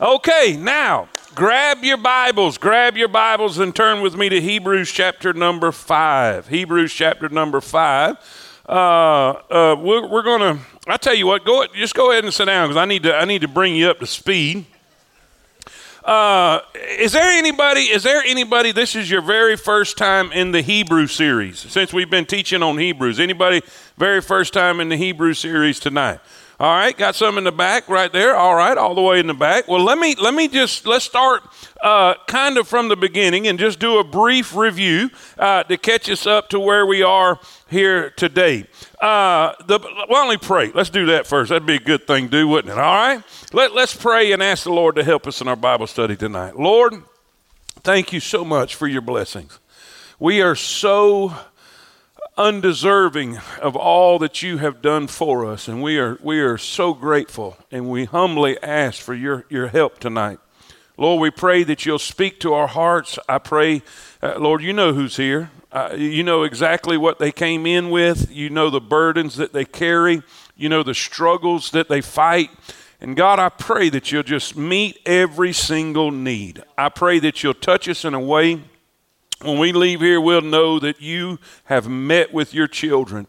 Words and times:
Okay, 0.00 0.56
now 0.56 1.08
grab 1.34 1.82
your 1.82 1.96
Bibles, 1.96 2.56
grab 2.56 2.96
your 2.96 3.08
Bibles 3.08 3.58
and 3.58 3.74
turn 3.74 4.00
with 4.00 4.16
me 4.16 4.28
to 4.28 4.40
Hebrews 4.40 4.92
chapter 4.92 5.32
number 5.32 5.72
five. 5.72 6.46
Hebrews 6.46 6.92
chapter 6.92 7.28
number 7.28 7.60
five. 7.60 8.16
Uh, 8.68 8.72
uh, 9.50 9.76
we're, 9.76 10.06
we're 10.06 10.22
to, 10.22 10.58
I 10.86 10.98
tell 10.98 11.14
you 11.14 11.26
what, 11.26 11.44
go 11.44 11.66
just 11.74 11.96
go 11.96 12.12
ahead 12.12 12.22
and 12.22 12.32
sit 12.32 12.44
down 12.44 12.68
because 12.68 12.80
I 12.80 12.84
need 12.84 13.02
to, 13.02 13.16
I 13.16 13.24
need 13.24 13.40
to 13.40 13.48
bring 13.48 13.74
you 13.74 13.90
up 13.90 13.98
to 13.98 14.06
speed. 14.06 14.66
Uh, 16.04 16.60
is 16.96 17.10
there 17.10 17.32
anybody, 17.36 17.80
is 17.80 18.04
there 18.04 18.22
anybody, 18.24 18.70
this 18.70 18.94
is 18.94 19.10
your 19.10 19.20
very 19.20 19.56
first 19.56 19.98
time 19.98 20.30
in 20.30 20.52
the 20.52 20.62
Hebrew 20.62 21.08
series 21.08 21.58
since 21.58 21.92
we've 21.92 22.08
been 22.08 22.24
teaching 22.24 22.62
on 22.62 22.78
Hebrews. 22.78 23.18
Anybody 23.18 23.62
very 23.96 24.20
first 24.20 24.52
time 24.52 24.78
in 24.78 24.90
the 24.90 24.96
Hebrew 24.96 25.34
series 25.34 25.80
tonight? 25.80 26.20
All 26.60 26.74
right, 26.74 26.96
got 26.96 27.14
some 27.14 27.38
in 27.38 27.44
the 27.44 27.52
back 27.52 27.88
right 27.88 28.12
there. 28.12 28.34
All 28.34 28.56
right, 28.56 28.76
all 28.76 28.96
the 28.96 29.00
way 29.00 29.20
in 29.20 29.28
the 29.28 29.34
back. 29.34 29.68
Well, 29.68 29.84
let 29.84 29.96
me 29.96 30.16
let 30.20 30.34
me 30.34 30.48
just 30.48 30.86
let's 30.86 31.04
start 31.04 31.44
uh, 31.80 32.14
kind 32.26 32.58
of 32.58 32.66
from 32.66 32.88
the 32.88 32.96
beginning 32.96 33.46
and 33.46 33.60
just 33.60 33.78
do 33.78 34.00
a 34.00 34.04
brief 34.04 34.56
review 34.56 35.10
uh, 35.38 35.62
to 35.62 35.76
catch 35.76 36.10
us 36.10 36.26
up 36.26 36.48
to 36.48 36.58
where 36.58 36.84
we 36.84 37.00
are 37.00 37.38
here 37.70 38.10
today. 38.10 38.66
Uh, 39.00 39.52
the, 39.68 39.78
don't 39.78 40.28
we 40.28 40.36
pray? 40.36 40.72
Let's 40.74 40.90
do 40.90 41.06
that 41.06 41.28
first. 41.28 41.50
That'd 41.50 41.64
be 41.64 41.76
a 41.76 41.80
good 41.80 42.08
thing 42.08 42.24
to 42.24 42.30
do, 42.30 42.48
wouldn't 42.48 42.72
it? 42.72 42.78
All 42.80 42.92
right, 42.92 43.22
let 43.52 43.72
let's 43.72 43.94
pray 43.94 44.32
and 44.32 44.42
ask 44.42 44.64
the 44.64 44.72
Lord 44.72 44.96
to 44.96 45.04
help 45.04 45.28
us 45.28 45.40
in 45.40 45.46
our 45.46 45.54
Bible 45.54 45.86
study 45.86 46.16
tonight. 46.16 46.58
Lord, 46.58 46.94
thank 47.84 48.12
you 48.12 48.18
so 48.18 48.44
much 48.44 48.74
for 48.74 48.88
your 48.88 49.02
blessings. 49.02 49.60
We 50.18 50.42
are 50.42 50.56
so 50.56 51.36
undeserving 52.38 53.36
of 53.60 53.76
all 53.76 54.18
that 54.20 54.42
you 54.42 54.58
have 54.58 54.80
done 54.80 55.08
for 55.08 55.44
us. 55.44 55.68
And 55.68 55.82
we 55.82 55.98
are, 55.98 56.18
we 56.22 56.40
are 56.40 56.56
so 56.56 56.94
grateful 56.94 57.58
and 57.70 57.90
we 57.90 58.04
humbly 58.04 58.56
ask 58.62 59.02
for 59.02 59.12
your, 59.12 59.44
your 59.50 59.66
help 59.66 59.98
tonight. 59.98 60.38
Lord, 60.96 61.20
we 61.20 61.30
pray 61.30 61.64
that 61.64 61.84
you'll 61.84 61.98
speak 61.98 62.40
to 62.40 62.54
our 62.54 62.68
hearts. 62.68 63.18
I 63.28 63.38
pray, 63.38 63.82
uh, 64.22 64.38
Lord, 64.38 64.62
you 64.62 64.72
know 64.72 64.92
who's 64.92 65.16
here. 65.16 65.50
Uh, 65.70 65.94
you 65.96 66.22
know 66.22 66.44
exactly 66.44 66.96
what 66.96 67.18
they 67.18 67.30
came 67.30 67.66
in 67.66 67.90
with. 67.90 68.30
You 68.30 68.50
know 68.50 68.70
the 68.70 68.80
burdens 68.80 69.36
that 69.36 69.52
they 69.52 69.64
carry. 69.64 70.22
You 70.56 70.68
know 70.68 70.82
the 70.82 70.94
struggles 70.94 71.70
that 71.72 71.88
they 71.88 72.00
fight. 72.00 72.50
And 73.00 73.16
God, 73.16 73.38
I 73.38 73.48
pray 73.48 73.90
that 73.90 74.10
you'll 74.10 74.24
just 74.24 74.56
meet 74.56 74.98
every 75.06 75.52
single 75.52 76.10
need. 76.10 76.64
I 76.76 76.88
pray 76.88 77.18
that 77.20 77.42
you'll 77.42 77.54
touch 77.54 77.88
us 77.88 78.04
in 78.04 78.14
a 78.14 78.20
way 78.20 78.62
when 79.42 79.58
we 79.58 79.72
leave 79.72 80.00
here, 80.00 80.20
we'll 80.20 80.40
know 80.40 80.78
that 80.78 81.00
you 81.00 81.38
have 81.64 81.88
met 81.88 82.32
with 82.32 82.52
your 82.52 82.66
children. 82.66 83.26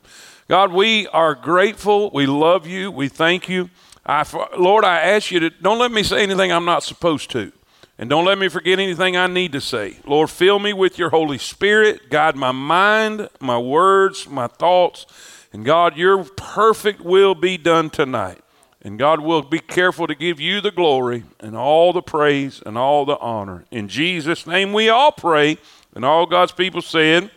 God, 0.47 0.73
we 0.73 1.07
are 1.07 1.35
grateful. 1.35 2.09
We 2.11 2.25
love 2.25 2.65
you. 2.65 2.89
We 2.89 3.07
thank 3.07 3.47
you. 3.47 3.69
I, 4.05 4.25
Lord, 4.57 4.83
I 4.83 5.01
ask 5.01 5.29
you 5.29 5.39
to 5.41 5.49
don't 5.51 5.77
let 5.77 5.91
me 5.91 6.01
say 6.01 6.23
anything 6.23 6.51
I'm 6.51 6.65
not 6.65 6.83
supposed 6.83 7.29
to. 7.31 7.51
And 7.99 8.09
don't 8.09 8.25
let 8.25 8.37
me 8.37 8.47
forget 8.47 8.79
anything 8.79 9.17
I 9.17 9.27
need 9.27 9.51
to 9.51 9.61
say. 9.61 9.97
Lord, 10.05 10.29
fill 10.29 10.57
me 10.57 10.71
with 10.71 10.97
your 10.97 11.09
Holy 11.09 11.37
Spirit. 11.37 12.09
Guide 12.09 12.35
my 12.35 12.53
mind, 12.53 13.27
my 13.41 13.59
words, 13.59 14.27
my 14.27 14.47
thoughts. 14.47 15.05
And 15.51 15.65
God, 15.65 15.97
your 15.97 16.23
perfect 16.23 17.01
will 17.01 17.35
be 17.35 17.57
done 17.57 17.89
tonight. 17.89 18.41
And 18.81 18.97
God 18.97 19.19
will 19.19 19.41
be 19.41 19.59
careful 19.59 20.07
to 20.07 20.15
give 20.15 20.39
you 20.39 20.61
the 20.61 20.71
glory 20.71 21.25
and 21.41 21.55
all 21.57 21.91
the 21.91 22.01
praise 22.01 22.63
and 22.65 22.77
all 22.77 23.05
the 23.05 23.17
honor. 23.17 23.65
In 23.69 23.89
Jesus' 23.89 24.47
name 24.47 24.71
we 24.71 24.87
all 24.87 25.11
pray. 25.11 25.57
And 25.95 26.05
all 26.05 26.25
God's 26.25 26.51
people 26.51 26.81
said, 26.81 27.31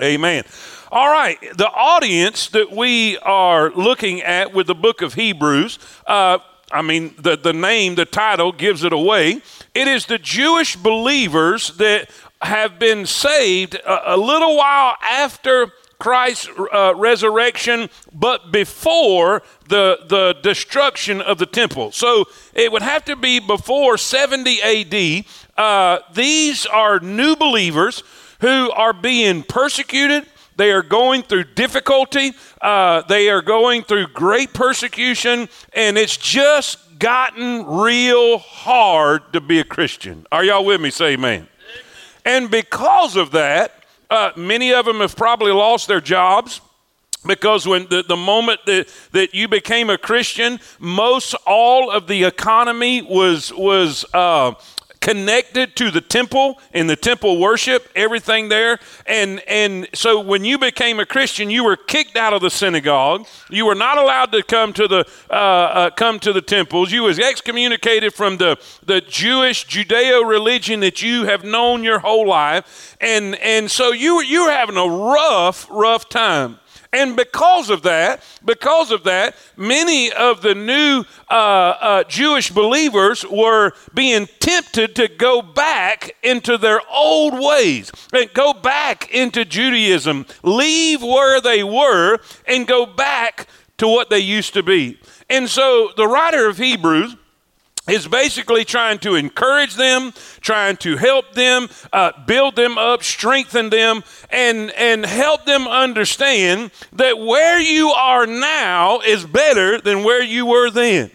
Amen. 0.00 0.14
Amen. 0.14 0.44
All 0.90 1.08
right, 1.08 1.38
the 1.56 1.70
audience 1.70 2.48
that 2.48 2.70
we 2.70 3.16
are 3.18 3.70
looking 3.70 4.20
at 4.20 4.52
with 4.52 4.66
the 4.66 4.74
book 4.74 5.00
of 5.00 5.14
Hebrews, 5.14 5.78
uh, 6.06 6.38
I 6.70 6.82
mean, 6.82 7.14
the, 7.18 7.36
the 7.36 7.52
name, 7.52 7.94
the 7.94 8.04
title 8.04 8.52
gives 8.52 8.84
it 8.84 8.92
away. 8.92 9.40
It 9.74 9.88
is 9.88 10.06
the 10.06 10.18
Jewish 10.18 10.76
believers 10.76 11.76
that 11.76 12.10
have 12.42 12.78
been 12.78 13.06
saved 13.06 13.74
a, 13.74 14.14
a 14.14 14.16
little 14.16 14.56
while 14.56 14.96
after 15.02 15.72
Christ's 15.98 16.50
uh, 16.72 16.94
resurrection, 16.96 17.88
but 18.12 18.50
before 18.50 19.42
the, 19.68 20.00
the 20.08 20.36
destruction 20.42 21.20
of 21.20 21.38
the 21.38 21.46
temple. 21.46 21.92
So 21.92 22.24
it 22.54 22.72
would 22.72 22.82
have 22.82 23.04
to 23.04 23.14
be 23.14 23.38
before 23.38 23.96
70 23.96 24.60
AD 24.62 25.24
uh, 25.56 25.98
these 26.14 26.66
are 26.66 27.00
new 27.00 27.36
believers 27.36 28.02
who 28.40 28.70
are 28.70 28.92
being 28.92 29.42
persecuted. 29.42 30.26
They 30.56 30.72
are 30.72 30.82
going 30.82 31.22
through 31.22 31.44
difficulty. 31.54 32.32
Uh, 32.60 33.02
they 33.02 33.28
are 33.30 33.42
going 33.42 33.82
through 33.82 34.08
great 34.08 34.52
persecution, 34.52 35.48
and 35.72 35.96
it's 35.96 36.16
just 36.16 36.98
gotten 36.98 37.66
real 37.66 38.38
hard 38.38 39.32
to 39.32 39.40
be 39.40 39.58
a 39.60 39.64
Christian. 39.64 40.26
Are 40.30 40.44
y'all 40.44 40.64
with 40.64 40.80
me? 40.80 40.90
Say 40.90 41.14
amen. 41.14 41.48
And 42.24 42.50
because 42.50 43.16
of 43.16 43.32
that, 43.32 43.84
uh, 44.10 44.30
many 44.36 44.72
of 44.72 44.84
them 44.84 45.00
have 45.00 45.16
probably 45.16 45.52
lost 45.52 45.88
their 45.88 46.00
jobs 46.00 46.60
because 47.26 47.66
when 47.66 47.86
the, 47.88 48.02
the 48.02 48.16
moment 48.16 48.60
that, 48.66 48.88
that 49.12 49.34
you 49.34 49.48
became 49.48 49.88
a 49.90 49.96
christian 49.96 50.58
most 50.80 51.34
all 51.46 51.90
of 51.90 52.08
the 52.08 52.24
economy 52.24 53.00
was 53.00 53.52
was 53.54 54.04
uh, 54.12 54.52
connected 55.02 55.74
to 55.76 55.90
the 55.90 56.00
temple 56.00 56.58
and 56.72 56.88
the 56.88 56.96
temple 56.96 57.38
worship, 57.38 57.90
everything 57.94 58.48
there. 58.48 58.78
And, 59.04 59.42
and 59.48 59.88
so 59.92 60.20
when 60.20 60.44
you 60.44 60.58
became 60.58 61.00
a 61.00 61.04
Christian, 61.04 61.50
you 61.50 61.64
were 61.64 61.76
kicked 61.76 62.16
out 62.16 62.32
of 62.32 62.40
the 62.40 62.50
synagogue. 62.50 63.26
You 63.50 63.66
were 63.66 63.74
not 63.74 63.98
allowed 63.98 64.32
to 64.32 64.42
come 64.44 64.72
to 64.74 64.86
the, 64.86 65.04
uh, 65.28 65.32
uh, 65.32 65.90
come 65.90 66.20
to 66.20 66.32
the 66.32 66.40
temples. 66.40 66.92
You 66.92 67.02
was 67.02 67.18
excommunicated 67.18 68.14
from 68.14 68.36
the, 68.36 68.58
the 68.86 69.00
Jewish 69.00 69.66
Judeo 69.66 70.26
religion 70.26 70.80
that 70.80 71.02
you 71.02 71.24
have 71.24 71.42
known 71.44 71.82
your 71.82 71.98
whole 71.98 72.26
life. 72.26 72.96
And, 73.00 73.34
and 73.36 73.68
so 73.70 73.92
you, 73.92 74.22
you 74.22 74.46
were 74.46 74.52
having 74.52 74.76
a 74.76 74.86
rough, 74.86 75.66
rough 75.68 76.08
time. 76.08 76.60
And 76.92 77.16
because 77.16 77.70
of 77.70 77.82
that, 77.82 78.22
because 78.44 78.90
of 78.90 79.04
that, 79.04 79.34
many 79.56 80.12
of 80.12 80.42
the 80.42 80.54
new 80.54 81.04
uh, 81.30 81.34
uh, 81.34 82.04
Jewish 82.04 82.50
believers 82.50 83.24
were 83.24 83.72
being 83.94 84.28
tempted 84.40 84.94
to 84.96 85.08
go 85.08 85.40
back 85.40 86.14
into 86.22 86.58
their 86.58 86.80
old 86.90 87.32
ways 87.32 87.90
and 88.12 88.32
go 88.34 88.52
back 88.52 89.10
into 89.10 89.46
Judaism, 89.46 90.26
leave 90.42 91.02
where 91.02 91.40
they 91.40 91.64
were, 91.64 92.18
and 92.46 92.66
go 92.66 92.84
back 92.84 93.48
to 93.78 93.88
what 93.88 94.10
they 94.10 94.18
used 94.18 94.52
to 94.52 94.62
be. 94.62 94.98
And 95.30 95.48
so 95.48 95.92
the 95.96 96.06
writer 96.06 96.46
of 96.46 96.58
Hebrews 96.58 97.16
is 97.88 98.06
basically 98.06 98.64
trying 98.64 98.98
to 98.98 99.16
encourage 99.16 99.74
them, 99.74 100.12
trying 100.40 100.76
to 100.76 100.96
help 100.96 101.32
them, 101.32 101.68
uh, 101.92 102.12
build 102.26 102.54
them 102.54 102.78
up, 102.78 103.02
strengthen 103.02 103.70
them, 103.70 104.04
and, 104.30 104.70
and 104.72 105.04
help 105.04 105.44
them 105.44 105.66
understand 105.66 106.70
that 106.92 107.18
where 107.18 107.60
you 107.60 107.90
are 107.90 108.26
now 108.26 109.00
is 109.00 109.24
better 109.24 109.80
than 109.80 110.04
where 110.04 110.22
you 110.22 110.46
were 110.46 110.70
then. 110.70 111.10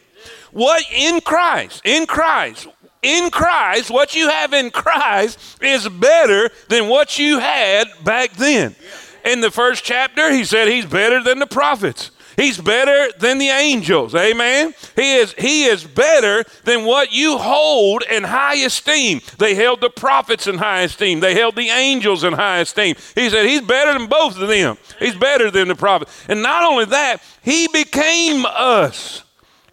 What 0.52 0.84
in 0.94 1.22
Christ, 1.22 1.82
in 1.86 2.06
Christ, 2.06 2.68
in 3.02 3.30
Christ, 3.30 3.90
what 3.90 4.16
you 4.16 4.30
have 4.30 4.54
in 4.54 4.70
Christ 4.70 5.40
is 5.62 5.88
better 5.88 6.50
than 6.68 6.90
what 6.90 7.18
you 7.18 7.40
had 7.40 7.88
back 8.04 8.34
then. 8.34 8.76
In 9.24 9.40
the 9.40 9.52
first 9.52 9.84
chapter, 9.84 10.32
he 10.32 10.44
said 10.44 10.68
he's 10.68 10.86
better 10.86 11.24
than 11.24 11.40
the 11.40 11.48
prophets. 11.48 12.12
He's 12.38 12.60
better 12.60 13.12
than 13.18 13.40
the 13.40 13.50
angels. 13.50 14.14
Amen. 14.14 14.76
He 14.96 15.16
is 15.16 15.34
he 15.40 15.66
is 15.66 15.84
better 15.84 16.46
than 16.66 16.86
what 16.86 17.12
you 17.12 17.40
hold 17.40 18.04
in 18.04 18.24
high 18.24 18.58
esteem. 18.58 19.22
They 19.40 19.56
held 19.56 19.82
the 19.82 19.90
prophets 19.90 20.46
in 20.46 20.60
high 20.60 20.82
esteem. 20.82 21.20
They 21.20 21.34
held 21.34 21.56
the 21.56 21.70
angels 21.70 22.24
in 22.24 22.34
high 22.34 22.60
esteem. 22.60 22.96
He 23.16 23.32
said 23.32 23.48
he's 23.48 23.62
better 23.62 23.98
than 23.98 24.08
both 24.08 24.40
of 24.40 24.48
them. 24.48 24.78
He's 25.00 25.16
better 25.16 25.50
than 25.50 25.68
the 25.68 25.76
prophet. 25.76 26.10
And 26.30 26.44
not 26.44 26.64
only 26.64 26.86
that, 26.86 27.24
he 27.42 27.68
became 27.74 28.46
us. 28.46 29.24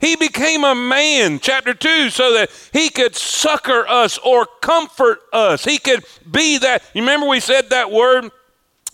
He 0.01 0.17
became 0.17 0.65
a 0.65 0.75
man, 0.75 1.41
chapter 1.41 1.75
2, 1.75 2.11
so 2.11 2.33
that 2.33 2.51
he 2.73 2.89
could 2.89 3.15
succor 3.15 3.87
us 3.89 4.19
or 4.19 4.47
comfort 4.61 5.21
us. 5.33 5.65
He 5.65 5.79
could 5.79 6.05
be 6.31 6.59
that. 6.59 6.83
You 6.95 7.03
remember 7.03 7.27
we 7.27 7.41
said 7.41 7.71
that 7.71 7.91
word 7.91 8.31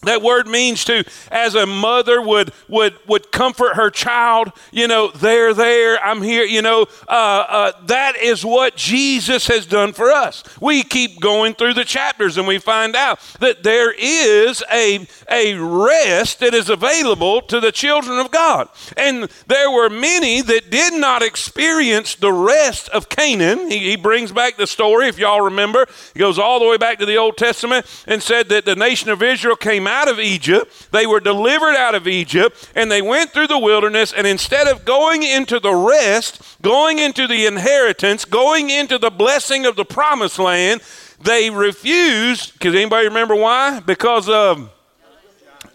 that 0.02 0.22
word 0.22 0.46
means 0.46 0.84
to, 0.86 1.04
as 1.30 1.54
a 1.54 1.66
mother 1.66 2.22
would 2.22 2.52
would 2.68 2.96
would 3.06 3.30
comfort 3.30 3.74
her 3.74 3.90
child. 3.90 4.50
You 4.72 4.88
know, 4.88 5.10
they're 5.10 5.52
there. 5.52 6.02
I'm 6.02 6.22
here. 6.22 6.44
You 6.44 6.62
know, 6.62 6.86
uh, 7.06 7.44
uh, 7.48 7.72
that 7.86 8.16
is 8.16 8.42
what 8.42 8.76
Jesus 8.76 9.46
has 9.48 9.66
done 9.66 9.92
for 9.92 10.10
us. 10.10 10.42
We 10.58 10.82
keep 10.84 11.20
going 11.20 11.52
through 11.52 11.74
the 11.74 11.84
chapters 11.84 12.38
and 12.38 12.48
we 12.48 12.58
find 12.58 12.96
out 12.96 13.20
that 13.40 13.62
there 13.62 13.92
is 13.92 14.62
a 14.72 15.06
a 15.30 15.54
rest 15.54 16.40
that 16.40 16.54
is 16.54 16.70
available 16.70 17.42
to 17.42 17.60
the 17.60 17.72
children 17.72 18.18
of 18.18 18.30
God. 18.30 18.70
And 18.96 19.24
there 19.48 19.70
were 19.70 19.90
many 19.90 20.40
that 20.40 20.70
did 20.70 20.94
not 20.94 21.22
experience 21.22 22.14
the 22.14 22.32
rest 22.32 22.88
of 22.88 23.10
Canaan. 23.10 23.70
He, 23.70 23.90
he 23.90 23.96
brings 23.96 24.32
back 24.32 24.56
the 24.56 24.66
story, 24.66 25.08
if 25.08 25.18
y'all 25.18 25.42
remember. 25.42 25.86
He 26.14 26.20
goes 26.20 26.38
all 26.38 26.58
the 26.58 26.66
way 26.66 26.78
back 26.78 26.98
to 27.00 27.06
the 27.06 27.16
Old 27.16 27.36
Testament 27.36 27.84
and 28.06 28.22
said 28.22 28.48
that 28.48 28.64
the 28.64 28.76
nation 28.76 29.10
of 29.10 29.22
Israel 29.22 29.56
came 29.56 29.86
out 29.90 30.08
of 30.08 30.20
Egypt. 30.20 30.90
They 30.92 31.06
were 31.06 31.20
delivered 31.20 31.74
out 31.74 31.94
of 31.94 32.06
Egypt 32.06 32.70
and 32.74 32.90
they 32.90 33.02
went 33.02 33.30
through 33.30 33.48
the 33.48 33.58
wilderness. 33.58 34.12
And 34.12 34.26
instead 34.26 34.68
of 34.68 34.84
going 34.84 35.22
into 35.22 35.58
the 35.58 35.74
rest, 35.74 36.56
going 36.62 36.98
into 36.98 37.26
the 37.26 37.46
inheritance, 37.46 38.24
going 38.24 38.70
into 38.70 38.98
the 38.98 39.10
blessing 39.10 39.66
of 39.66 39.76
the 39.76 39.84
promised 39.84 40.38
land, 40.38 40.80
they 41.22 41.50
refused. 41.50 42.52
Because 42.54 42.74
anybody 42.74 43.08
remember 43.08 43.34
why? 43.34 43.80
Because 43.80 44.28
of 44.28 44.70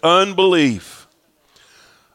unbelief. 0.02 1.06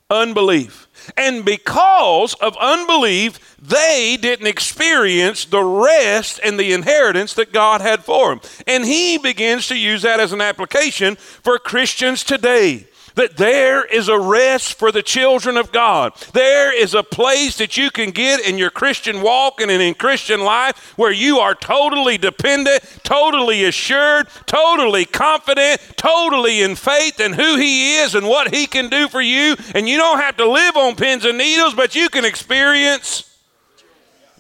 Unbelief. 0.10 0.81
And 1.18 1.46
because 1.46 2.34
of 2.36 2.56
unbelief, 2.58 3.56
they 3.62 4.18
didn't 4.20 4.48
experience 4.48 5.46
the 5.46 5.64
rest 5.64 6.40
and 6.44 6.60
the 6.60 6.74
inheritance 6.74 7.34
that 7.36 7.54
God 7.54 7.82
had 7.82 8.04
for 8.04 8.30
them. 8.30 8.42
And 8.68 8.86
he 8.86 9.18
begins 9.18 9.68
to 9.68 9.78
use 9.78 10.02
that 10.02 10.20
as 10.20 10.34
an 10.34 10.42
application 10.42 11.16
for 11.16 11.60
Christians 11.60 12.24
today 12.24 12.88
that 13.16 13.38
there 13.38 13.84
is 13.86 14.08
a 14.08 14.20
rest 14.20 14.78
for 14.78 14.92
the 14.92 15.04
children 15.04 15.58
of 15.58 15.72
God. 15.72 16.14
There 16.34 16.76
is 16.76 16.94
a 16.94 17.04
place 17.04 17.58
that 17.58 17.78
you 17.78 17.92
can 17.92 18.12
get 18.12 18.48
in 18.48 18.58
your 18.58 18.70
Christian 18.70 19.22
walk 19.22 19.62
and 19.62 19.70
in 19.72 19.94
Christian 19.94 20.42
life 20.42 20.98
where 20.98 21.12
you 21.12 21.40
are 21.40 21.56
totally 21.56 22.18
dependent, 22.18 22.84
totally 23.04 23.66
assured, 23.66 24.28
totally 24.46 25.06
confident, 25.06 25.82
totally 25.98 26.62
in 26.62 26.76
faith 26.76 27.20
in 27.20 27.34
who 27.34 27.58
He 27.58 27.98
is 27.98 28.16
and 28.16 28.28
what 28.28 28.54
He 28.54 28.68
can 28.68 28.90
do 28.90 29.08
for 29.08 29.22
you. 29.22 29.56
And 29.76 29.88
you 29.88 29.98
don't 29.98 30.20
have 30.20 30.38
to 30.38 30.50
live 30.50 30.78
on 30.78 30.96
pins 30.96 31.26
and 31.26 31.38
needles, 31.38 31.74
but 31.74 31.96
you 31.96 32.10
can 32.10 32.26
experience 32.26 33.38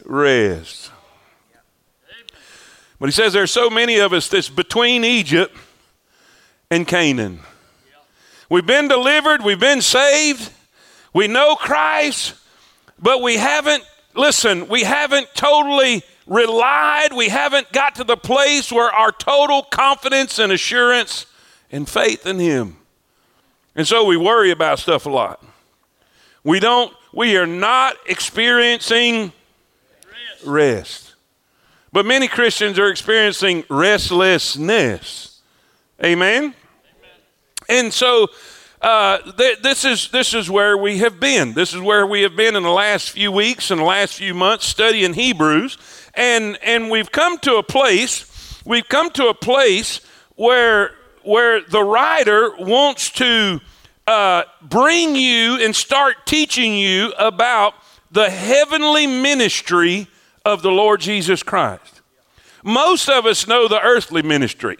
rest. 0.05 0.91
But 2.99 3.07
he 3.07 3.13
says 3.13 3.33
there's 3.33 3.49
so 3.49 3.67
many 3.67 3.97
of 3.97 4.13
us 4.13 4.27
that's 4.27 4.47
between 4.47 5.03
Egypt 5.03 5.57
and 6.69 6.87
Canaan. 6.87 7.39
We've 8.51 8.65
been 8.65 8.89
delivered, 8.89 9.45
we've 9.45 9.61
been 9.61 9.81
saved, 9.81 10.51
we 11.13 11.29
know 11.29 11.55
Christ, 11.55 12.33
but 13.01 13.21
we 13.21 13.37
haven't, 13.37 13.81
listen, 14.13 14.67
we 14.67 14.83
haven't 14.83 15.29
totally 15.33 16.03
relied, 16.27 17.13
we 17.13 17.29
haven't 17.29 17.71
got 17.71 17.95
to 17.95 18.03
the 18.03 18.17
place 18.17 18.69
where 18.69 18.91
our 18.91 19.13
total 19.13 19.63
confidence 19.63 20.37
and 20.37 20.51
assurance 20.51 21.27
and 21.71 21.87
faith 21.87 22.27
in 22.27 22.39
Him. 22.39 22.75
And 23.73 23.87
so 23.87 24.03
we 24.03 24.17
worry 24.17 24.51
about 24.51 24.79
stuff 24.79 25.05
a 25.05 25.09
lot. 25.09 25.41
We 26.43 26.59
don't, 26.59 26.93
we 27.13 27.37
are 27.37 27.47
not 27.47 27.95
experiencing 28.05 29.31
rest. 30.41 30.45
rest. 30.45 31.15
But 31.93 32.05
many 32.05 32.27
Christians 32.27 32.77
are 32.79 32.89
experiencing 32.89 33.63
restlessness. 33.69 35.39
Amen? 36.03 36.53
And 37.71 37.93
so 37.93 38.27
uh, 38.81 39.19
th- 39.37 39.61
this 39.61 39.85
is 39.85 40.09
this 40.09 40.33
is 40.33 40.49
where 40.49 40.75
we 40.77 40.97
have 40.97 41.21
been. 41.21 41.53
This 41.53 41.73
is 41.73 41.79
where 41.79 42.05
we 42.05 42.23
have 42.23 42.35
been 42.35 42.57
in 42.57 42.63
the 42.63 42.69
last 42.69 43.11
few 43.11 43.31
weeks 43.31 43.71
and 43.71 43.79
the 43.79 43.85
last 43.85 44.15
few 44.15 44.33
months 44.33 44.65
studying 44.65 45.13
Hebrews, 45.13 45.77
and 46.13 46.59
and 46.63 46.91
we've 46.91 47.13
come 47.13 47.37
to 47.39 47.55
a 47.55 47.63
place. 47.63 48.61
We've 48.65 48.87
come 48.87 49.09
to 49.11 49.27
a 49.27 49.33
place 49.33 50.01
where 50.35 50.91
where 51.23 51.61
the 51.61 51.81
writer 51.81 52.53
wants 52.57 53.09
to 53.11 53.61
uh, 54.05 54.43
bring 54.61 55.15
you 55.15 55.63
and 55.63 55.73
start 55.73 56.25
teaching 56.25 56.73
you 56.73 57.13
about 57.17 57.73
the 58.11 58.29
heavenly 58.29 59.07
ministry 59.07 60.07
of 60.43 60.61
the 60.61 60.71
Lord 60.71 60.99
Jesus 60.99 61.41
Christ. 61.41 62.01
Most 62.65 63.07
of 63.07 63.25
us 63.25 63.47
know 63.47 63.69
the 63.69 63.79
earthly 63.79 64.23
ministry. 64.23 64.77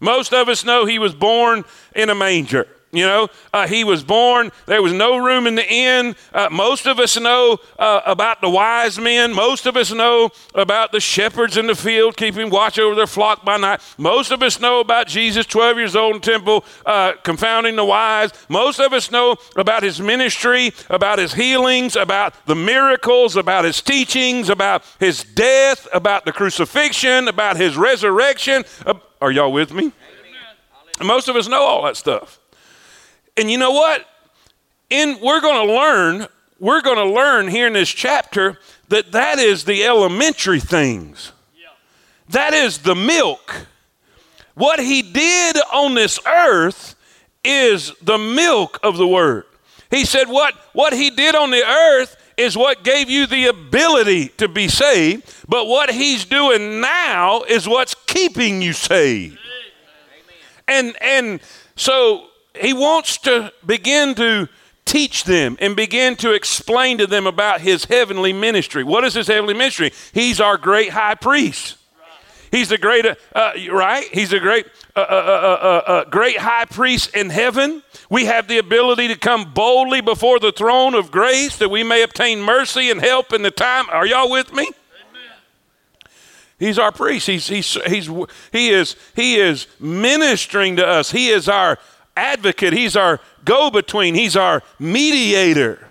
Most 0.00 0.32
of 0.32 0.48
us 0.48 0.64
know 0.64 0.86
he 0.86 0.98
was 0.98 1.14
born 1.14 1.64
in 1.94 2.08
a 2.08 2.14
manger. 2.14 2.66
You 2.92 3.06
know, 3.06 3.28
uh, 3.54 3.68
he 3.68 3.84
was 3.84 4.02
born. 4.02 4.50
There 4.66 4.82
was 4.82 4.92
no 4.92 5.16
room 5.16 5.46
in 5.46 5.54
the 5.54 5.72
inn. 5.72 6.16
Uh, 6.32 6.48
most 6.50 6.86
of 6.86 6.98
us 6.98 7.18
know 7.20 7.58
uh, 7.78 8.00
about 8.04 8.40
the 8.40 8.50
wise 8.50 8.98
men. 8.98 9.32
Most 9.32 9.66
of 9.66 9.76
us 9.76 9.92
know 9.92 10.30
about 10.56 10.90
the 10.90 10.98
shepherds 10.98 11.56
in 11.56 11.68
the 11.68 11.76
field 11.76 12.16
keeping 12.16 12.50
watch 12.50 12.80
over 12.80 12.96
their 12.96 13.06
flock 13.06 13.44
by 13.44 13.58
night. 13.58 13.80
Most 13.96 14.32
of 14.32 14.42
us 14.42 14.58
know 14.58 14.80
about 14.80 15.06
Jesus, 15.06 15.46
12 15.46 15.76
years 15.76 15.94
old 15.94 16.16
in 16.16 16.20
temple, 16.20 16.64
uh, 16.84 17.12
confounding 17.22 17.76
the 17.76 17.84
wise. 17.84 18.32
Most 18.48 18.80
of 18.80 18.92
us 18.92 19.12
know 19.12 19.36
about 19.54 19.84
his 19.84 20.00
ministry, 20.00 20.72
about 20.88 21.20
his 21.20 21.34
healings, 21.34 21.94
about 21.94 22.34
the 22.46 22.56
miracles, 22.56 23.36
about 23.36 23.64
his 23.64 23.80
teachings, 23.80 24.48
about 24.48 24.82
his 24.98 25.22
death, 25.22 25.86
about 25.92 26.24
the 26.24 26.32
crucifixion, 26.32 27.28
about 27.28 27.56
his 27.56 27.76
resurrection. 27.76 28.64
Uh, 28.84 28.94
are 29.20 29.30
y'all 29.30 29.52
with 29.52 29.72
me? 29.72 29.84
Amen. 29.84 31.06
Most 31.06 31.28
of 31.28 31.36
us 31.36 31.46
know 31.46 31.62
all 31.62 31.84
that 31.84 31.96
stuff. 31.96 32.39
And 33.40 33.50
you 33.50 33.56
know 33.56 33.70
what? 33.70 34.06
In 34.90 35.18
we're 35.22 35.40
going 35.40 35.66
to 35.66 35.72
learn, 35.72 36.26
we're 36.58 36.82
going 36.82 36.98
to 36.98 37.10
learn 37.10 37.48
here 37.48 37.66
in 37.66 37.72
this 37.72 37.88
chapter 37.88 38.58
that 38.88 39.12
that 39.12 39.38
is 39.38 39.64
the 39.64 39.82
elementary 39.82 40.60
things. 40.60 41.32
Yeah. 41.56 41.68
That 42.28 42.52
is 42.52 42.78
the 42.78 42.94
milk. 42.94 43.66
What 44.52 44.78
he 44.78 45.00
did 45.00 45.56
on 45.72 45.94
this 45.94 46.20
earth 46.26 46.96
is 47.42 47.94
the 48.02 48.18
milk 48.18 48.78
of 48.82 48.98
the 48.98 49.06
word. 49.06 49.46
He 49.90 50.04
said 50.04 50.28
what 50.28 50.54
what 50.74 50.92
he 50.92 51.08
did 51.08 51.34
on 51.34 51.50
the 51.50 51.64
earth 51.66 52.16
is 52.36 52.58
what 52.58 52.84
gave 52.84 53.08
you 53.08 53.26
the 53.26 53.46
ability 53.46 54.28
to 54.36 54.48
be 54.48 54.68
saved, 54.68 55.34
but 55.48 55.66
what 55.66 55.90
he's 55.90 56.26
doing 56.26 56.82
now 56.82 57.40
is 57.44 57.66
what's 57.66 57.94
keeping 58.06 58.60
you 58.60 58.74
saved. 58.74 59.38
Amen. 60.68 60.92
And 60.92 61.02
and 61.02 61.40
so 61.74 62.29
he 62.58 62.72
wants 62.72 63.18
to 63.18 63.52
begin 63.64 64.14
to 64.16 64.48
teach 64.84 65.24
them 65.24 65.56
and 65.60 65.76
begin 65.76 66.16
to 66.16 66.32
explain 66.32 66.98
to 66.98 67.06
them 67.06 67.26
about 67.26 67.60
his 67.60 67.84
heavenly 67.84 68.32
ministry. 68.32 68.82
What 68.82 69.04
is 69.04 69.14
his 69.14 69.28
heavenly 69.28 69.54
ministry? 69.54 69.92
He's 70.12 70.40
our 70.40 70.56
great 70.56 70.90
high 70.90 71.14
priest. 71.14 71.76
He's 72.50 72.70
the 72.70 72.78
great, 72.78 73.06
uh, 73.06 73.14
uh, 73.34 73.52
right? 73.70 74.04
He's 74.12 74.32
a 74.32 74.40
great, 74.40 74.66
uh, 74.96 75.00
uh, 75.00 75.82
uh, 75.86 76.04
great 76.06 76.38
high 76.38 76.64
priest 76.64 77.14
in 77.14 77.30
heaven. 77.30 77.84
We 78.10 78.24
have 78.24 78.48
the 78.48 78.58
ability 78.58 79.06
to 79.08 79.16
come 79.16 79.52
boldly 79.54 80.00
before 80.00 80.40
the 80.40 80.50
throne 80.50 80.94
of 80.94 81.12
grace 81.12 81.56
that 81.58 81.68
we 81.68 81.84
may 81.84 82.02
obtain 82.02 82.42
mercy 82.42 82.90
and 82.90 83.00
help 83.00 83.32
in 83.32 83.42
the 83.42 83.52
time. 83.52 83.88
Are 83.90 84.04
y'all 84.04 84.28
with 84.30 84.52
me? 84.52 84.68
He's 86.58 86.78
our 86.78 86.92
priest. 86.92 87.26
He's, 87.28 87.46
he's, 87.46 87.78
he's, 87.86 88.10
he, 88.52 88.70
is, 88.70 88.96
he 89.14 89.36
is 89.36 89.66
ministering 89.78 90.76
to 90.76 90.86
us. 90.86 91.12
He 91.12 91.28
is 91.28 91.48
our 91.48 91.78
advocate, 92.16 92.72
He's 92.72 92.96
our 92.96 93.20
go 93.44 93.70
between, 93.70 94.14
He's 94.14 94.36
our 94.36 94.62
mediator. 94.78 95.86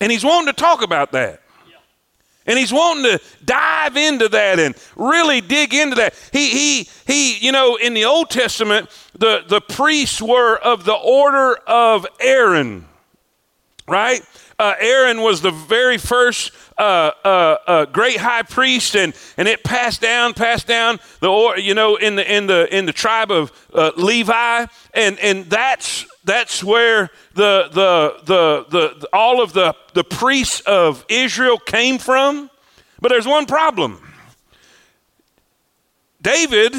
And 0.00 0.12
He's 0.12 0.24
wanting 0.24 0.52
to 0.52 0.60
talk 0.60 0.82
about 0.82 1.12
that. 1.12 1.40
And 2.46 2.58
he's 2.58 2.72
wanting 2.72 3.04
to 3.04 3.20
dive 3.44 3.96
into 3.96 4.28
that 4.28 4.60
and 4.60 4.76
really 4.94 5.40
dig 5.40 5.74
into 5.74 5.96
that. 5.96 6.14
He, 6.32 6.50
he, 6.50 6.88
he, 7.06 7.38
you 7.38 7.50
know, 7.50 7.76
in 7.76 7.92
the 7.92 8.04
Old 8.04 8.30
Testament, 8.30 8.88
the, 9.18 9.42
the 9.48 9.60
priests 9.60 10.22
were 10.22 10.56
of 10.56 10.84
the 10.84 10.94
order 10.94 11.56
of 11.66 12.06
Aaron, 12.20 12.86
right? 13.88 14.22
Uh, 14.58 14.74
Aaron 14.80 15.20
was 15.20 15.42
the 15.42 15.50
very 15.50 15.98
first 15.98 16.50
uh, 16.78 17.10
uh, 17.24 17.56
uh, 17.66 17.84
great 17.86 18.16
high 18.16 18.42
priest, 18.42 18.96
and, 18.96 19.14
and 19.36 19.48
it 19.48 19.62
passed 19.62 20.00
down, 20.00 20.32
passed 20.32 20.66
down 20.66 20.98
the 21.20 21.54
you 21.58 21.74
know 21.74 21.96
in 21.96 22.16
the 22.16 22.34
in 22.34 22.46
the 22.46 22.74
in 22.74 22.86
the 22.86 22.92
tribe 22.92 23.30
of 23.30 23.52
uh, 23.74 23.92
Levi, 23.96 24.66
and 24.94 25.18
and 25.18 25.44
that's 25.46 26.06
that's 26.24 26.64
where 26.64 27.10
the 27.34 27.68
the 27.70 28.16
the, 28.24 28.66
the 28.70 29.08
all 29.12 29.42
of 29.42 29.52
the 29.52 29.74
the 29.92 30.04
priests 30.04 30.60
of 30.60 31.04
Israel 31.08 31.58
came 31.58 31.98
from. 31.98 32.50
But 33.00 33.10
there's 33.10 33.26
one 33.26 33.44
problem. 33.44 34.02
David, 36.22 36.74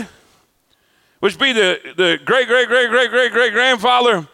which 1.19 1.39
be 1.39 1.53
the, 1.53 1.79
the 1.95 2.19
great, 2.25 2.47
great, 2.47 2.67
great, 2.67 2.89
great, 2.89 3.09
great, 3.09 3.31
great 3.31 3.53
grandfather 3.53 4.27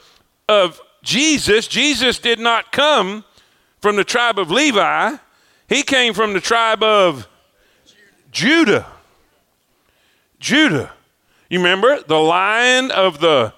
of 0.50 0.82
Jesus, 1.04 1.68
Jesus 1.68 2.18
did 2.18 2.40
not 2.40 2.72
come 2.72 3.24
from 3.84 3.98
the 3.98 4.04
tribe 4.06 4.40
of 4.40 4.50
Levi, 4.50 5.18
he 5.68 5.84
came 5.84 6.14
from 6.14 6.32
the 6.32 6.40
tribe 6.40 6.82
of 6.82 7.28
Judah. 8.32 8.88
Judah. 10.40 10.94
You 11.50 11.60
remember 11.60 12.02
the 12.02 12.18
lion 12.18 12.92
of 12.92 13.20
the 13.20 13.54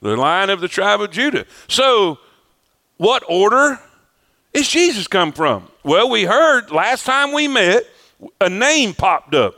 the 0.00 0.16
lion 0.16 0.48
of 0.48 0.62
the 0.62 0.66
tribe 0.66 1.02
of 1.02 1.10
Judah. 1.10 1.44
So, 1.68 2.20
what 2.96 3.22
order 3.28 3.78
is 4.54 4.66
Jesus 4.66 5.06
come 5.08 5.32
from? 5.32 5.68
Well, 5.84 6.08
we 6.08 6.24
heard 6.24 6.70
last 6.70 7.04
time 7.04 7.32
we 7.32 7.48
met, 7.48 7.84
a 8.40 8.48
name 8.48 8.94
popped 8.94 9.34
up. 9.34 9.56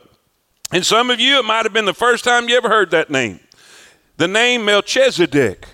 And 0.72 0.84
some 0.84 1.10
of 1.10 1.20
you, 1.20 1.38
it 1.38 1.44
might 1.44 1.64
have 1.64 1.72
been 1.72 1.84
the 1.84 1.94
first 1.94 2.24
time 2.24 2.48
you 2.48 2.56
ever 2.56 2.68
heard 2.68 2.90
that 2.90 3.08
name. 3.08 3.38
The 4.16 4.26
name 4.26 4.64
Melchizedek. 4.64 5.68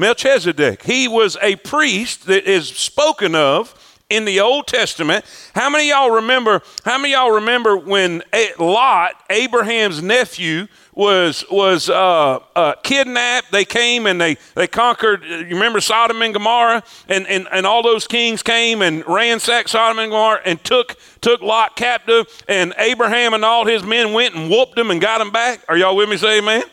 Melchizedek. 0.00 0.82
He 0.82 1.06
was 1.06 1.36
a 1.40 1.56
priest 1.56 2.26
that 2.26 2.44
is 2.44 2.68
spoken 2.68 3.34
of 3.34 3.74
in 4.08 4.24
the 4.24 4.40
Old 4.40 4.66
Testament. 4.66 5.24
How 5.54 5.70
many 5.70 5.90
y'all 5.90 6.10
remember? 6.10 6.62
How 6.84 6.98
many 6.98 7.12
y'all 7.12 7.30
remember 7.30 7.76
when 7.76 8.22
Lot, 8.58 9.12
Abraham's 9.30 10.02
nephew, 10.02 10.66
was 10.92 11.44
was 11.50 11.88
uh, 11.88 12.40
uh, 12.56 12.74
kidnapped? 12.82 13.52
They 13.52 13.64
came 13.64 14.06
and 14.06 14.20
they 14.20 14.36
they 14.54 14.66
conquered. 14.66 15.22
You 15.22 15.44
remember 15.44 15.80
Sodom 15.80 16.20
and 16.22 16.34
Gomorrah, 16.34 16.82
and, 17.08 17.26
and 17.28 17.46
and 17.52 17.66
all 17.66 17.82
those 17.82 18.06
kings 18.06 18.42
came 18.42 18.82
and 18.82 19.06
ransacked 19.06 19.70
Sodom 19.70 20.00
and 20.00 20.10
Gomorrah 20.10 20.40
and 20.44 20.62
took 20.64 20.96
took 21.20 21.40
Lot 21.40 21.76
captive. 21.76 22.26
And 22.48 22.74
Abraham 22.78 23.32
and 23.32 23.44
all 23.44 23.64
his 23.64 23.84
men 23.84 24.12
went 24.12 24.34
and 24.34 24.50
whooped 24.50 24.76
him 24.76 24.90
and 24.90 25.00
got 25.00 25.20
him 25.20 25.30
back. 25.30 25.60
Are 25.68 25.76
y'all 25.76 25.94
with 25.94 26.08
me? 26.08 26.16
Say 26.16 26.38
amen. 26.38 26.64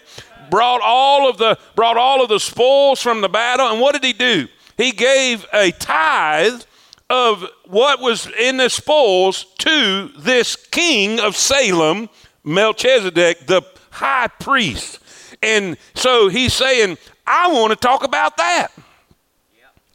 Brought 0.50 0.82
all 0.84 1.30
of 1.30 1.38
the 1.38 1.58
brought 1.76 1.98
all 1.98 2.22
of 2.22 2.30
the 2.30 2.40
spoils 2.40 3.02
from 3.02 3.22
the 3.22 3.30
battle, 3.30 3.68
and 3.68 3.80
what 3.82 3.94
did 3.94 4.04
he 4.04 4.14
do? 4.14 4.48
He 4.78 4.92
gave 4.92 5.46
a 5.54 5.72
tithe 5.72 6.62
of 7.10 7.46
what 7.66 8.00
was 8.00 8.28
in 8.38 8.58
the 8.58 8.70
spoils 8.70 9.46
to 9.60 10.12
this 10.18 10.56
king 10.56 11.20
of 11.20 11.36
Salem, 11.36 12.10
Melchizedek, 12.44 13.48
the 13.48 13.62
high 13.92 14.28
priest. 14.28 15.00
And 15.42 15.78
so 15.96 16.28
he's 16.28 16.54
saying, 16.54 16.98
I 17.26 17.52
want 17.52 17.72
to 17.72 17.76
talk 17.76 18.04
about 18.04 18.38
that. 18.38 18.72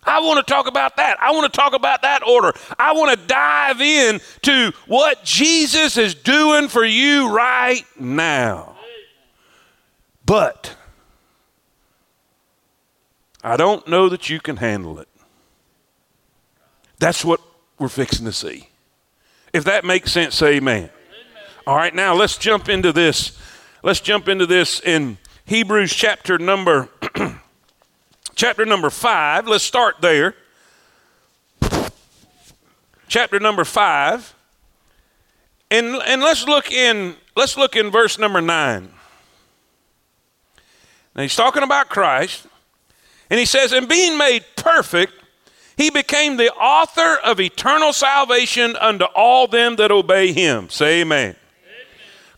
I 0.04 0.20
want 0.20 0.44
to 0.44 0.52
talk 0.52 0.66
about 0.66 0.96
that. 0.96 1.20
I 1.20 1.30
want 1.30 1.52
to 1.52 1.56
talk 1.56 1.74
about 1.74 2.02
that 2.02 2.26
order. 2.26 2.52
I 2.76 2.92
want 2.92 3.18
to 3.18 3.26
dive 3.26 3.80
in 3.80 4.20
to 4.42 4.72
what 4.86 5.22
Jesus 5.22 5.96
is 5.96 6.14
doing 6.14 6.68
for 6.68 6.84
you 6.84 7.32
right 7.32 7.84
now. 7.98 8.76
But 10.24 10.76
I 13.42 13.56
don't 13.56 13.86
know 13.88 14.08
that 14.08 14.30
you 14.30 14.40
can 14.40 14.56
handle 14.56 14.98
it. 14.98 15.08
That's 16.98 17.24
what 17.24 17.40
we're 17.78 17.88
fixing 17.88 18.26
to 18.26 18.32
see. 18.32 18.68
If 19.52 19.64
that 19.64 19.84
makes 19.84 20.12
sense, 20.12 20.36
say 20.36 20.56
amen. 20.56 20.90
All 21.66 21.76
right, 21.76 21.94
now 21.94 22.14
let's 22.14 22.38
jump 22.38 22.68
into 22.68 22.92
this. 22.92 23.38
Let's 23.82 24.00
jump 24.00 24.28
into 24.28 24.46
this 24.46 24.80
in 24.80 25.18
Hebrews 25.44 25.92
chapter 25.92 26.38
number 26.38 26.88
chapter 28.34 28.64
number 28.64 28.90
5. 28.90 29.48
Let's 29.48 29.64
start 29.64 29.96
there. 30.00 30.34
Chapter 33.08 33.40
number 33.40 33.64
5. 33.64 34.34
And 35.70 35.86
and 36.06 36.20
let's 36.20 36.46
look 36.46 36.70
in 36.70 37.16
let's 37.34 37.56
look 37.56 37.76
in 37.76 37.90
verse 37.90 38.18
number 38.18 38.40
9. 38.40 38.90
Now 41.14 41.22
he's 41.22 41.36
talking 41.36 41.62
about 41.62 41.88
Christ. 41.88 42.46
And 43.30 43.38
he 43.38 43.46
says, 43.46 43.72
"And 43.72 43.88
being 43.88 44.18
made 44.18 44.44
perfect, 44.56 45.14
he 45.76 45.90
became 45.90 46.36
the 46.36 46.52
author 46.52 47.16
of 47.24 47.40
eternal 47.40 47.92
salvation 47.92 48.76
unto 48.76 49.04
all 49.04 49.46
them 49.46 49.76
that 49.76 49.90
obey 49.90 50.32
him. 50.32 50.68
Say 50.68 51.00
amen. 51.00 51.30
amen. 51.30 51.36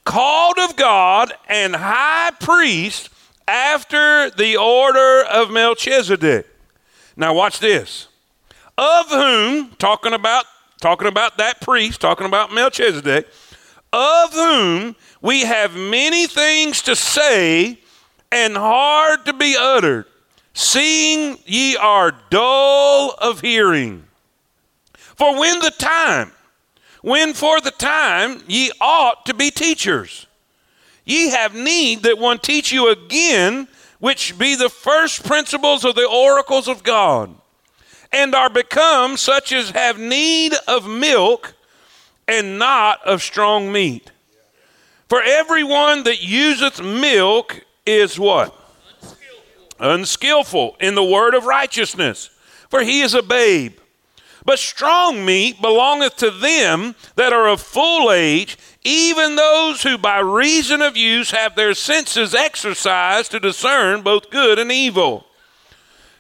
Called 0.05 0.59
of 0.59 0.77
God 0.77 1.33
and 1.49 1.75
high 1.75 2.31
priest 2.41 3.11
after 3.47 4.31
the 4.31 4.57
order 4.57 5.25
of 5.25 5.51
Melchizedek. 5.51 6.47
Now 7.17 7.35
watch 7.35 7.59
this. 7.59 8.09
Of 8.79 9.09
whom, 9.09 9.71
talking 9.79 10.13
about 10.13 10.47
talking 10.81 11.09
about 11.09 11.39
that 11.39 11.61
priest, 11.61 12.01
talking 12.01 12.27
about 12.27 12.53
Melchizedek, 12.53 13.27
of 13.93 14.33
whom 14.33 14.97
we 15.23 15.41
have 15.41 15.75
many 15.75 16.27
things 16.27 16.83
to 16.83 16.95
say 16.95 17.79
and 18.31 18.57
hard 18.57 19.25
to 19.27 19.33
be 19.33 19.57
uttered 19.59 20.07
seeing 20.55 21.37
ye 21.45 21.77
are 21.77 22.13
dull 22.31 23.15
of 23.19 23.41
hearing. 23.41 24.05
For 24.95 25.39
when 25.39 25.59
the 25.59 25.73
time, 25.73 26.33
when 27.03 27.35
for 27.35 27.61
the 27.61 27.73
time 27.73 28.43
ye 28.47 28.73
ought 28.81 29.27
to 29.27 29.35
be 29.35 29.51
teachers, 29.51 30.27
ye 31.05 31.29
have 31.31 31.55
need 31.55 32.05
that 32.05 32.19
one 32.19 32.39
teach 32.39 32.73
you 32.73 32.89
again, 32.89 33.69
which 33.99 34.39
be 34.39 34.55
the 34.55 34.71
first 34.71 35.25
principles 35.25 35.85
of 35.85 35.97
the 35.97 36.07
oracles 36.07 36.69
of 36.69 36.83
God, 36.83 37.35
and 38.13 38.35
are 38.35 38.51
become 38.51 39.17
such 39.17 39.53
as 39.53 39.71
have 39.71 39.99
need 39.99 40.55
of 40.69 40.87
milk 40.87 41.55
and 42.27 42.59
not 42.59 43.05
of 43.05 43.23
strong 43.23 43.71
meat. 43.73 44.13
For 45.09 45.21
everyone 45.21 46.05
that 46.05 46.23
useth 46.23 46.81
milk 46.81 47.65
is 47.87 48.19
what? 48.19 48.61
unskillful 49.81 50.77
in 50.81 50.95
the 50.95 51.05
word 51.05 51.35
of 51.35 51.47
righteousness, 51.47 52.31
for 52.69 52.81
he 52.81 53.01
is 53.01 53.15
a 53.15 53.23
babe. 53.23 53.77
But 54.45 54.59
strong 54.59 55.25
meat 55.25 55.61
belongeth 55.61 56.17
to 56.17 56.31
them 56.31 56.95
that 57.17 57.33
are 57.33 57.49
of 57.49 57.61
full 57.61 58.13
age, 58.13 58.59
even 58.83 59.37
those 59.37 59.83
who 59.83 59.97
by 59.97 60.19
reason 60.21 60.83
of 60.83 60.97
use 60.97 61.31
have 61.31 61.57
their 61.57 61.73
senses 61.75 62.35
exercised 62.35 63.31
to 63.31 63.41
discern 63.41 64.03
both 64.03 64.31
good 64.31 64.59
and 64.59 64.71
evil. 64.71 65.27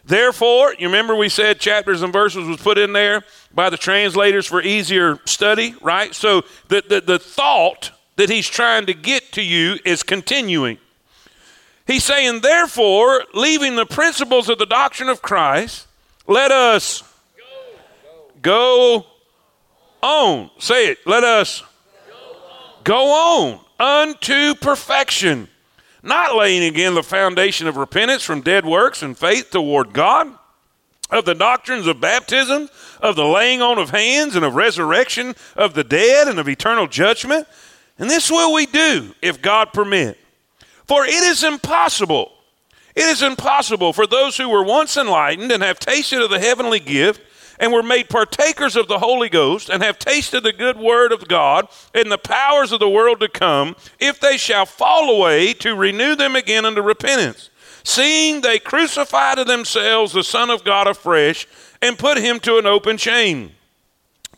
Therefore, 0.06 0.74
you 0.78 0.86
remember 0.86 1.14
we 1.14 1.28
said 1.28 1.60
chapters 1.60 2.02
and 2.02 2.12
verses 2.12 2.46
was 2.46 2.58
put 2.58 2.78
in 2.78 2.92
there 2.92 3.22
by 3.54 3.70
the 3.70 3.76
translators 3.76 4.46
for 4.46 4.60
easier 4.60 5.18
study, 5.26 5.74
right? 5.80 6.14
So 6.14 6.42
the, 6.68 6.82
the, 6.86 7.00
the 7.00 7.18
thought 7.18 7.90
that 8.16 8.30
he's 8.30 8.48
trying 8.48 8.86
to 8.86 8.94
get 8.94 9.32
to 9.32 9.42
you 9.42 9.78
is 9.84 10.02
continuing. 10.02 10.78
He's 11.86 12.04
saying, 12.04 12.40
therefore, 12.40 13.24
leaving 13.34 13.76
the 13.76 13.86
principles 13.86 14.48
of 14.48 14.58
the 14.58 14.66
doctrine 14.66 15.08
of 15.08 15.20
Christ, 15.20 15.86
let 16.26 16.50
us 16.50 17.02
go, 18.40 19.06
on. 20.04 20.50
Say 20.58 20.88
it. 20.88 20.98
Let 21.06 21.24
us 21.24 21.62
go 22.84 23.10
on 23.10 23.60
unto 23.80 24.54
perfection, 24.54 25.48
not 26.02 26.36
laying 26.36 26.62
again 26.62 26.94
the 26.94 27.02
foundation 27.02 27.66
of 27.66 27.76
repentance 27.76 28.22
from 28.22 28.42
dead 28.42 28.66
works 28.66 29.02
and 29.02 29.16
faith 29.16 29.50
toward 29.50 29.92
God, 29.92 30.30
of 31.10 31.24
the 31.24 31.34
doctrines 31.34 31.86
of 31.86 32.00
baptism, 32.00 32.68
of 33.00 33.16
the 33.16 33.24
laying 33.24 33.62
on 33.62 33.78
of 33.78 33.90
hands, 33.90 34.36
and 34.36 34.44
of 34.44 34.54
resurrection 34.54 35.34
of 35.56 35.74
the 35.74 35.84
dead, 35.84 36.28
and 36.28 36.38
of 36.38 36.48
eternal 36.48 36.86
judgment. 36.86 37.46
And 37.98 38.10
this 38.10 38.30
will 38.30 38.52
we 38.52 38.66
do 38.66 39.14
if 39.22 39.40
God 39.40 39.72
permit. 39.72 40.18
For 40.86 41.04
it 41.04 41.12
is 41.14 41.42
impossible, 41.42 42.32
it 42.94 43.04
is 43.04 43.22
impossible 43.22 43.92
for 43.92 44.06
those 44.06 44.36
who 44.36 44.48
were 44.48 44.62
once 44.62 44.96
enlightened 44.96 45.50
and 45.50 45.62
have 45.62 45.78
tasted 45.78 46.20
of 46.20 46.30
the 46.30 46.38
heavenly 46.38 46.80
gift 46.80 47.20
and 47.58 47.72
were 47.72 47.82
made 47.82 48.08
partakers 48.08 48.76
of 48.76 48.88
the 48.88 48.98
Holy 48.98 49.28
Ghost 49.28 49.68
and 49.68 49.82
have 49.82 49.98
tasted 49.98 50.42
the 50.42 50.52
good 50.52 50.76
word 50.76 51.12
of 51.12 51.28
God 51.28 51.68
and 51.94 52.10
the 52.10 52.18
powers 52.18 52.72
of 52.72 52.80
the 52.80 52.88
world 52.88 53.20
to 53.20 53.28
come, 53.28 53.76
if 53.98 54.20
they 54.20 54.36
shall 54.36 54.66
fall 54.66 55.08
away, 55.10 55.52
to 55.54 55.74
renew 55.74 56.14
them 56.14 56.36
again 56.36 56.64
unto 56.64 56.82
repentance, 56.82 57.50
seeing 57.82 58.40
they 58.40 58.58
crucify 58.58 59.34
to 59.34 59.44
themselves 59.44 60.12
the 60.12 60.24
Son 60.24 60.50
of 60.50 60.64
God 60.64 60.86
afresh 60.86 61.46
and 61.80 61.98
put 61.98 62.18
him 62.18 62.40
to 62.40 62.58
an 62.58 62.66
open 62.66 62.96
shame. 62.96 63.52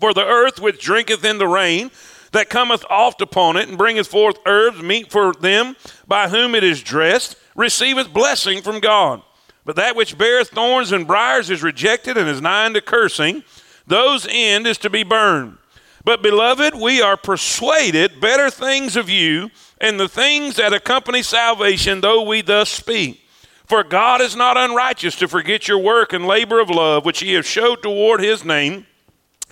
For 0.01 0.13
the 0.13 0.27
earth 0.27 0.61
which 0.61 0.83
drinketh 0.83 1.25
in 1.25 1.39
the 1.39 1.49
rain, 1.49 1.91
that 2.33 2.51
cometh 2.51 2.85
oft 2.91 3.21
upon 3.21 3.57
it, 3.57 3.69
and 3.69 3.79
bringeth 3.79 4.09
forth 4.09 4.39
herbs, 4.47 4.83
meet 4.83 5.11
for 5.11 5.33
them 5.35 5.77
by 6.07 6.29
whom 6.29 6.55
it 6.55 6.65
is 6.65 6.83
dressed, 6.83 7.37
receiveth 7.55 8.13
blessing 8.13 8.63
from 8.63 8.81
God. 8.81 9.23
But 9.65 9.77
that 9.77 9.97
which 9.97 10.17
beareth 10.17 10.51
thorns 10.51 10.93
and 10.93 11.07
briers 11.07 11.51
is 11.51 11.63
rejected 11.63 12.17
and 12.17 12.29
is 12.29 12.41
nigh 12.41 12.67
unto 12.67 12.81
cursing. 12.81 13.43
Those 13.87 14.27
end 14.31 14.67
is 14.67 14.79
to 14.79 14.91
be 14.91 15.03
burned. 15.03 15.59
But, 16.05 16.23
beloved, 16.23 16.77
we 16.77 17.03
are 17.03 17.17
persuaded 17.17 18.21
better 18.21 18.49
things 18.49 18.95
of 18.95 19.11
you 19.11 19.51
and 19.81 19.99
the 19.99 20.09
things 20.09 20.55
that 20.55 20.73
accompany 20.73 21.21
salvation, 21.21 22.01
though 22.01 22.23
we 22.23 22.43
thus 22.43 22.71
speak. 22.71 23.23
For 23.65 23.83
God 23.83 24.21
is 24.21 24.37
not 24.37 24.57
unrighteous 24.57 25.17
to 25.17 25.27
forget 25.27 25.67
your 25.67 25.79
work 25.79 26.13
and 26.13 26.25
labor 26.25 26.61
of 26.61 26.71
love, 26.71 27.05
which 27.05 27.23
ye 27.23 27.33
have 27.33 27.45
showed 27.45 27.83
toward 27.83 28.21
his 28.21 28.45
name, 28.45 28.87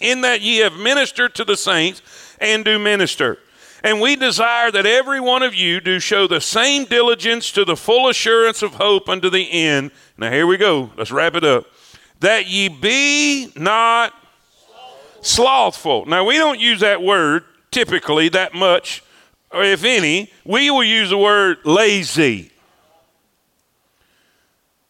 in 0.00 0.21
that 0.21 0.40
ye 0.40 0.59
have 0.59 0.76
ministered 0.76 1.35
to 1.35 1.45
the 1.45 1.57
saints 1.57 2.02
and 2.40 2.64
do 2.64 2.78
minister. 2.78 3.38
And 3.82 4.00
we 4.00 4.16
desire 4.16 4.70
that 4.70 4.86
every 4.86 5.20
one 5.20 5.42
of 5.42 5.54
you 5.54 5.78
do 5.80 6.00
show 6.00 6.26
the 6.26 6.40
same 6.40 6.86
diligence 6.86 7.52
to 7.52 7.66
the 7.66 7.76
full 7.76 8.08
assurance 8.08 8.62
of 8.62 8.74
hope 8.74 9.10
unto 9.10 9.28
the 9.28 9.50
end. 9.52 9.90
Now, 10.16 10.30
here 10.30 10.46
we 10.46 10.56
go. 10.56 10.90
Let's 10.96 11.12
wrap 11.12 11.34
it 11.34 11.44
up. 11.44 11.66
That 12.20 12.46
ye 12.46 12.68
be 12.68 13.52
not 13.56 14.14
slothful. 15.20 16.06
Now, 16.06 16.24
we 16.24 16.38
don't 16.38 16.58
use 16.58 16.80
that 16.80 17.02
word 17.02 17.44
typically 17.70 18.30
that 18.30 18.54
much, 18.54 19.02
or 19.50 19.62
if 19.62 19.84
any. 19.84 20.32
We 20.46 20.70
will 20.70 20.84
use 20.84 21.10
the 21.10 21.18
word 21.18 21.58
lazy. 21.64 22.52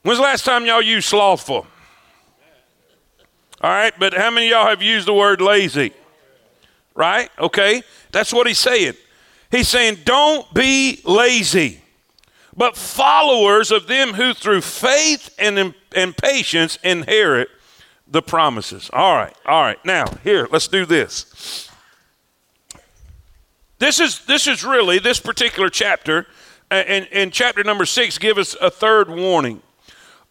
When's 0.03 0.19
the 0.19 0.23
last 0.23 0.45
time 0.45 0.67
y'all 0.67 0.83
used 0.83 1.09
slothful? 1.09 1.67
All 3.61 3.71
right, 3.71 3.95
but 3.99 4.13
how 4.13 4.31
many 4.31 4.51
y'all 4.51 4.67
have 4.67 4.83
used 4.83 5.09
the 5.09 5.15
word 5.15 5.41
lazy? 5.41 5.95
Right? 6.95 7.31
Okay? 7.39 7.83
That's 8.13 8.33
what 8.33 8.47
he's 8.47 8.59
saying. 8.59 8.95
He's 9.51 9.69
saying, 9.69 9.99
don't 10.05 10.53
be 10.53 11.01
lazy, 11.05 11.81
but 12.57 12.77
followers 12.77 13.71
of 13.71 13.87
them 13.87 14.15
who 14.15 14.35
through 14.35 14.63
faith 14.63 15.35
and, 15.39 15.75
and 15.95 16.17
patience 16.17 16.79
inherit 16.83 17.49
the 18.07 18.23
promises. 18.23 18.91
All 18.93 19.15
right, 19.15 19.35
all 19.47 19.63
right. 19.63 19.83
Now, 19.85 20.07
here, 20.23 20.49
let's 20.51 20.69
do 20.69 20.85
this. 20.87 21.71
This 23.79 24.01
is 24.01 24.25
this 24.25 24.47
is 24.47 24.65
really 24.65 24.99
this 24.99 25.21
particular 25.21 25.69
chapter, 25.69 26.27
uh, 26.71 26.75
and, 26.75 27.09
and 27.13 27.33
chapter 27.33 27.63
number 27.65 27.85
six 27.85 28.19
give 28.19 28.39
us 28.39 28.57
a 28.61 28.71
third 28.71 29.11
warning. 29.11 29.61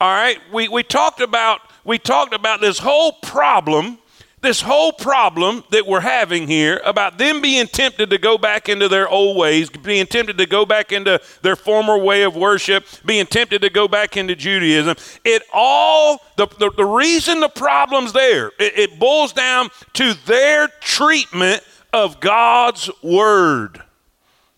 All 0.02 0.10
right, 0.10 0.40
we, 0.52 0.68
we 0.68 0.82
talked 0.82 1.22
about 1.22 1.62
we 1.84 2.00
talked 2.00 2.34
about 2.34 2.62
this 2.62 2.80
whole 2.80 3.12
problem 3.12 4.00
this 4.44 4.62
whole 4.62 4.92
problem 4.92 5.64
that 5.72 5.88
we're 5.88 6.02
having 6.02 6.48
here 6.48 6.80
about 6.86 7.18
them 7.18 7.42
being 7.42 7.66
tempted 7.66 8.10
to 8.12 8.18
go 8.18 8.38
back 8.38 8.70
into 8.70 8.88
their 8.88 9.08
old 9.08 9.38
ways, 9.38 9.70
being 9.70 10.06
tempted 10.06 10.38
to 10.38 10.46
go 10.46 10.66
back 10.66 10.92
into 10.92 11.20
their 11.42 11.56
former 11.56 11.98
way 11.98 12.22
of 12.24 12.36
worship, 12.36 12.86
being 13.06 13.26
tempted 13.26 13.62
to 13.62 13.70
go 13.70 13.88
back 13.88 14.16
into 14.18 14.36
Judaism, 14.36 14.96
it 15.24 15.42
all, 15.52 16.20
the, 16.36 16.46
the, 16.60 16.70
the 16.78 16.86
reason 16.86 17.40
the 17.40 17.50
problem's 17.50 18.14
there, 18.14 18.48
it, 18.60 18.78
it 18.78 19.00
boils 19.00 19.34
down 19.34 19.70
to 19.94 20.14
their 20.26 20.68
treatment 20.80 21.64
of 21.92 22.20
God's 22.20 22.90
word. 23.02 23.82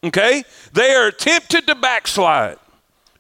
Okay? 0.04 0.44
They 0.74 0.94
are 0.96 1.12
tempted 1.12 1.68
to 1.68 1.76
backslide. 1.76 2.58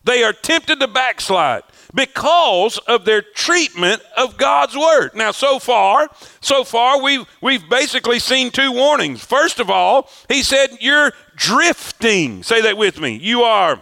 They 0.03 0.24
are 0.24 0.34
tempted 0.34 0.79
to 0.79 0.88
backslide 0.88 1.63
because 1.95 2.77
of 2.79 3.05
their 3.05 3.21
treatment 3.21 4.01
of 4.17 4.37
God's 4.37 4.75
word. 4.75 5.15
Now, 5.15 5.31
so 5.31 5.57
far, 5.59 6.09
so 6.41 6.63
far, 6.63 7.01
we've, 7.01 7.25
we've 7.41 7.67
basically 7.69 8.19
seen 8.19 8.51
two 8.51 8.71
warnings. 8.71 9.23
First 9.23 9.59
of 9.59 9.69
all, 9.69 10.09
he 10.29 10.43
said, 10.43 10.77
You're 10.81 11.13
drifting. 11.35 12.43
Say 12.43 12.61
that 12.61 12.77
with 12.77 12.99
me. 12.99 13.15
You 13.15 13.43
are. 13.43 13.79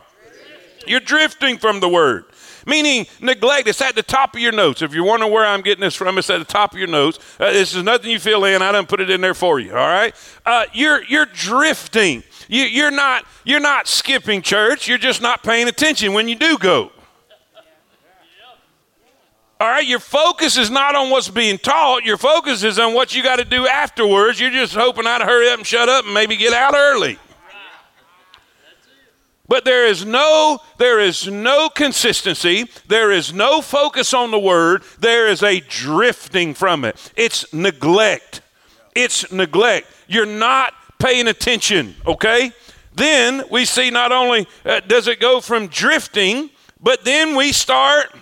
You're 0.86 1.00
drifting 1.00 1.58
from 1.58 1.80
the 1.80 1.90
word. 1.90 2.26
Meaning 2.66 3.08
neglect. 3.20 3.68
It's 3.68 3.82
at 3.82 3.96
the 3.96 4.04
top 4.04 4.36
of 4.36 4.42
your 4.42 4.52
notes. 4.54 4.82
If 4.82 4.94
you're 4.94 5.04
wondering 5.04 5.32
where 5.32 5.46
I'm 5.46 5.62
getting 5.62 5.82
this 5.82 5.96
from, 5.96 6.18
it's 6.18 6.30
at 6.30 6.38
the 6.38 6.46
top 6.46 6.72
of 6.72 6.78
your 6.78 6.88
notes. 6.88 7.20
Uh, 7.40 7.52
this 7.52 7.76
is 7.76 7.84
nothing 7.84 8.10
you 8.10 8.20
fill 8.20 8.46
in. 8.46 8.62
I 8.62 8.72
didn't 8.72 8.88
put 8.88 9.02
it 9.02 9.10
in 9.10 9.20
there 9.20 9.34
for 9.34 9.60
you. 9.60 9.72
All 9.72 9.88
right. 9.88 10.16
Uh, 10.46 10.66
you're 10.72 11.04
you're 11.04 11.26
drifting. 11.26 12.24
You, 12.48 12.64
you're 12.64 12.92
not 12.92 13.26
you're 13.44 13.60
not 13.60 13.88
skipping 13.88 14.42
church. 14.42 14.88
You're 14.88 14.98
just 14.98 15.22
not 15.22 15.44
paying 15.44 15.68
attention 15.68 16.14
when 16.14 16.30
you 16.30 16.36
do 16.36 16.58
go. 16.58 16.92
All 19.64 19.70
right, 19.70 19.88
your 19.88 20.00
focus 20.00 20.58
is 20.58 20.70
not 20.70 20.94
on 20.94 21.10
what's 21.10 21.30
being 21.30 21.58
taught. 21.58 22.04
Your 22.04 22.18
focus 22.18 22.64
is 22.64 22.78
on 22.78 22.94
what 22.94 23.16
you 23.16 23.24
got 23.24 23.38
to 23.38 23.46
do 23.46 23.66
afterwards. 23.66 24.38
You're 24.38 24.52
just 24.52 24.76
hoping 24.76 25.08
I'd 25.08 25.22
hurry 25.22 25.48
up 25.48 25.58
and 25.58 25.66
shut 25.66 25.88
up 25.88 26.04
and 26.04 26.14
maybe 26.14 26.36
get 26.36 26.52
out 26.52 26.76
early. 26.76 27.18
But 29.48 29.64
there 29.64 29.88
is 29.88 30.04
no 30.04 30.60
there 30.80 31.00
is 31.00 31.28
no 31.28 31.70
consistency, 31.70 32.66
there 32.90 33.10
is 33.10 33.32
no 33.32 33.62
focus 33.62 34.14
on 34.14 34.32
the 34.32 34.40
word, 34.40 34.84
there 35.00 35.30
is 35.30 35.42
a 35.42 35.62
drifting 35.62 36.54
from 36.54 36.84
it. 36.84 37.14
It's 37.16 37.54
neglect. 37.54 38.42
It's 38.94 39.32
neglect. 39.32 39.88
You're 40.10 40.26
not 40.26 40.74
paying 41.00 41.30
attention, 41.30 41.96
okay? 42.06 42.52
Then 42.96 43.46
we 43.50 43.64
see 43.64 43.92
not 43.92 44.12
only 44.12 44.46
uh, 44.66 44.82
does 44.82 45.08
it 45.08 45.22
go 45.22 45.40
from 45.40 45.68
drifting, 45.68 46.50
but 46.82 47.06
then 47.06 47.38
we 47.38 47.54
start 47.54 48.14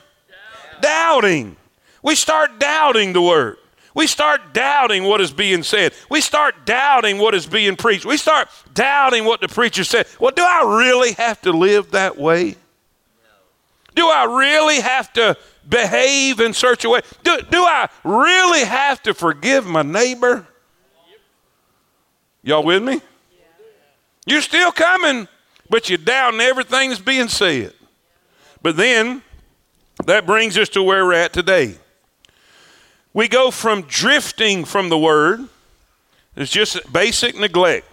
doubting. 0.81 1.55
We 2.03 2.15
start 2.15 2.59
doubting 2.59 3.13
the 3.13 3.21
word. 3.21 3.57
We 3.93 4.07
start 4.07 4.53
doubting 4.53 5.03
what 5.03 5.19
is 5.19 5.31
being 5.31 5.63
said. 5.63 5.93
We 6.09 6.21
start 6.21 6.65
doubting 6.65 7.17
what 7.17 7.35
is 7.35 7.45
being 7.45 7.75
preached. 7.75 8.05
We 8.05 8.17
start 8.17 8.47
doubting 8.73 9.25
what 9.25 9.41
the 9.41 9.47
preacher 9.47 9.83
said. 9.83 10.07
Well, 10.19 10.31
do 10.31 10.43
I 10.43 10.77
really 10.79 11.11
have 11.13 11.41
to 11.41 11.51
live 11.51 11.91
that 11.91 12.17
way? 12.17 12.55
Do 13.93 14.07
I 14.07 14.23
really 14.23 14.79
have 14.79 15.11
to 15.13 15.37
behave 15.67 16.39
in 16.39 16.53
such 16.53 16.85
a 16.85 16.89
way? 16.89 17.01
Do, 17.23 17.39
do 17.49 17.63
I 17.63 17.89
really 18.03 18.63
have 18.63 19.03
to 19.03 19.13
forgive 19.13 19.65
my 19.65 19.81
neighbor? 19.81 20.47
Y'all 22.43 22.63
with 22.63 22.81
me? 22.81 23.01
You're 24.25 24.41
still 24.41 24.71
coming, 24.71 25.27
but 25.69 25.89
you're 25.89 25.97
doubting 25.97 26.39
everything 26.39 26.89
that's 26.89 27.01
being 27.01 27.27
said. 27.27 27.73
But 28.61 28.77
then 28.77 29.21
that 30.05 30.25
brings 30.25 30.57
us 30.57 30.69
to 30.69 30.83
where 30.83 31.05
we're 31.05 31.13
at 31.13 31.33
today. 31.33 31.75
We 33.13 33.27
go 33.27 33.51
from 33.51 33.83
drifting 33.83 34.65
from 34.65 34.89
the 34.89 34.97
word, 34.97 35.47
it's 36.35 36.51
just 36.51 36.91
basic 36.91 37.37
neglect. 37.37 37.87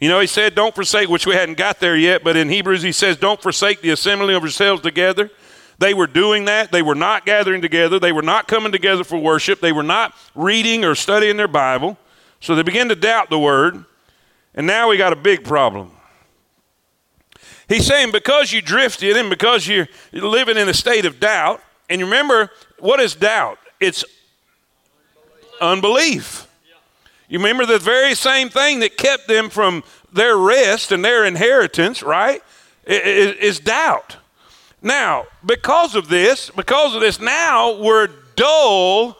You 0.00 0.08
know, 0.08 0.18
he 0.18 0.26
said, 0.26 0.56
don't 0.56 0.74
forsake, 0.74 1.08
which 1.08 1.28
we 1.28 1.34
hadn't 1.34 1.56
got 1.56 1.78
there 1.78 1.96
yet, 1.96 2.24
but 2.24 2.36
in 2.36 2.48
Hebrews 2.48 2.82
he 2.82 2.90
says, 2.90 3.16
don't 3.16 3.40
forsake 3.40 3.82
the 3.82 3.90
assembling 3.90 4.34
of 4.34 4.42
yourselves 4.42 4.82
together. 4.82 5.30
They 5.78 5.94
were 5.94 6.08
doing 6.08 6.46
that. 6.46 6.72
They 6.72 6.82
were 6.82 6.96
not 6.96 7.24
gathering 7.24 7.62
together. 7.62 7.98
They 7.98 8.12
were 8.12 8.22
not 8.22 8.48
coming 8.48 8.72
together 8.72 9.04
for 9.04 9.16
worship. 9.18 9.60
They 9.60 9.72
were 9.72 9.82
not 9.82 10.12
reading 10.34 10.84
or 10.84 10.94
studying 10.94 11.36
their 11.36 11.48
Bible. 11.48 11.98
So 12.40 12.54
they 12.54 12.62
began 12.62 12.88
to 12.88 12.96
doubt 12.96 13.30
the 13.30 13.38
word. 13.38 13.84
And 14.54 14.66
now 14.66 14.90
we 14.90 14.96
got 14.96 15.12
a 15.12 15.16
big 15.16 15.44
problem. 15.44 15.92
He's 17.68 17.86
saying 17.86 18.12
because 18.12 18.52
you 18.52 18.60
drifted 18.60 19.16
and 19.16 19.30
because 19.30 19.66
you're 19.66 19.88
living 20.12 20.56
in 20.56 20.68
a 20.68 20.74
state 20.74 21.04
of 21.04 21.20
doubt, 21.20 21.62
and 21.88 22.00
you 22.00 22.06
remember, 22.06 22.50
what 22.78 23.00
is 23.00 23.14
doubt? 23.14 23.58
It's 23.80 24.04
unbelief. 25.60 26.48
You 27.28 27.38
remember 27.38 27.64
the 27.64 27.78
very 27.78 28.14
same 28.14 28.50
thing 28.50 28.80
that 28.80 28.96
kept 28.96 29.26
them 29.28 29.48
from 29.48 29.84
their 30.12 30.36
rest 30.36 30.92
and 30.92 31.04
their 31.04 31.24
inheritance, 31.24 32.02
right? 32.02 32.42
Is, 32.84 33.60
doubt. 33.60 34.16
Now, 34.82 35.26
because 35.46 35.94
of 35.94 36.08
this, 36.08 36.50
because 36.50 36.94
of 36.94 37.00
this, 37.00 37.20
now 37.20 37.80
we're 37.80 38.08
dull 38.36 39.16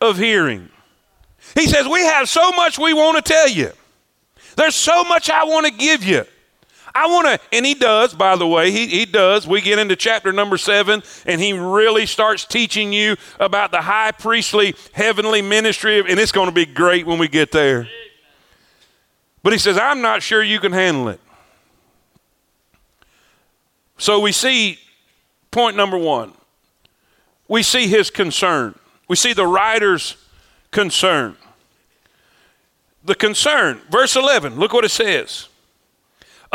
of 0.00 0.18
hearing. 0.18 0.68
He 1.54 1.66
says, 1.66 1.86
We 1.88 2.00
have 2.00 2.28
so 2.28 2.50
much 2.52 2.78
we 2.78 2.92
want 2.92 3.24
to 3.24 3.32
tell 3.32 3.48
you. 3.48 3.72
There's 4.56 4.74
so 4.74 5.04
much 5.04 5.30
I 5.30 5.44
want 5.44 5.66
to 5.66 5.72
give 5.72 6.04
you. 6.04 6.24
I 6.96 7.08
want 7.08 7.26
to, 7.26 7.46
and 7.54 7.66
he 7.66 7.74
does, 7.74 8.14
by 8.14 8.36
the 8.36 8.46
way, 8.46 8.70
he, 8.70 8.86
he 8.86 9.04
does. 9.04 9.46
We 9.46 9.60
get 9.60 9.78
into 9.78 9.96
chapter 9.96 10.32
number 10.32 10.56
seven, 10.56 11.02
and 11.26 11.38
he 11.38 11.52
really 11.52 12.06
starts 12.06 12.46
teaching 12.46 12.90
you 12.90 13.16
about 13.38 13.70
the 13.70 13.82
high 13.82 14.12
priestly 14.12 14.74
heavenly 14.92 15.42
ministry, 15.42 15.98
and 15.98 16.18
it's 16.18 16.32
going 16.32 16.48
to 16.48 16.54
be 16.54 16.64
great 16.64 17.04
when 17.04 17.18
we 17.18 17.28
get 17.28 17.52
there. 17.52 17.86
But 19.42 19.52
he 19.52 19.58
says, 19.58 19.76
I'm 19.76 20.00
not 20.00 20.22
sure 20.22 20.42
you 20.42 20.58
can 20.58 20.72
handle 20.72 21.08
it. 21.08 21.20
So 23.98 24.18
we 24.20 24.32
see 24.32 24.78
point 25.50 25.76
number 25.76 25.98
one 25.98 26.32
we 27.46 27.62
see 27.62 27.88
his 27.88 28.08
concern, 28.08 28.74
we 29.06 29.16
see 29.16 29.34
the 29.34 29.46
writer's 29.46 30.16
concern. 30.70 31.36
The 33.04 33.14
concern, 33.14 33.82
verse 33.88 34.16
11, 34.16 34.56
look 34.56 34.72
what 34.72 34.84
it 34.84 34.90
says 34.90 35.48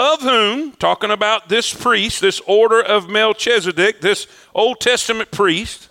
of 0.02 0.22
whom, 0.22 0.72
talking 0.72 1.12
about 1.12 1.48
this 1.48 1.72
priest, 1.72 2.22
this 2.22 2.42
order 2.48 2.82
of 2.82 3.08
Melchizedek, 3.08 4.02
this 4.02 4.26
Old 4.56 4.80
Testament 4.80 5.30
priest, 5.30 5.90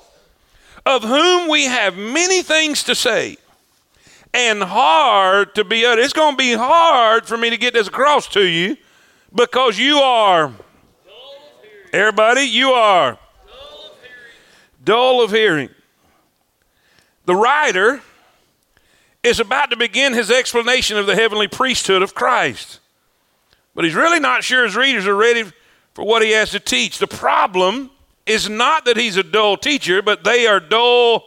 of 0.84 1.04
whom 1.04 1.48
we 1.48 1.66
have 1.66 1.96
many 1.96 2.42
things 2.42 2.82
to 2.82 2.96
say 2.96 3.36
and 4.34 4.64
hard 4.64 5.54
to 5.54 5.62
be 5.62 5.86
uttered. 5.86 6.02
It's 6.02 6.12
going 6.12 6.32
to 6.32 6.36
be 6.36 6.54
hard 6.54 7.24
for 7.26 7.36
me 7.36 7.50
to 7.50 7.56
get 7.56 7.72
this 7.72 7.86
across 7.86 8.26
to 8.30 8.44
you 8.44 8.76
because 9.32 9.78
you 9.78 9.98
are, 9.98 10.52
everybody, 11.92 12.42
you 12.42 12.70
are 12.70 13.16
dull 14.84 15.22
of 15.22 15.30
hearing. 15.30 15.68
The 17.26 17.36
writer 17.36 18.02
is 19.22 19.38
about 19.38 19.70
to 19.70 19.76
begin 19.76 20.14
his 20.14 20.32
explanation 20.32 20.96
of 20.96 21.06
the 21.06 21.14
heavenly 21.14 21.46
priesthood 21.46 22.02
of 22.02 22.12
Christ. 22.12 22.80
But 23.80 23.86
he's 23.86 23.94
really 23.94 24.20
not 24.20 24.44
sure 24.44 24.64
his 24.64 24.76
readers 24.76 25.06
are 25.06 25.16
ready 25.16 25.42
for 25.94 26.04
what 26.04 26.20
he 26.20 26.32
has 26.32 26.50
to 26.50 26.60
teach. 26.60 26.98
The 26.98 27.06
problem 27.06 27.90
is 28.26 28.46
not 28.46 28.84
that 28.84 28.98
he's 28.98 29.16
a 29.16 29.22
dull 29.22 29.56
teacher, 29.56 30.02
but 30.02 30.22
they 30.22 30.46
are 30.46 30.60
dull 30.60 31.24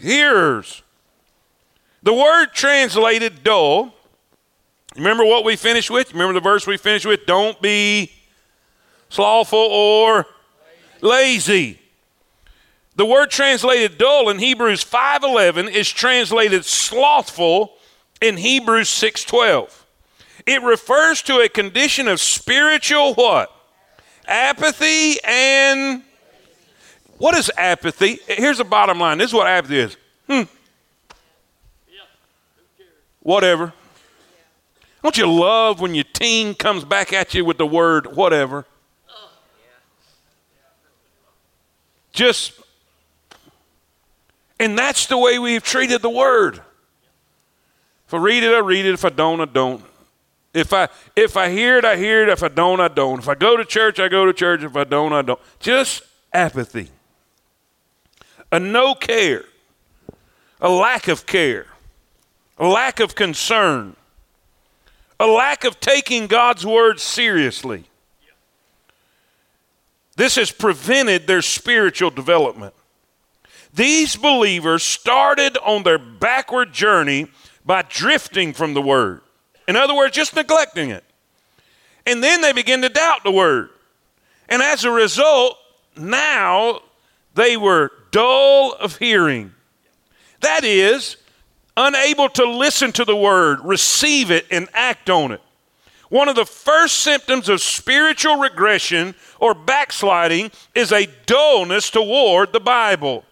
hearers. 0.00 0.84
The 2.04 2.14
word 2.14 2.52
translated 2.52 3.42
dull, 3.42 3.92
remember 4.94 5.24
what 5.24 5.44
we 5.44 5.56
finished 5.56 5.90
with? 5.90 6.12
Remember 6.12 6.34
the 6.34 6.40
verse 6.40 6.68
we 6.68 6.76
finished 6.76 7.04
with? 7.04 7.26
Don't 7.26 7.60
be 7.60 8.12
slothful 9.08 9.58
or 9.58 10.26
lazy. 11.00 11.80
The 12.94 13.06
word 13.06 13.32
translated 13.32 13.98
dull 13.98 14.28
in 14.28 14.38
Hebrews 14.38 14.84
5:11 14.84 15.68
is 15.68 15.90
translated 15.90 16.64
slothful 16.64 17.76
in 18.20 18.36
Hebrews 18.36 18.88
6:12. 18.88 19.79
It 20.46 20.62
refers 20.62 21.22
to 21.22 21.40
a 21.40 21.48
condition 21.48 22.08
of 22.08 22.20
spiritual 22.20 23.14
what? 23.14 23.54
Apathy 24.26 25.16
and 25.24 26.02
what 27.18 27.34
is 27.34 27.50
apathy? 27.58 28.18
Here's 28.26 28.58
the 28.58 28.64
bottom 28.64 28.98
line. 28.98 29.18
This 29.18 29.28
is 29.28 29.34
what 29.34 29.46
apathy 29.46 29.78
is. 29.78 29.96
Hmm. 30.26 30.42
Whatever. 33.22 33.74
Don't 35.02 35.16
you 35.18 35.26
love 35.26 35.80
when 35.80 35.94
your 35.94 36.04
teen 36.04 36.54
comes 36.54 36.84
back 36.84 37.12
at 37.12 37.34
you 37.34 37.44
with 37.44 37.58
the 37.58 37.66
word 37.66 38.16
whatever? 38.16 38.66
Just 42.12 42.52
And 44.58 44.78
that's 44.78 45.06
the 45.06 45.18
way 45.18 45.38
we've 45.38 45.62
treated 45.62 46.02
the 46.02 46.10
word. 46.10 46.62
If 48.06 48.14
I 48.14 48.18
read 48.18 48.42
it, 48.42 48.52
I 48.52 48.58
read 48.58 48.86
it. 48.86 48.94
If 48.94 49.04
I 49.04 49.10
don't, 49.10 49.40
I 49.40 49.44
don't. 49.44 49.84
If 50.52 50.72
I 50.72 50.88
if 51.14 51.36
I 51.36 51.50
hear 51.50 51.78
it, 51.78 51.84
I 51.84 51.96
hear 51.96 52.24
it. 52.24 52.28
If 52.28 52.42
I 52.42 52.48
don't, 52.48 52.80
I 52.80 52.88
don't. 52.88 53.18
If 53.18 53.28
I 53.28 53.34
go 53.34 53.56
to 53.56 53.64
church, 53.64 54.00
I 54.00 54.08
go 54.08 54.26
to 54.26 54.32
church. 54.32 54.62
If 54.62 54.76
I 54.76 54.84
don't, 54.84 55.12
I 55.12 55.22
don't. 55.22 55.40
Just 55.60 56.02
apathy. 56.32 56.88
A 58.50 58.58
no 58.58 58.94
care. 58.94 59.44
A 60.60 60.68
lack 60.68 61.08
of 61.08 61.24
care. 61.24 61.66
A 62.58 62.66
lack 62.66 63.00
of 63.00 63.14
concern. 63.14 63.94
A 65.20 65.26
lack 65.26 65.64
of 65.64 65.80
taking 65.80 66.26
God's 66.26 66.66
word 66.66 66.98
seriously. 66.98 67.84
This 70.16 70.36
has 70.36 70.50
prevented 70.50 71.26
their 71.26 71.42
spiritual 71.42 72.10
development. 72.10 72.74
These 73.72 74.16
believers 74.16 74.82
started 74.82 75.56
on 75.58 75.84
their 75.84 75.98
backward 75.98 76.72
journey 76.72 77.28
by 77.64 77.82
drifting 77.82 78.52
from 78.52 78.74
the 78.74 78.82
word. 78.82 79.20
In 79.70 79.76
other 79.76 79.94
words, 79.94 80.16
just 80.16 80.34
neglecting 80.34 80.90
it. 80.90 81.04
And 82.04 82.24
then 82.24 82.40
they 82.40 82.52
begin 82.52 82.82
to 82.82 82.88
doubt 82.88 83.22
the 83.22 83.30
word. 83.30 83.68
And 84.48 84.62
as 84.62 84.84
a 84.84 84.90
result, 84.90 85.58
now 85.96 86.80
they 87.36 87.56
were 87.56 87.92
dull 88.10 88.72
of 88.72 88.96
hearing. 88.96 89.52
That 90.40 90.64
is, 90.64 91.18
unable 91.76 92.28
to 92.30 92.50
listen 92.50 92.90
to 92.90 93.04
the 93.04 93.14
word, 93.14 93.60
receive 93.62 94.32
it, 94.32 94.44
and 94.50 94.68
act 94.74 95.08
on 95.08 95.30
it. 95.30 95.40
One 96.08 96.28
of 96.28 96.34
the 96.34 96.46
first 96.46 96.96
symptoms 96.96 97.48
of 97.48 97.60
spiritual 97.60 98.38
regression 98.40 99.14
or 99.38 99.54
backsliding 99.54 100.50
is 100.74 100.90
a 100.90 101.06
dullness 101.26 101.90
toward 101.90 102.52
the 102.52 102.58
Bible. 102.58 103.22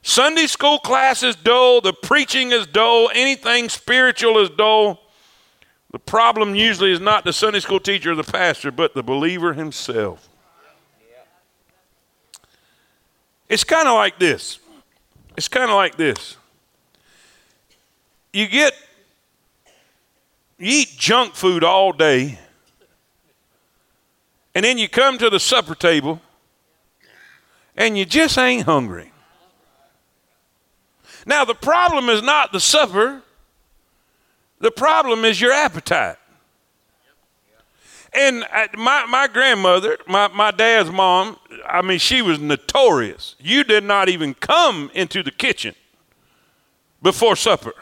Sunday 0.00 0.46
school 0.46 0.78
class 0.78 1.22
is 1.22 1.36
dull, 1.36 1.82
the 1.82 1.92
preaching 1.92 2.52
is 2.52 2.66
dull, 2.66 3.10
anything 3.14 3.68
spiritual 3.68 4.38
is 4.38 4.48
dull. 4.48 5.03
The 5.94 6.00
problem 6.00 6.56
usually 6.56 6.90
is 6.90 6.98
not 6.98 7.22
the 7.22 7.32
Sunday 7.32 7.60
school 7.60 7.78
teacher 7.78 8.10
or 8.10 8.14
the 8.16 8.24
pastor, 8.24 8.72
but 8.72 8.94
the 8.94 9.02
believer 9.04 9.52
himself. 9.52 10.28
It's 13.48 13.62
kind 13.62 13.86
of 13.86 13.94
like 13.94 14.18
this. 14.18 14.58
It's 15.36 15.46
kind 15.46 15.70
of 15.70 15.76
like 15.76 15.96
this. 15.96 16.36
You 18.32 18.48
get, 18.48 18.74
you 20.58 20.80
eat 20.80 20.88
junk 20.98 21.36
food 21.36 21.62
all 21.62 21.92
day, 21.92 22.40
and 24.52 24.64
then 24.64 24.78
you 24.78 24.88
come 24.88 25.16
to 25.18 25.30
the 25.30 25.38
supper 25.38 25.76
table, 25.76 26.20
and 27.76 27.96
you 27.96 28.04
just 28.04 28.36
ain't 28.36 28.64
hungry. 28.64 29.12
Now, 31.24 31.44
the 31.44 31.54
problem 31.54 32.08
is 32.08 32.20
not 32.20 32.50
the 32.50 32.58
supper, 32.58 33.22
the 34.64 34.70
problem 34.70 35.26
is 35.26 35.42
your 35.42 35.52
appetite. 35.52 36.16
And 38.14 38.46
uh, 38.50 38.68
my, 38.78 39.04
my 39.04 39.28
grandmother, 39.28 39.98
my, 40.08 40.28
my 40.28 40.52
dad's 40.52 40.90
mom, 40.90 41.36
I 41.68 41.82
mean, 41.82 41.98
she 41.98 42.22
was 42.22 42.38
notorious. 42.38 43.36
You 43.38 43.62
did 43.62 43.84
not 43.84 44.08
even 44.08 44.32
come 44.32 44.90
into 44.94 45.22
the 45.22 45.30
kitchen 45.30 45.74
before 47.02 47.36
supper 47.36 47.74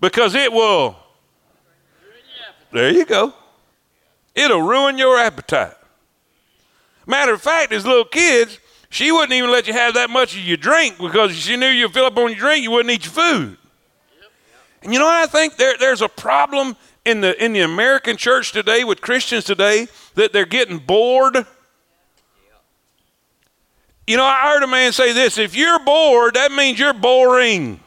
because 0.00 0.36
it 0.36 0.52
will, 0.52 0.94
there 2.70 2.92
you 2.92 3.04
go, 3.04 3.34
it'll 4.36 4.62
ruin 4.62 4.96
your 4.96 5.18
appetite. 5.18 5.74
Matter 7.04 7.34
of 7.34 7.42
fact, 7.42 7.72
as 7.72 7.84
little 7.84 8.04
kids, 8.04 8.60
she 8.90 9.10
wouldn't 9.10 9.32
even 9.32 9.50
let 9.50 9.66
you 9.66 9.72
have 9.72 9.94
that 9.94 10.08
much 10.08 10.36
of 10.36 10.44
your 10.44 10.56
drink 10.56 10.98
because 10.98 11.34
she 11.34 11.56
knew 11.56 11.66
you'd 11.66 11.92
fill 11.92 12.04
up 12.04 12.16
on 12.16 12.30
your 12.30 12.38
drink, 12.38 12.62
you 12.62 12.70
wouldn't 12.70 12.94
eat 12.94 13.06
your 13.06 13.12
food. 13.12 13.56
And 14.82 14.92
you 14.92 14.98
know 14.98 15.08
I 15.08 15.26
think? 15.26 15.56
There, 15.56 15.76
there's 15.78 16.02
a 16.02 16.08
problem 16.08 16.76
in 17.04 17.20
the, 17.20 17.42
in 17.42 17.52
the 17.52 17.60
American 17.60 18.16
church 18.16 18.52
today 18.52 18.84
with 18.84 19.00
Christians 19.00 19.44
today 19.44 19.88
that 20.14 20.32
they're 20.32 20.46
getting 20.46 20.78
bored. 20.78 21.46
You 24.06 24.16
know, 24.16 24.24
I 24.24 24.52
heard 24.52 24.62
a 24.62 24.66
man 24.66 24.92
say 24.92 25.12
this 25.12 25.38
if 25.38 25.54
you're 25.54 25.78
bored, 25.84 26.34
that 26.34 26.50
means 26.52 26.78
you're 26.78 26.92
boring. 26.92 27.80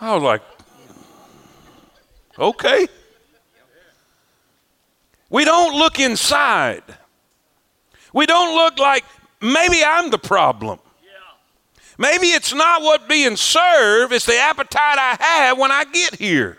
I 0.00 0.14
was 0.14 0.22
like, 0.22 0.42
okay. 2.38 2.86
We 5.28 5.44
don't 5.44 5.78
look 5.78 6.00
inside. 6.00 6.82
We 8.12 8.26
don't 8.26 8.54
look 8.54 8.78
like 8.78 9.04
maybe 9.40 9.82
I'm 9.84 10.10
the 10.10 10.18
problem. 10.18 10.80
Maybe 12.00 12.28
it's 12.28 12.54
not 12.54 12.80
what 12.80 13.10
being 13.10 13.36
served, 13.36 14.14
it's 14.14 14.24
the 14.24 14.38
appetite 14.38 14.96
I 14.98 15.18
have 15.20 15.58
when 15.58 15.70
I 15.70 15.84
get 15.84 16.14
here. 16.14 16.56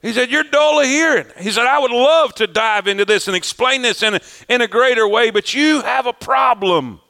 He 0.00 0.12
said, 0.12 0.30
You're 0.30 0.44
dull 0.44 0.78
of 0.78 0.86
hearing. 0.86 1.26
He 1.40 1.50
said, 1.50 1.66
I 1.66 1.80
would 1.80 1.90
love 1.90 2.32
to 2.36 2.46
dive 2.46 2.86
into 2.86 3.04
this 3.04 3.26
and 3.26 3.36
explain 3.36 3.82
this 3.82 4.04
in 4.04 4.14
a, 4.14 4.20
in 4.48 4.60
a 4.60 4.68
greater 4.68 5.08
way, 5.08 5.32
but 5.32 5.52
you 5.52 5.80
have 5.80 6.06
a 6.06 6.12
problem. 6.12 7.00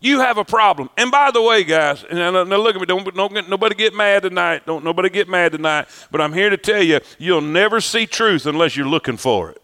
You 0.00 0.18
have 0.18 0.38
a 0.38 0.44
problem. 0.44 0.90
And 0.96 1.12
by 1.12 1.30
the 1.30 1.40
way, 1.40 1.62
guys, 1.62 2.02
and 2.02 2.18
now 2.18 2.56
look 2.56 2.74
at 2.74 2.80
me, 2.80 2.86
don't, 2.86 3.14
don't 3.14 3.32
get, 3.32 3.48
nobody 3.48 3.76
get 3.76 3.94
mad 3.94 4.24
tonight. 4.24 4.66
Don't 4.66 4.82
nobody 4.82 5.08
get 5.08 5.28
mad 5.28 5.52
tonight. 5.52 5.86
But 6.10 6.20
I'm 6.20 6.32
here 6.32 6.50
to 6.50 6.56
tell 6.56 6.82
you, 6.82 6.98
you'll 7.18 7.42
never 7.42 7.80
see 7.80 8.06
truth 8.06 8.44
unless 8.44 8.76
you're 8.76 8.88
looking 8.88 9.16
for 9.16 9.50
it. 9.50 9.59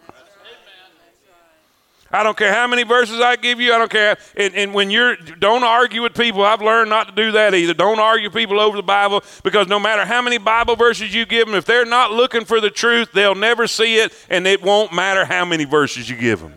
I 2.17 2.23
don't 2.23 2.37
care 2.37 2.53
how 2.53 2.67
many 2.67 2.83
verses 2.83 3.21
I 3.21 3.37
give 3.37 3.61
you. 3.61 3.75
I 3.75 3.79
don't 3.79 3.91
care. 3.91 4.17
And, 4.37 4.55
and, 4.55 4.73
when 4.73 4.91
you're, 4.91 5.17
don't 5.17 5.63
argue 5.63 6.03
with 6.03 6.15
people. 6.15 6.43
I've 6.43 6.63
learned 6.63 6.89
not 6.89 7.09
to 7.09 7.15
do 7.15 7.33
that 7.33 7.55
either. 7.55 7.75
Don't 7.75 7.99
argue 7.99 8.31
people 8.31 8.59
over 8.59 8.77
the 8.77 8.83
Bible 8.83 9.23
because 9.45 9.69
no 9.69 9.79
matter 9.79 10.05
how 10.05 10.23
many 10.23 10.39
Bible 10.39 10.77
verses 10.77 11.15
you 11.15 11.27
give 11.27 11.47
them, 11.47 11.55
if 11.55 11.67
they're 11.67 11.85
not 11.85 12.13
looking 12.13 12.45
for 12.45 12.61
the 12.61 12.71
truth, 12.71 13.13
they'll 13.13 13.35
never 13.35 13.67
see 13.67 13.97
it, 13.97 14.15
and 14.31 14.47
it 14.47 14.63
won't 14.63 14.93
matter 14.93 15.25
how 15.27 15.45
many 15.45 15.65
verses 15.65 16.09
you 16.09 16.17
give 16.17 16.41
them. 16.41 16.55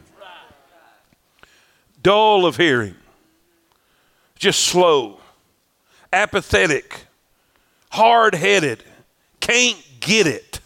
Dull 2.01 2.45
of 2.45 2.55
hearing, 2.55 2.95
just 4.37 4.61
slow, 4.61 5.19
apathetic, 6.13 7.07
hard 7.89 8.33
headed, 8.33 8.81
can't 9.41 9.77
get 9.99 10.25
it. 10.25 10.61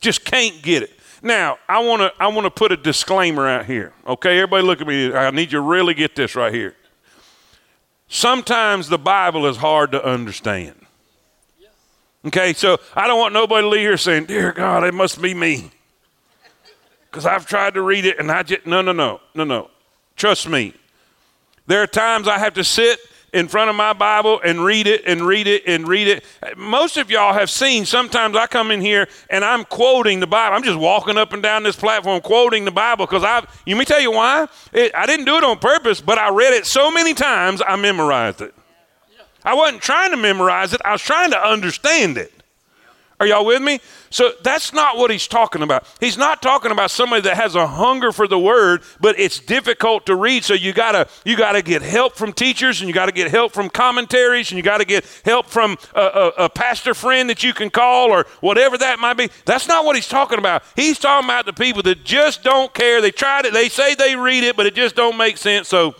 Just 0.00 0.24
can't 0.24 0.60
get 0.62 0.82
it. 0.82 0.90
Now, 1.22 1.58
I 1.68 1.78
want 1.78 2.02
to 2.02 2.12
I 2.20 2.26
want 2.26 2.46
to 2.46 2.50
put 2.50 2.72
a 2.72 2.76
disclaimer 2.76 3.48
out 3.48 3.64
here. 3.64 3.92
Okay, 4.06 4.38
everybody 4.38 4.64
look 4.64 4.80
at 4.80 4.86
me. 4.86 5.12
I 5.12 5.30
need 5.30 5.52
you 5.52 5.58
to 5.58 5.60
really 5.60 5.94
get 5.94 6.16
this 6.16 6.34
right 6.34 6.52
here. 6.52 6.74
Sometimes 8.08 8.88
the 8.88 8.98
Bible 8.98 9.46
is 9.46 9.56
hard 9.56 9.92
to 9.92 10.04
understand. 10.04 10.84
Okay, 12.24 12.52
so 12.52 12.78
I 12.94 13.06
don't 13.06 13.18
want 13.18 13.34
nobody 13.34 13.62
to 13.62 13.68
leave 13.68 13.80
here 13.80 13.96
saying, 13.96 14.26
"Dear 14.26 14.52
God, 14.52 14.84
it 14.84 14.94
must 14.94 15.22
be 15.22 15.32
me," 15.32 15.70
because 17.10 17.24
I've 17.24 17.46
tried 17.46 17.74
to 17.74 17.82
read 17.82 18.04
it 18.04 18.18
and 18.18 18.30
I 18.30 18.42
just 18.42 18.66
no, 18.66 18.82
no, 18.82 18.92
no, 18.92 19.20
no, 19.34 19.44
no. 19.44 19.70
Trust 20.16 20.48
me. 20.48 20.74
There 21.68 21.80
are 21.82 21.86
times 21.86 22.26
I 22.26 22.38
have 22.38 22.54
to 22.54 22.64
sit 22.64 22.98
in 23.32 23.48
front 23.48 23.70
of 23.70 23.76
my 23.76 23.92
Bible 23.92 24.40
and 24.44 24.64
read 24.64 24.86
it 24.86 25.02
and 25.06 25.22
read 25.22 25.46
it 25.46 25.62
and 25.66 25.88
read 25.88 26.06
it. 26.06 26.24
Most 26.56 26.96
of 26.96 27.10
y'all 27.10 27.32
have 27.32 27.50
seen, 27.50 27.86
sometimes 27.86 28.36
I 28.36 28.46
come 28.46 28.70
in 28.70 28.80
here 28.80 29.08
and 29.30 29.44
I'm 29.44 29.64
quoting 29.64 30.20
the 30.20 30.26
Bible. 30.26 30.56
I'm 30.56 30.62
just 30.62 30.78
walking 30.78 31.16
up 31.16 31.32
and 31.32 31.42
down 31.42 31.62
this 31.62 31.76
platform 31.76 32.20
quoting 32.20 32.64
the 32.64 32.70
Bible 32.70 33.06
because 33.06 33.24
I, 33.24 33.46
you 33.64 33.74
may 33.76 33.84
tell 33.84 34.00
you 34.00 34.12
why? 34.12 34.46
It, 34.72 34.92
I 34.94 35.06
didn't 35.06 35.24
do 35.24 35.36
it 35.36 35.44
on 35.44 35.58
purpose, 35.58 36.00
but 36.00 36.18
I 36.18 36.30
read 36.30 36.52
it 36.52 36.66
so 36.66 36.90
many 36.90 37.14
times 37.14 37.62
I 37.66 37.76
memorized 37.76 38.42
it. 38.42 38.54
I 39.44 39.54
wasn't 39.54 39.82
trying 39.82 40.10
to 40.12 40.16
memorize 40.16 40.72
it, 40.72 40.80
I 40.84 40.92
was 40.92 41.02
trying 41.02 41.30
to 41.30 41.38
understand 41.38 42.18
it. 42.18 42.41
Are 43.22 43.26
y'all 43.26 43.44
with 43.44 43.62
me? 43.62 43.78
So 44.10 44.32
that's 44.42 44.72
not 44.72 44.96
what 44.96 45.12
he's 45.12 45.28
talking 45.28 45.62
about. 45.62 45.86
He's 46.00 46.18
not 46.18 46.42
talking 46.42 46.72
about 46.72 46.90
somebody 46.90 47.22
that 47.22 47.36
has 47.36 47.54
a 47.54 47.68
hunger 47.68 48.10
for 48.10 48.26
the 48.26 48.36
word, 48.36 48.82
but 48.98 49.16
it's 49.16 49.38
difficult 49.38 50.06
to 50.06 50.16
read. 50.16 50.42
So 50.42 50.54
you 50.54 50.72
gotta 50.72 51.06
you 51.24 51.36
gotta 51.36 51.62
get 51.62 51.82
help 51.82 52.16
from 52.16 52.32
teachers, 52.32 52.80
and 52.80 52.88
you 52.88 52.92
gotta 52.92 53.12
get 53.12 53.30
help 53.30 53.52
from 53.52 53.70
commentaries, 53.70 54.50
and 54.50 54.56
you 54.56 54.64
gotta 54.64 54.84
get 54.84 55.04
help 55.24 55.46
from 55.46 55.78
a, 55.94 56.00
a, 56.00 56.28
a 56.46 56.48
pastor 56.48 56.94
friend 56.94 57.30
that 57.30 57.44
you 57.44 57.54
can 57.54 57.70
call 57.70 58.10
or 58.10 58.26
whatever 58.40 58.76
that 58.76 58.98
might 58.98 59.16
be. 59.16 59.30
That's 59.44 59.68
not 59.68 59.84
what 59.84 59.94
he's 59.94 60.08
talking 60.08 60.40
about. 60.40 60.64
He's 60.74 60.98
talking 60.98 61.30
about 61.30 61.46
the 61.46 61.52
people 61.52 61.84
that 61.84 62.02
just 62.02 62.42
don't 62.42 62.74
care. 62.74 63.00
They 63.00 63.12
tried 63.12 63.44
it. 63.44 63.52
They 63.52 63.68
say 63.68 63.94
they 63.94 64.16
read 64.16 64.42
it, 64.42 64.56
but 64.56 64.66
it 64.66 64.74
just 64.74 64.96
don't 64.96 65.16
make 65.16 65.36
sense. 65.36 65.68
So 65.68 65.94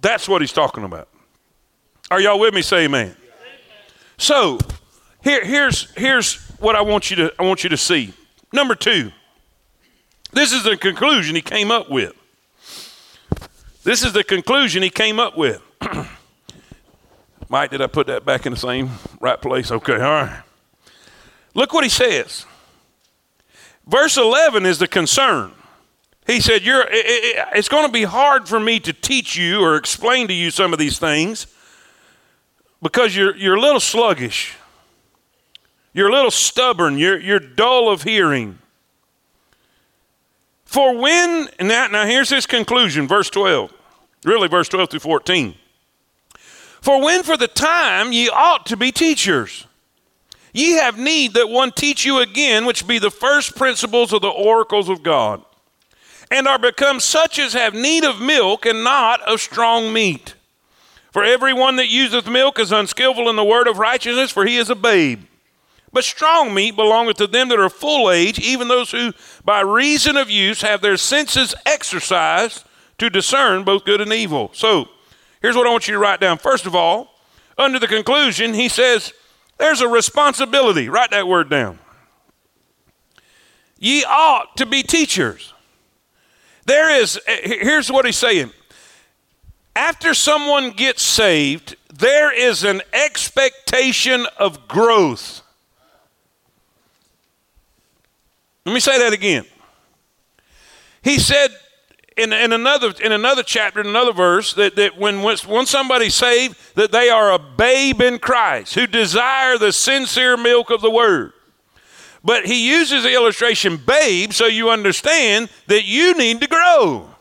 that's 0.00 0.28
what 0.28 0.40
he's 0.40 0.52
talking 0.52 0.84
about. 0.84 1.08
Are 2.12 2.20
y'all 2.20 2.38
with 2.38 2.54
me? 2.54 2.62
Say 2.62 2.84
amen. 2.84 3.16
So 4.18 4.58
here, 5.22 5.44
here's, 5.44 5.90
here's 5.92 6.36
what 6.58 6.76
I 6.76 6.82
want 6.82 7.10
you 7.10 7.16
to 7.16 7.32
I 7.38 7.44
want 7.44 7.62
you 7.62 7.70
to 7.70 7.76
see. 7.76 8.12
Number 8.52 8.74
two, 8.74 9.12
this 10.32 10.52
is 10.52 10.64
the 10.64 10.76
conclusion 10.76 11.34
he 11.34 11.40
came 11.40 11.70
up 11.70 11.88
with. 11.88 12.14
This 13.84 14.04
is 14.04 14.12
the 14.12 14.24
conclusion 14.24 14.82
he 14.82 14.90
came 14.90 15.18
up 15.18 15.36
with. 15.36 15.62
Mike, 17.48 17.70
did 17.70 17.80
I 17.80 17.86
put 17.86 18.08
that 18.08 18.26
back 18.26 18.44
in 18.44 18.52
the 18.52 18.58
same 18.58 18.90
right 19.20 19.40
place? 19.40 19.70
Okay, 19.70 19.94
all 19.94 20.00
right. 20.00 20.42
Look 21.54 21.72
what 21.72 21.84
he 21.84 21.90
says. 21.90 22.44
Verse 23.86 24.18
11 24.18 24.66
is 24.66 24.78
the 24.78 24.88
concern. 24.88 25.52
He 26.26 26.40
said, 26.40 26.62
You're, 26.62 26.82
it, 26.82 26.88
it, 26.92 27.48
It's 27.54 27.68
going 27.68 27.86
to 27.86 27.92
be 27.92 28.02
hard 28.02 28.48
for 28.48 28.60
me 28.60 28.80
to 28.80 28.92
teach 28.92 29.36
you 29.36 29.62
or 29.62 29.76
explain 29.76 30.28
to 30.28 30.34
you 30.34 30.50
some 30.50 30.72
of 30.72 30.78
these 30.78 30.98
things 30.98 31.46
because 32.82 33.16
you're, 33.16 33.36
you're 33.36 33.56
a 33.56 33.60
little 33.60 33.80
sluggish. 33.80 34.56
You're 35.92 36.08
a 36.08 36.12
little 36.12 36.30
stubborn. 36.30 36.98
You're, 36.98 37.18
you're 37.18 37.40
dull 37.40 37.90
of 37.90 38.02
hearing. 38.02 38.58
For 40.64 40.96
when, 40.96 41.48
now, 41.60 41.88
now 41.88 42.04
here's 42.04 42.28
his 42.28 42.46
conclusion, 42.46 43.08
verse 43.08 43.30
12, 43.30 43.72
really 44.24 44.48
verse 44.48 44.68
12 44.68 44.90
through 44.90 45.00
14. 45.00 45.54
For 46.80 47.02
when 47.02 47.22
for 47.22 47.36
the 47.36 47.48
time 47.48 48.12
ye 48.12 48.28
ought 48.28 48.66
to 48.66 48.76
be 48.76 48.92
teachers, 48.92 49.66
ye 50.52 50.72
have 50.72 50.98
need 50.98 51.34
that 51.34 51.48
one 51.48 51.72
teach 51.72 52.04
you 52.04 52.18
again, 52.18 52.66
which 52.66 52.86
be 52.86 52.98
the 52.98 53.10
first 53.10 53.56
principles 53.56 54.12
of 54.12 54.20
the 54.20 54.28
oracles 54.28 54.88
of 54.88 55.02
God, 55.02 55.42
and 56.30 56.46
are 56.46 56.58
become 56.58 57.00
such 57.00 57.38
as 57.38 57.54
have 57.54 57.74
need 57.74 58.04
of 58.04 58.20
milk 58.20 58.66
and 58.66 58.84
not 58.84 59.22
of 59.22 59.40
strong 59.40 59.92
meat. 59.92 60.34
For 61.10 61.24
every 61.24 61.52
one 61.52 61.76
that 61.76 61.88
useth 61.88 62.30
milk 62.30 62.58
is 62.58 62.72
unskillful 62.72 63.28
in 63.28 63.36
the 63.36 63.44
word 63.44 63.66
of 63.66 63.78
righteousness, 63.78 64.30
for 64.30 64.44
he 64.44 64.56
is 64.56 64.70
a 64.70 64.74
babe. 64.74 65.22
But 65.92 66.04
strong 66.04 66.52
meat 66.54 66.76
belongeth 66.76 67.16
to 67.16 67.26
them 67.26 67.48
that 67.48 67.58
are 67.58 67.70
full 67.70 68.10
age, 68.10 68.38
even 68.38 68.68
those 68.68 68.90
who 68.90 69.12
by 69.44 69.60
reason 69.60 70.16
of 70.16 70.28
use 70.28 70.60
have 70.60 70.82
their 70.82 70.98
senses 70.98 71.54
exercised 71.64 72.64
to 72.98 73.08
discern 73.08 73.64
both 73.64 73.84
good 73.84 74.00
and 74.00 74.12
evil. 74.12 74.50
So, 74.52 74.88
here's 75.40 75.56
what 75.56 75.66
I 75.66 75.70
want 75.70 75.88
you 75.88 75.94
to 75.94 76.00
write 76.00 76.20
down. 76.20 76.36
First 76.36 76.66
of 76.66 76.74
all, 76.74 77.14
under 77.56 77.78
the 77.78 77.86
conclusion, 77.86 78.54
he 78.54 78.68
says, 78.68 79.12
there's 79.58 79.80
a 79.80 79.88
responsibility. 79.88 80.88
Write 80.88 81.10
that 81.10 81.26
word 81.26 81.48
down. 81.48 81.78
Ye 83.78 84.04
ought 84.04 84.56
to 84.56 84.66
be 84.66 84.82
teachers. 84.82 85.52
There 86.66 87.00
is, 87.00 87.18
here's 87.26 87.90
what 87.90 88.04
he's 88.04 88.16
saying. 88.16 88.50
After 89.78 90.12
someone 90.12 90.72
gets 90.72 91.04
saved, 91.04 91.76
there 91.94 92.34
is 92.36 92.64
an 92.64 92.82
expectation 92.92 94.26
of 94.36 94.66
growth. 94.66 95.42
Let 98.66 98.74
me 98.74 98.80
say 98.80 98.98
that 98.98 99.12
again. 99.12 99.44
He 101.00 101.20
said 101.20 101.50
in, 102.16 102.32
in, 102.32 102.52
another, 102.52 102.92
in 103.00 103.12
another 103.12 103.44
chapter, 103.44 103.80
in 103.80 103.86
another 103.86 104.12
verse, 104.12 104.52
that, 104.54 104.74
that 104.74 104.98
when, 104.98 105.22
when 105.22 105.66
somebody's 105.66 106.16
saved, 106.16 106.58
that 106.74 106.90
they 106.90 107.08
are 107.08 107.32
a 107.32 107.38
babe 107.38 108.02
in 108.02 108.18
Christ 108.18 108.74
who 108.74 108.88
desire 108.88 109.58
the 109.58 109.72
sincere 109.72 110.36
milk 110.36 110.70
of 110.70 110.80
the 110.80 110.90
word. 110.90 111.34
But 112.24 112.46
he 112.46 112.68
uses 112.68 113.04
the 113.04 113.14
illustration 113.14 113.76
babe 113.76 114.32
so 114.32 114.46
you 114.46 114.70
understand 114.70 115.50
that 115.68 115.84
you 115.84 116.14
need 116.18 116.40
to 116.40 116.48
grow. 116.48 117.14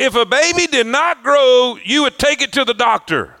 If 0.00 0.14
a 0.14 0.24
baby 0.24 0.66
did 0.66 0.86
not 0.86 1.22
grow, 1.22 1.76
you 1.84 2.04
would 2.04 2.18
take 2.18 2.40
it 2.40 2.54
to 2.54 2.64
the 2.64 2.72
doctor. 2.72 3.34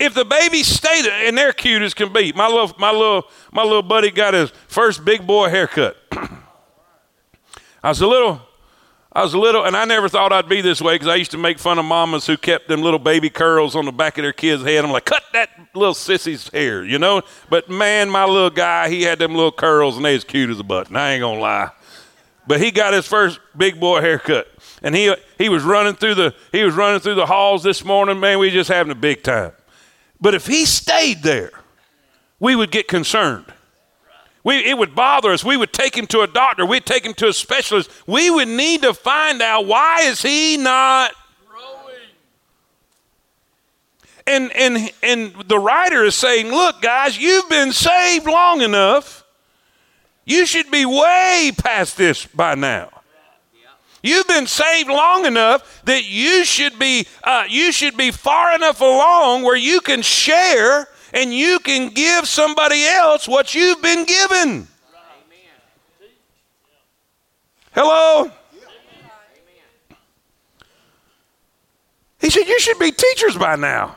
If 0.00 0.12
the 0.12 0.24
baby 0.24 0.64
stayed, 0.64 1.06
and 1.06 1.38
they're 1.38 1.52
cute 1.52 1.80
as 1.80 1.94
can 1.94 2.12
be. 2.12 2.32
My 2.32 2.48
little, 2.48 2.72
my 2.76 2.90
little, 2.90 3.30
my 3.52 3.62
little 3.62 3.84
buddy 3.84 4.10
got 4.10 4.34
his 4.34 4.50
first 4.66 5.04
big 5.04 5.24
boy 5.24 5.50
haircut. 5.50 5.96
I 7.84 7.90
was 7.90 8.00
a 8.00 8.06
little, 8.08 8.40
I 9.12 9.22
was 9.22 9.34
a 9.34 9.38
little, 9.38 9.64
and 9.64 9.76
I 9.76 9.84
never 9.84 10.08
thought 10.08 10.32
I'd 10.32 10.48
be 10.48 10.60
this 10.60 10.82
way 10.82 10.96
because 10.96 11.06
I 11.06 11.14
used 11.14 11.30
to 11.30 11.38
make 11.38 11.60
fun 11.60 11.78
of 11.78 11.84
mamas 11.84 12.26
who 12.26 12.36
kept 12.36 12.66
them 12.66 12.82
little 12.82 12.98
baby 12.98 13.30
curls 13.30 13.76
on 13.76 13.84
the 13.84 13.92
back 13.92 14.18
of 14.18 14.22
their 14.22 14.32
kids' 14.32 14.64
head. 14.64 14.84
I'm 14.84 14.90
like, 14.90 15.04
cut 15.04 15.22
that 15.34 15.50
little 15.72 15.94
sissy's 15.94 16.48
hair, 16.48 16.84
you 16.84 16.98
know? 16.98 17.22
But 17.48 17.70
man, 17.70 18.10
my 18.10 18.24
little 18.24 18.50
guy, 18.50 18.88
he 18.88 19.02
had 19.02 19.20
them 19.20 19.36
little 19.36 19.52
curls 19.52 19.94
and 19.94 20.04
they 20.04 20.16
as 20.16 20.24
cute 20.24 20.50
as 20.50 20.58
a 20.58 20.64
button. 20.64 20.96
I 20.96 21.12
ain't 21.12 21.20
gonna 21.20 21.38
lie. 21.38 21.70
But 22.44 22.60
he 22.60 22.72
got 22.72 22.92
his 22.92 23.06
first 23.06 23.38
big 23.56 23.78
boy 23.78 24.00
haircut. 24.00 24.48
And 24.84 24.94
he 24.94 25.12
he 25.38 25.48
was 25.48 25.64
running 25.64 25.94
through 25.94 26.14
the 26.14 26.34
he 26.52 26.62
was 26.62 26.74
running 26.74 27.00
through 27.00 27.14
the 27.14 27.26
halls 27.26 27.62
this 27.62 27.82
morning, 27.82 28.20
man. 28.20 28.38
We 28.38 28.50
just 28.50 28.68
having 28.68 28.92
a 28.92 28.94
big 28.94 29.22
time. 29.22 29.52
But 30.20 30.34
if 30.34 30.46
he 30.46 30.66
stayed 30.66 31.22
there, 31.22 31.52
we 32.38 32.54
would 32.54 32.70
get 32.70 32.86
concerned. 32.86 33.46
We, 34.44 34.58
it 34.58 34.76
would 34.76 34.94
bother 34.94 35.32
us. 35.32 35.42
We 35.42 35.56
would 35.56 35.72
take 35.72 35.96
him 35.96 36.06
to 36.08 36.20
a 36.20 36.26
doctor. 36.26 36.66
We'd 36.66 36.84
take 36.84 37.04
him 37.04 37.14
to 37.14 37.28
a 37.28 37.32
specialist. 37.32 37.90
We 38.06 38.28
would 38.30 38.48
need 38.48 38.82
to 38.82 38.92
find 38.92 39.40
out 39.40 39.66
why 39.66 40.02
is 40.02 40.20
he 40.20 40.58
not 40.58 41.12
growing. 41.48 41.96
And, 44.26 44.52
and, 44.54 44.90
and 45.02 45.34
the 45.48 45.58
writer 45.58 46.04
is 46.04 46.14
saying, 46.14 46.48
look, 46.48 46.82
guys, 46.82 47.18
you've 47.18 47.48
been 47.48 47.72
saved 47.72 48.26
long 48.26 48.60
enough. 48.60 49.24
You 50.26 50.44
should 50.44 50.70
be 50.70 50.84
way 50.84 51.52
past 51.56 51.96
this 51.96 52.26
by 52.26 52.54
now. 52.54 52.93
You've 54.04 54.28
been 54.28 54.46
saved 54.46 54.90
long 54.90 55.24
enough 55.24 55.82
that 55.86 56.04
you 56.04 56.44
should 56.44 56.78
be 56.78 57.06
uh, 57.22 57.44
you 57.48 57.72
should 57.72 57.96
be 57.96 58.10
far 58.10 58.54
enough 58.54 58.82
along 58.82 59.44
where 59.44 59.56
you 59.56 59.80
can 59.80 60.02
share 60.02 60.88
and 61.14 61.32
you 61.32 61.58
can 61.58 61.88
give 61.88 62.28
somebody 62.28 62.84
else 62.84 63.26
what 63.26 63.54
you've 63.54 63.80
been 63.80 64.04
given. 64.04 64.68
Hello. 67.72 68.30
He 72.20 72.28
said, 72.28 72.46
You 72.46 72.60
should 72.60 72.78
be 72.78 72.92
teachers 72.92 73.38
by 73.38 73.56
now. 73.56 73.96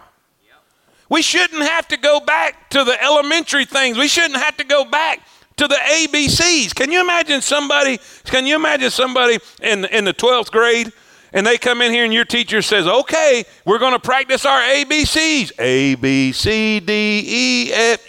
We 1.09 1.21
shouldn't 1.21 1.63
have 1.63 1.89
to 1.89 1.97
go 1.97 2.21
back 2.21 2.69
to 2.69 2.85
the 2.85 3.01
elementary 3.03 3.65
things. 3.65 3.97
We 3.97 4.07
shouldn't 4.07 4.41
have 4.41 4.55
to 4.57 4.63
go 4.63 4.85
back 4.85 5.21
to 5.57 5.67
the 5.67 5.75
ABCs. 5.75 6.73
Can 6.73 6.91
you 6.91 7.01
imagine 7.01 7.41
somebody, 7.41 7.99
can 8.25 8.45
you 8.45 8.55
imagine 8.55 8.91
somebody 8.91 9.39
in, 9.61 9.85
in 9.85 10.05
the 10.05 10.13
12th 10.13 10.51
grade 10.51 10.91
and 11.33 11.45
they 11.45 11.57
come 11.57 11.81
in 11.81 11.91
here 11.91 12.05
and 12.05 12.13
your 12.13 12.25
teacher 12.25 12.61
says, 12.61 12.87
okay, 12.87 13.43
we're 13.65 13.79
going 13.79 13.93
to 13.93 13.99
practice 13.99 14.45
our 14.45 14.61
ABCs. 14.61 15.51
A, 15.59 15.95
B, 15.95 16.31
C, 16.31 16.79
D, 16.79 17.23
E, 17.27 17.73
F. 17.73 18.07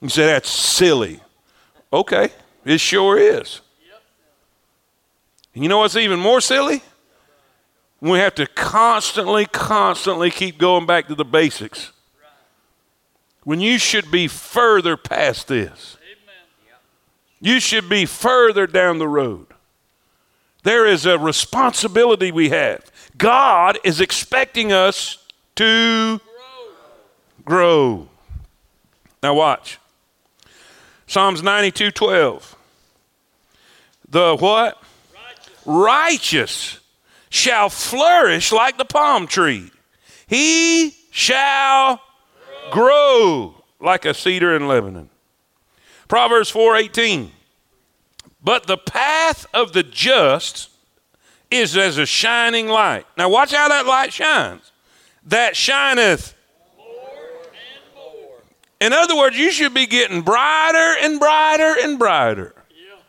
You 0.00 0.08
say, 0.08 0.26
that's 0.26 0.50
silly. 0.50 1.20
Okay, 1.92 2.30
it 2.64 2.78
sure 2.78 3.18
is. 3.18 3.60
And 5.54 5.62
you 5.64 5.68
know 5.68 5.78
what's 5.78 5.96
even 5.96 6.20
more 6.20 6.40
silly? 6.40 6.82
We 8.00 8.18
have 8.18 8.34
to 8.36 8.46
constantly, 8.46 9.46
constantly 9.46 10.30
keep 10.30 10.58
going 10.58 10.86
back 10.86 11.08
to 11.08 11.14
the 11.14 11.24
basics 11.24 11.92
when 13.48 13.60
you 13.60 13.78
should 13.78 14.10
be 14.10 14.28
further 14.28 14.94
past 14.94 15.48
this. 15.48 15.96
You 17.40 17.60
should 17.60 17.88
be 17.88 18.04
further 18.04 18.66
down 18.66 18.98
the 18.98 19.08
road. 19.08 19.46
There 20.64 20.86
is 20.86 21.06
a 21.06 21.18
responsibility 21.18 22.30
we 22.30 22.50
have. 22.50 22.92
God 23.16 23.78
is 23.84 24.02
expecting 24.02 24.70
us 24.70 25.26
to 25.54 26.20
grow. 27.42 28.08
Now 29.22 29.32
watch. 29.32 29.78
Psalms 31.06 31.42
92 31.42 31.90
12. 31.90 32.54
The 34.10 34.36
what? 34.36 34.76
Righteous. 35.14 35.64
Righteous 35.64 36.80
shall 37.30 37.70
flourish 37.70 38.52
like 38.52 38.76
the 38.76 38.84
palm 38.84 39.26
tree. 39.26 39.70
He 40.26 40.94
shall 41.10 42.02
grow 42.70 43.64
like 43.80 44.04
a 44.04 44.14
cedar 44.14 44.54
in 44.54 44.68
Lebanon. 44.68 45.10
Proverbs 46.08 46.50
4:18. 46.50 47.32
But 48.42 48.66
the 48.66 48.78
path 48.78 49.46
of 49.52 49.72
the 49.72 49.82
just 49.82 50.70
is 51.50 51.76
as 51.76 51.98
a 51.98 52.06
shining 52.06 52.68
light. 52.68 53.06
Now 53.16 53.28
watch 53.28 53.52
how 53.52 53.68
that 53.68 53.86
light 53.86 54.12
shines. 54.12 54.72
That 55.24 55.56
shineth 55.56 56.34
more 56.76 56.86
and 56.86 57.94
more. 57.94 58.42
in 58.80 58.92
other 58.92 59.16
words, 59.16 59.36
you 59.36 59.50
should 59.50 59.74
be 59.74 59.86
getting 59.86 60.22
brighter 60.22 60.96
and 61.02 61.18
brighter 61.18 61.74
and 61.82 61.98
brighter. 61.98 62.54
Yeah. 62.70 63.00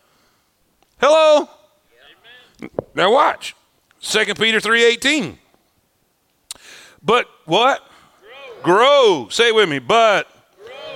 Hello? 0.99 1.49
Yeah. 2.61 2.67
Now 2.95 3.11
watch. 3.11 3.55
2 4.01 4.33
Peter 4.35 4.59
3:18. 4.59 5.37
But 7.01 7.29
what? 7.45 7.88
Grow. 8.63 9.27
Say 9.29 9.49
it 9.49 9.55
with 9.55 9.69
me. 9.69 9.79
But 9.79 10.27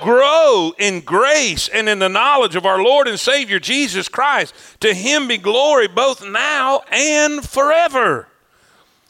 grow. 0.02 0.16
grow 0.16 0.72
in 0.78 1.00
grace 1.00 1.68
and 1.68 1.88
in 1.88 1.98
the 1.98 2.08
knowledge 2.08 2.56
of 2.56 2.66
our 2.66 2.82
Lord 2.82 3.08
and 3.08 3.18
Savior 3.18 3.58
Jesus 3.58 4.08
Christ. 4.08 4.54
To 4.80 4.92
him 4.92 5.28
be 5.28 5.38
glory 5.38 5.88
both 5.88 6.26
now 6.26 6.82
and 6.90 7.46
forever. 7.46 8.28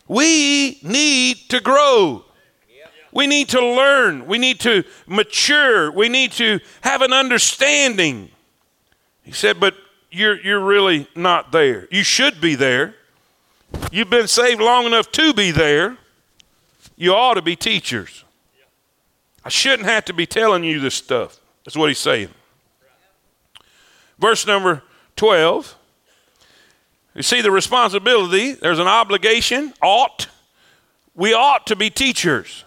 We 0.06 0.78
need 0.82 1.38
to 1.48 1.60
grow. 1.60 2.24
We 3.12 3.28
need 3.28 3.48
to 3.50 3.60
learn. 3.60 4.26
We 4.26 4.38
need 4.38 4.58
to 4.60 4.82
mature. 5.06 5.90
We 5.90 6.08
need 6.08 6.32
to 6.32 6.58
have 6.80 7.00
an 7.00 7.12
understanding. 7.12 8.30
He 9.22 9.30
said, 9.30 9.60
but 9.60 9.74
you're, 10.10 10.40
you're 10.40 10.64
really 10.64 11.06
not 11.14 11.52
there. 11.52 11.86
You 11.92 12.02
should 12.02 12.40
be 12.40 12.56
there. 12.56 12.96
You've 13.92 14.10
been 14.10 14.26
saved 14.26 14.60
long 14.60 14.84
enough 14.84 15.12
to 15.12 15.32
be 15.32 15.52
there. 15.52 15.96
You 16.96 17.14
ought 17.14 17.34
to 17.34 17.42
be 17.42 17.54
teachers. 17.54 18.23
I 19.44 19.48
shouldn't 19.50 19.88
have 19.88 20.06
to 20.06 20.12
be 20.12 20.26
telling 20.26 20.64
you 20.64 20.80
this 20.80 20.94
stuff. 20.94 21.38
That's 21.64 21.76
what 21.76 21.88
he's 21.88 21.98
saying. 21.98 22.28
verse 24.18 24.46
number 24.46 24.82
12. 25.16 25.76
You 27.14 27.22
see 27.22 27.42
the 27.42 27.50
responsibility, 27.50 28.52
there's 28.52 28.78
an 28.78 28.88
obligation, 28.88 29.72
ought. 29.80 30.28
We 31.14 31.32
ought 31.32 31.66
to 31.68 31.76
be 31.76 31.90
teachers. 31.90 32.64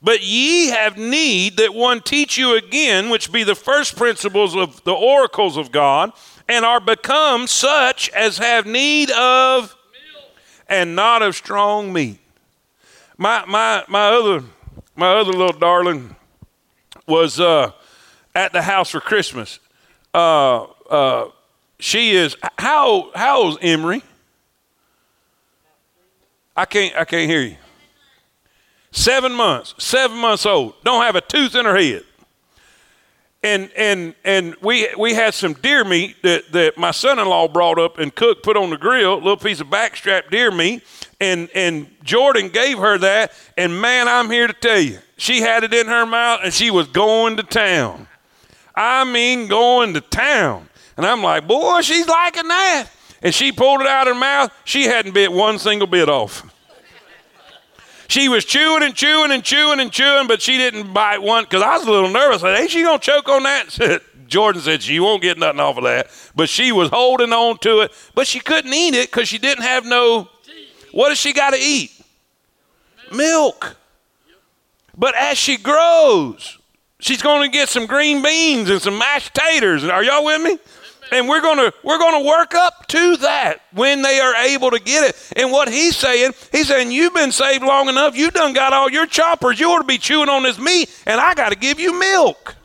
But 0.00 0.22
ye 0.22 0.68
have 0.68 0.96
need 0.96 1.56
that 1.56 1.74
one 1.74 2.00
teach 2.00 2.38
you 2.38 2.54
again, 2.54 3.10
which 3.10 3.32
be 3.32 3.42
the 3.42 3.56
first 3.56 3.96
principles 3.96 4.54
of 4.54 4.84
the 4.84 4.92
oracles 4.92 5.56
of 5.56 5.72
God, 5.72 6.12
and 6.48 6.64
are 6.64 6.80
become 6.80 7.46
such 7.48 8.08
as 8.10 8.38
have 8.38 8.64
need 8.64 9.10
of 9.10 9.74
and 10.68 10.94
not 10.94 11.22
of 11.22 11.34
strong 11.34 11.92
meat. 11.92 12.20
My 13.16 13.44
my 13.46 13.84
my 13.88 14.08
other 14.10 14.44
my 14.98 15.14
other 15.14 15.32
little 15.32 15.56
darling 15.56 16.16
was 17.06 17.38
uh, 17.38 17.70
at 18.34 18.52
the 18.52 18.60
house 18.60 18.90
for 18.90 19.00
Christmas. 19.00 19.60
Uh, 20.12 20.64
uh, 20.90 21.30
she 21.78 22.10
is 22.10 22.36
how 22.58 23.12
how 23.14 23.42
old 23.42 23.52
is 23.52 23.58
Emery? 23.62 24.02
I 26.56 26.64
can't 26.64 26.96
I 26.96 27.04
can't 27.04 27.30
hear 27.30 27.42
you. 27.42 27.56
Seven 28.90 29.32
months, 29.32 29.76
seven 29.78 30.18
months 30.18 30.44
old, 30.44 30.74
don't 30.82 31.04
have 31.04 31.14
a 31.14 31.20
tooth 31.20 31.54
in 31.54 31.64
her 31.64 31.76
head. 31.76 32.02
And 33.42 33.70
and 33.76 34.16
and 34.24 34.56
we 34.60 34.88
we 34.98 35.14
had 35.14 35.32
some 35.32 35.52
deer 35.52 35.84
meat 35.84 36.16
that, 36.22 36.50
that 36.50 36.76
my 36.76 36.90
son-in-law 36.90 37.48
brought 37.48 37.78
up 37.78 37.98
and 37.98 38.12
cooked, 38.12 38.42
put 38.42 38.56
on 38.56 38.70
the 38.70 38.76
grill, 38.76 39.14
a 39.14 39.16
little 39.16 39.36
piece 39.36 39.60
of 39.60 39.68
backstrap 39.68 40.30
deer 40.30 40.50
meat, 40.50 40.82
and 41.20 41.48
and 41.54 41.86
Jordan 42.02 42.48
gave 42.48 42.78
her 42.78 42.98
that, 42.98 43.32
and 43.56 43.80
man, 43.80 44.08
I'm 44.08 44.28
here 44.28 44.48
to 44.48 44.52
tell 44.52 44.80
you, 44.80 44.98
she 45.16 45.40
had 45.40 45.62
it 45.62 45.72
in 45.72 45.86
her 45.86 46.04
mouth 46.04 46.40
and 46.42 46.52
she 46.52 46.70
was 46.70 46.88
going 46.88 47.36
to 47.36 47.44
town. 47.44 48.08
I 48.74 49.04
mean, 49.04 49.48
going 49.48 49.94
to 49.94 50.00
town. 50.00 50.68
And 50.96 51.06
I'm 51.06 51.22
like, 51.22 51.46
boy, 51.46 51.80
she's 51.80 52.08
liking 52.08 52.48
that. 52.48 52.86
And 53.22 53.34
she 53.34 53.50
pulled 53.52 53.80
it 53.80 53.86
out 53.86 54.06
of 54.06 54.14
her 54.14 54.20
mouth. 54.20 54.52
She 54.64 54.84
hadn't 54.84 55.12
bit 55.12 55.32
one 55.32 55.58
single 55.58 55.88
bit 55.88 56.08
off. 56.08 56.44
She 58.08 58.28
was 58.28 58.44
chewing 58.46 58.82
and 58.82 58.94
chewing 58.94 59.30
and 59.30 59.44
chewing 59.44 59.80
and 59.80 59.92
chewing, 59.92 60.26
but 60.26 60.40
she 60.40 60.56
didn't 60.56 60.94
bite 60.94 61.22
one 61.22 61.44
because 61.44 61.62
I 61.62 61.76
was 61.76 61.86
a 61.86 61.90
little 61.90 62.10
nervous. 62.10 62.42
I 62.42 62.54
said, 62.54 62.62
Ain't 62.62 62.70
she 62.70 62.82
going 62.82 62.98
to 62.98 63.04
choke 63.04 63.28
on 63.28 63.42
that? 63.42 64.02
Jordan 64.28 64.60
said 64.62 64.82
she 64.82 64.98
won't 65.00 65.22
get 65.22 65.38
nothing 65.38 65.60
off 65.60 65.76
of 65.76 65.84
that. 65.84 66.08
But 66.34 66.48
she 66.48 66.72
was 66.72 66.90
holding 66.90 67.32
on 67.32 67.58
to 67.58 67.80
it, 67.80 67.92
but 68.14 68.26
she 68.26 68.40
couldn't 68.40 68.72
eat 68.72 68.94
it 68.94 69.10
because 69.10 69.28
she 69.28 69.38
didn't 69.38 69.64
have 69.64 69.84
no. 69.84 70.28
What 70.92 71.10
does 71.10 71.18
she 71.18 71.32
got 71.32 71.50
to 71.50 71.58
eat? 71.58 71.92
Milk. 73.12 73.76
But 74.96 75.14
as 75.14 75.38
she 75.38 75.56
grows, 75.56 76.58
she's 77.00 77.22
going 77.22 77.50
to 77.50 77.56
get 77.56 77.68
some 77.68 77.86
green 77.86 78.22
beans 78.22 78.70
and 78.70 78.80
some 78.80 78.98
mashed 78.98 79.34
taters. 79.34 79.84
Are 79.84 80.02
y'all 80.02 80.24
with 80.24 80.42
me? 80.42 80.58
And 81.12 81.28
we're 81.28 81.40
gonna 81.40 81.72
we're 81.82 81.98
gonna 81.98 82.24
work 82.24 82.54
up 82.54 82.86
to 82.88 83.16
that 83.18 83.62
when 83.72 84.02
they 84.02 84.20
are 84.20 84.34
able 84.36 84.70
to 84.70 84.80
get 84.80 85.08
it. 85.08 85.32
And 85.36 85.50
what 85.50 85.68
he's 85.68 85.96
saying, 85.96 86.32
he's 86.52 86.68
saying, 86.68 86.92
You've 86.92 87.14
been 87.14 87.32
saved 87.32 87.62
long 87.62 87.88
enough, 87.88 88.16
you 88.16 88.30
done 88.30 88.52
got 88.52 88.72
all 88.72 88.90
your 88.90 89.06
choppers, 89.06 89.58
you 89.58 89.70
ought 89.70 89.78
to 89.78 89.84
be 89.84 89.98
chewing 89.98 90.28
on 90.28 90.42
this 90.42 90.58
meat, 90.58 90.90
and 91.06 91.20
I 91.20 91.34
gotta 91.34 91.56
give 91.56 91.80
you 91.80 91.98
milk. 91.98 92.56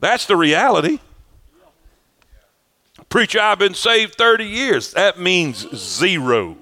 That's 0.00 0.26
the 0.26 0.36
reality. 0.36 0.98
Preacher, 3.10 3.40
I've 3.40 3.58
been 3.58 3.74
saved 3.74 4.14
30 4.14 4.44
years. 4.44 4.92
That 4.92 5.18
means 5.18 5.66
zero. 5.76 6.56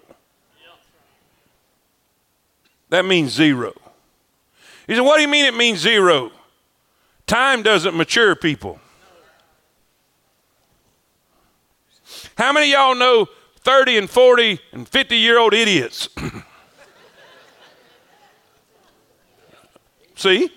That 2.89 3.05
means 3.05 3.33
zero. 3.33 3.75
He 4.87 4.95
said, 4.95 5.03
What 5.03 5.17
do 5.17 5.23
you 5.23 5.29
mean 5.29 5.45
it 5.45 5.55
means 5.55 5.79
zero? 5.79 6.33
Time 7.27 7.63
doesn't 7.63 7.95
mature 7.95 8.35
people. 8.35 8.81
How 12.39 12.53
many 12.53 12.71
y'all 12.71 12.95
know 12.95 13.27
30 13.63 13.99
and 13.99 14.09
40 14.09 14.61
and 14.71 14.89
50 14.89 15.17
year 15.17 15.41
old 15.41 15.53
idiots? 15.53 16.09
See? 20.15 20.49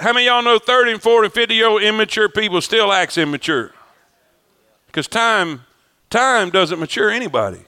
How 0.00 0.12
many 0.12 0.26
y'all 0.26 0.42
know 0.42 0.58
30 0.58 0.94
and 0.94 1.02
40 1.02 1.26
and 1.26 1.32
50 1.32 1.54
year 1.54 1.68
old 1.68 1.80
immature 1.80 2.28
people 2.28 2.60
still 2.60 2.92
acts 2.92 3.16
immature? 3.16 3.70
Because 4.86 5.06
time, 5.06 5.64
time 6.10 6.50
doesn't 6.50 6.80
mature 6.80 7.10
anybody. 7.10 7.60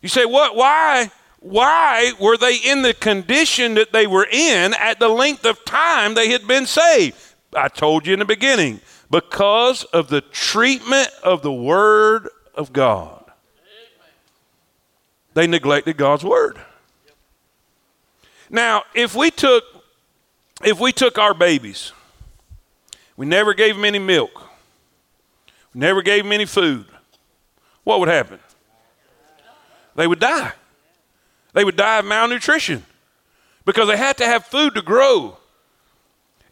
You 0.00 0.08
say, 0.08 0.24
what? 0.24 0.54
Why? 0.54 1.10
Why 1.40 2.12
were 2.20 2.36
they 2.36 2.56
in 2.64 2.82
the 2.82 2.94
condition 2.94 3.74
that 3.74 3.92
they 3.92 4.06
were 4.06 4.28
in 4.30 4.74
at 4.74 5.00
the 5.00 5.08
length 5.08 5.44
of 5.44 5.64
time 5.64 6.14
they 6.14 6.30
had 6.30 6.46
been 6.46 6.66
saved? 6.66 7.16
I 7.56 7.68
told 7.68 8.06
you 8.06 8.12
in 8.12 8.18
the 8.18 8.24
beginning, 8.24 8.80
because 9.10 9.84
of 9.84 10.08
the 10.08 10.20
treatment 10.20 11.08
of 11.22 11.42
the 11.42 11.52
Word 11.52 12.28
of 12.54 12.72
God. 12.72 13.24
They 15.34 15.46
neglected 15.46 15.96
God's 15.96 16.24
Word. 16.24 16.58
Now, 18.48 18.84
if 18.94 19.14
we 19.14 19.30
took 19.30 19.64
if 20.64 20.80
we 20.80 20.90
took 20.92 21.18
our 21.18 21.34
babies, 21.34 21.92
we 23.16 23.26
never 23.26 23.52
gave 23.52 23.76
them 23.76 23.84
any 23.84 23.98
milk, 23.98 24.48
we 25.74 25.80
never 25.80 26.00
gave 26.00 26.24
them 26.24 26.32
any 26.32 26.46
food, 26.46 26.86
what 27.84 28.00
would 28.00 28.08
happen? 28.08 28.38
They 29.94 30.06
would 30.06 30.18
die. 30.18 30.52
They 31.52 31.64
would 31.64 31.76
die 31.76 31.98
of 32.00 32.04
malnutrition 32.04 32.84
because 33.64 33.88
they 33.88 33.96
had 33.96 34.16
to 34.18 34.26
have 34.26 34.44
food 34.44 34.74
to 34.74 34.82
grow. 34.82 35.38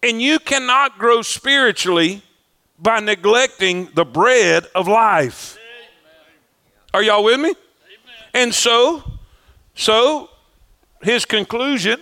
And 0.05 0.21
you 0.21 0.39
cannot 0.39 0.99
grow 0.99 1.23
spiritually 1.23 2.21
by 2.79 3.01
neglecting 3.01 3.89
the 3.95 4.05
bread 4.05 4.67
of 4.75 4.87
life. 4.87 5.57
Are 6.93 7.03
y'all 7.03 7.25
with 7.25 7.41
me? 7.41 7.55
And 8.35 8.55
so, 8.55 9.03
so 9.75 10.29
his 11.01 11.25
conclusion, 11.25 11.99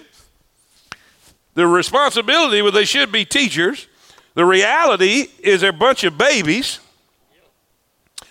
the 1.55 1.65
responsibility, 1.69 2.61
well, 2.61 2.73
they 2.73 2.87
should 2.87 3.13
be 3.13 3.25
teachers. 3.25 3.87
The 4.35 4.45
reality 4.45 5.29
is 5.39 5.61
they're 5.61 5.71
a 5.71 5.73
bunch 5.73 6.03
of 6.03 6.19
babies. 6.19 6.81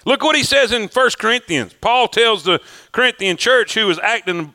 Look 0.03 0.21
what 0.21 0.35
he 0.35 0.43
says 0.43 0.73
in 0.73 0.89
1 0.89 1.09
Corinthians. 1.17 1.73
Paul 1.79 2.09
tells 2.09 2.43
the 2.43 2.59
Corinthian 2.91 3.37
church 3.37 3.75
who 3.75 3.87
was 3.87 3.99
acting 3.99 4.53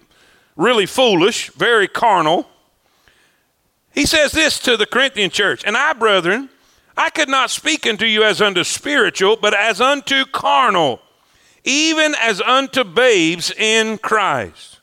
really 0.56 0.84
foolish, 0.84 1.48
very 1.52 1.88
carnal. 1.88 2.46
He 3.96 4.04
says 4.04 4.30
this 4.32 4.58
to 4.60 4.76
the 4.76 4.84
Corinthian 4.84 5.30
church, 5.30 5.64
and 5.64 5.74
I, 5.74 5.94
brethren, 5.94 6.50
I 6.98 7.08
could 7.08 7.30
not 7.30 7.48
speak 7.48 7.86
unto 7.86 8.04
you 8.04 8.24
as 8.24 8.42
unto 8.42 8.62
spiritual, 8.62 9.36
but 9.36 9.54
as 9.54 9.80
unto 9.80 10.26
carnal, 10.26 11.00
even 11.64 12.14
as 12.20 12.42
unto 12.42 12.84
babes 12.84 13.50
in 13.50 13.96
Christ. 13.96 14.80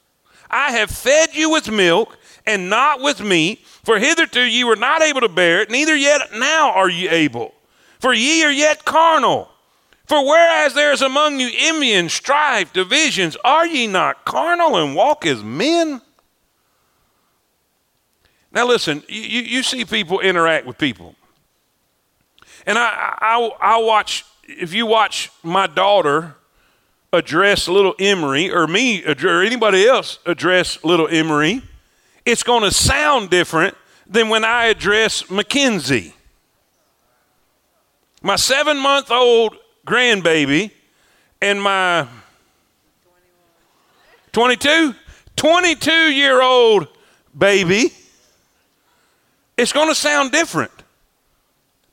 I 0.49 0.71
have 0.71 0.89
fed 0.89 1.35
you 1.35 1.51
with 1.51 1.69
milk 1.69 2.17
and 2.47 2.71
not 2.71 3.01
with 3.01 3.21
meat, 3.21 3.63
for 3.83 3.99
hitherto 3.99 4.41
ye 4.41 4.63
were 4.63 4.75
not 4.75 5.03
able 5.03 5.21
to 5.21 5.29
bear 5.29 5.61
it, 5.61 5.69
neither 5.69 5.95
yet 5.95 6.33
now 6.33 6.71
are 6.71 6.89
ye 6.89 7.07
able. 7.07 7.53
For 7.99 8.13
ye 8.13 8.43
are 8.43 8.51
yet 8.51 8.83
carnal. 8.83 9.47
For 10.07 10.25
whereas 10.25 10.73
there 10.73 10.91
is 10.91 11.03
among 11.03 11.39
you 11.39 11.51
envy 11.55 11.93
and 11.93 12.09
strife, 12.11 12.73
divisions, 12.73 13.37
are 13.43 13.67
ye 13.67 13.85
not 13.85 14.25
carnal 14.25 14.75
and 14.75 14.95
walk 14.95 15.23
as 15.27 15.43
men? 15.43 16.01
Now, 18.53 18.67
listen, 18.67 19.01
you, 19.09 19.41
you 19.41 19.63
see 19.63 19.83
people 19.83 20.19
interact 20.19 20.67
with 20.67 20.77
people. 20.77 21.15
And 22.67 22.77
I, 22.77 23.17
I, 23.19 23.49
I 23.59 23.77
watch, 23.81 24.23
if 24.47 24.73
you 24.73 24.85
watch 24.85 25.31
my 25.41 25.65
daughter 25.65 26.35
address 27.11 27.67
little 27.67 27.95
Emery, 27.99 28.51
or 28.51 28.67
me, 28.67 29.03
or 29.03 29.41
anybody 29.41 29.87
else 29.87 30.19
address 30.25 30.83
little 30.83 31.07
Emery, 31.07 31.63
it's 32.25 32.43
going 32.43 32.63
to 32.63 32.71
sound 32.71 33.31
different 33.31 33.75
than 34.07 34.29
when 34.29 34.45
I 34.45 34.65
address 34.65 35.29
Mackenzie. 35.29 36.13
My 38.21 38.35
seven 38.35 38.77
month 38.77 39.11
old 39.11 39.57
grandbaby 39.85 40.71
and 41.41 41.61
my 41.61 42.07
22, 44.31 44.95
22 45.35 45.91
year 45.91 46.41
old 46.41 46.87
baby 47.37 47.91
it's 49.57 49.73
going 49.73 49.89
to 49.89 49.95
sound 49.95 50.31
different. 50.31 50.71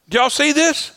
Do 0.09 0.19
y'all 0.19 0.31
see 0.31 0.53
this? 0.53 0.93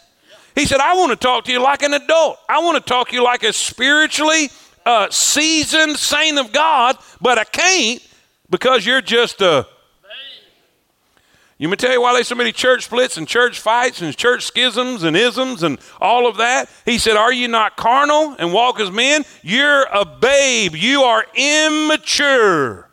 He 0.56 0.66
said, 0.66 0.80
I 0.80 0.96
want 0.96 1.12
to 1.12 1.16
talk 1.16 1.46
to 1.46 1.52
you 1.52 1.62
like 1.62 1.82
an 1.84 1.94
adult. 1.94 2.38
I 2.48 2.60
want 2.60 2.84
to 2.84 2.88
talk 2.88 3.10
to 3.10 3.16
you 3.16 3.24
like 3.24 3.44
a 3.44 3.54
spiritually 3.54 4.50
uh, 4.86 5.10
seasoned 5.10 5.98
saint 5.98 6.38
of 6.38 6.52
God, 6.52 6.98
but 7.22 7.38
I 7.38 7.44
can't 7.44 8.06
because 8.50 8.86
you're 8.86 9.02
just 9.02 9.42
a. 9.42 9.68
You 11.60 11.70
may 11.70 11.76
tell 11.76 11.94
you 11.94 12.02
why 12.02 12.14
there's 12.14 12.28
so 12.28 12.36
many 12.36 12.52
church 12.52 12.86
splits 12.86 13.16
and 13.16 13.28
church 13.28 13.60
fights 13.60 14.02
and 14.02 14.16
church 14.18 14.44
schisms 14.44 15.04
and 15.04 15.16
isms 15.16 15.64
and 15.64 15.80
all 16.02 16.28
of 16.28 16.38
that. 16.38 16.70
He 16.84 16.98
said, 16.98 17.16
Are 17.16 17.32
you 17.32 17.48
not 17.48 17.78
carnal 17.78 18.36
and 18.38 18.52
walk 18.52 18.80
as 18.80 18.92
men? 18.92 19.24
You're 19.44 19.84
a 19.84 20.04
babe. 20.04 20.76
You 20.76 21.04
are 21.04 21.26
immature. 21.36 22.90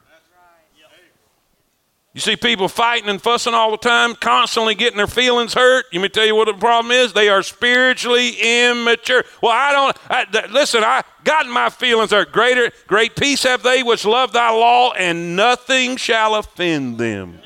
You 2.13 2.21
see 2.21 2.35
people 2.35 2.67
fighting 2.67 3.09
and 3.09 3.23
fussing 3.23 3.55
all 3.55 3.71
the 3.71 3.77
time, 3.77 4.17
constantly 4.17 4.75
getting 4.75 4.97
their 4.97 5.07
feelings 5.07 5.55
hurt. 5.55 5.87
You 5.93 6.01
may 6.01 6.09
tell 6.09 6.27
you 6.27 6.35
what 6.35 6.47
the 6.47 6.55
problem 6.55 6.91
is. 6.91 7.13
They 7.13 7.29
are 7.29 7.43
spiritually 7.43 8.31
immature. 8.41 9.23
Well, 9.41 9.53
I 9.53 9.71
don't, 9.71 9.97
I, 10.11 10.25
th- 10.25 10.51
listen, 10.51 10.83
I 10.83 11.05
got 11.23 11.47
my 11.47 11.71
feelings 11.71 12.11
hurt. 12.11 12.33
Greater, 12.33 12.73
great 12.89 13.15
peace 13.15 13.45
have 13.45 13.63
they 13.63 13.85
which 13.85 14.05
love 14.05 14.33
thy 14.33 14.51
law, 14.51 14.93
and 14.93 15.37
nothing 15.37 15.97
shall 15.97 16.35
offend 16.35 16.99
them. 16.99 17.39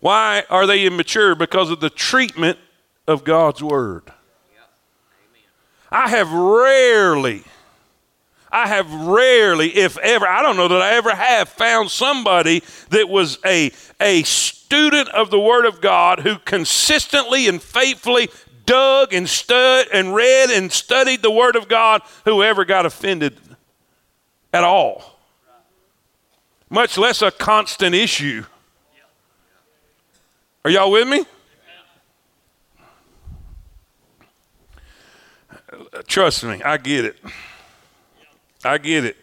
Why 0.00 0.44
are 0.48 0.66
they 0.66 0.86
immature? 0.86 1.34
Because 1.34 1.70
of 1.70 1.80
the 1.80 1.90
treatment 1.90 2.58
of 3.06 3.24
God's 3.24 3.62
word. 3.62 4.10
I 5.90 6.08
have 6.08 6.32
rarely 6.32 7.44
I 8.54 8.68
have 8.68 8.88
rarely, 8.92 9.76
if 9.76 9.98
ever, 9.98 10.28
I 10.28 10.40
don't 10.40 10.56
know 10.56 10.68
that 10.68 10.80
I 10.80 10.94
ever 10.94 11.12
have 11.12 11.48
found 11.48 11.90
somebody 11.90 12.62
that 12.90 13.08
was 13.08 13.40
a, 13.44 13.72
a 14.00 14.22
student 14.22 15.08
of 15.08 15.32
the 15.32 15.40
Word 15.40 15.66
of 15.66 15.80
God 15.80 16.20
who 16.20 16.38
consistently 16.38 17.48
and 17.48 17.60
faithfully 17.60 18.28
dug 18.64 19.12
and 19.12 19.28
stud 19.28 19.88
and 19.92 20.14
read 20.14 20.50
and 20.50 20.70
studied 20.70 21.20
the 21.20 21.32
Word 21.32 21.56
of 21.56 21.66
God 21.66 22.02
who 22.24 22.44
ever 22.44 22.64
got 22.64 22.86
offended 22.86 23.36
at 24.52 24.62
all. 24.62 25.18
Much 26.70 26.96
less 26.96 27.22
a 27.22 27.32
constant 27.32 27.92
issue. 27.92 28.44
Are 30.64 30.70
y'all 30.70 30.92
with 30.92 31.08
me? 31.08 31.24
Trust 36.06 36.44
me, 36.44 36.62
I 36.62 36.76
get 36.76 37.04
it. 37.04 37.18
I 38.64 38.78
get 38.78 39.04
it. 39.04 39.16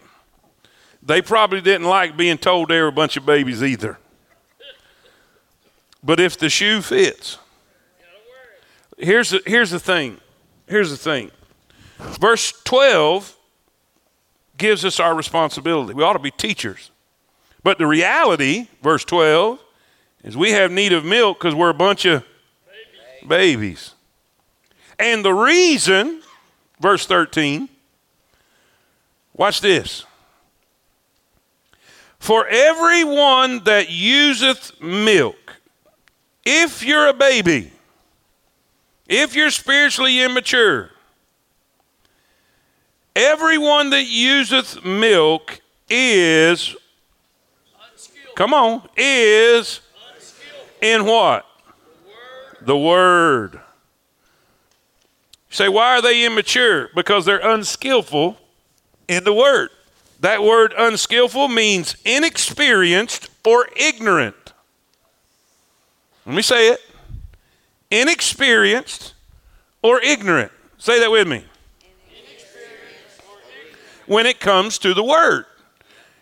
They 1.03 1.21
probably 1.21 1.61
didn't 1.61 1.87
like 1.87 2.15
being 2.15 2.37
told 2.37 2.69
they 2.69 2.79
were 2.79 2.87
a 2.87 2.91
bunch 2.91 3.17
of 3.17 3.25
babies 3.25 3.63
either. 3.63 3.97
But 6.03 6.19
if 6.19 6.37
the 6.37 6.49
shoe 6.49 6.81
fits, 6.81 7.37
here's 8.97 9.31
the, 9.31 9.41
here's 9.45 9.71
the 9.71 9.79
thing. 9.79 10.19
Here's 10.67 10.89
the 10.89 10.97
thing. 10.97 11.31
Verse 11.99 12.53
12 12.63 13.35
gives 14.57 14.85
us 14.85 14.99
our 14.99 15.15
responsibility. 15.15 15.93
We 15.93 16.03
ought 16.03 16.13
to 16.13 16.19
be 16.19 16.31
teachers. 16.31 16.91
But 17.63 17.77
the 17.77 17.87
reality, 17.87 18.67
verse 18.81 19.05
12, 19.05 19.59
is 20.23 20.37
we 20.37 20.51
have 20.51 20.71
need 20.71 20.93
of 20.93 21.03
milk 21.05 21.39
because 21.39 21.53
we're 21.53 21.69
a 21.69 21.73
bunch 21.73 22.05
of 22.05 22.23
babies. 23.23 23.27
babies. 23.27 23.95
And 24.99 25.25
the 25.25 25.33
reason, 25.33 26.21
verse 26.79 27.05
13, 27.05 27.69
Watch 29.41 29.59
this. 29.59 30.05
For 32.19 32.45
everyone 32.47 33.63
that 33.63 33.89
useth 33.89 34.79
milk, 34.79 35.55
if 36.45 36.83
you're 36.83 37.07
a 37.07 37.13
baby, 37.13 37.71
if 39.07 39.35
you're 39.35 39.49
spiritually 39.49 40.21
immature, 40.21 40.91
everyone 43.15 43.89
that 43.89 44.03
useth 44.03 44.85
milk 44.85 45.59
is, 45.89 46.75
Unskilled. 47.91 48.35
come 48.35 48.53
on, 48.53 48.87
is 48.95 49.81
Unskilled. 50.13 50.67
in 50.81 51.05
what? 51.07 51.47
The 52.63 52.77
word. 52.77 53.53
the 53.53 53.57
word. 53.57 53.59
Say, 55.49 55.67
why 55.67 55.97
are 55.97 56.01
they 56.03 56.27
immature? 56.27 56.89
Because 56.93 57.25
they're 57.25 57.39
unskillful 57.39 58.37
in 59.11 59.23
the 59.23 59.33
word. 59.33 59.69
That 60.21 60.43
word 60.43 60.73
unskillful 60.77 61.47
means 61.47 61.95
inexperienced 62.05 63.29
or 63.45 63.67
ignorant. 63.75 64.35
Let 66.25 66.35
me 66.35 66.41
say 66.41 66.69
it 66.69 66.79
inexperienced 67.89 69.13
or 69.81 70.01
ignorant. 70.01 70.51
Say 70.77 70.99
that 70.99 71.11
with 71.11 71.27
me. 71.27 71.43
When 74.05 74.25
it 74.25 74.39
comes 74.39 74.77
to 74.79 74.93
the 74.93 75.03
word. 75.03 75.45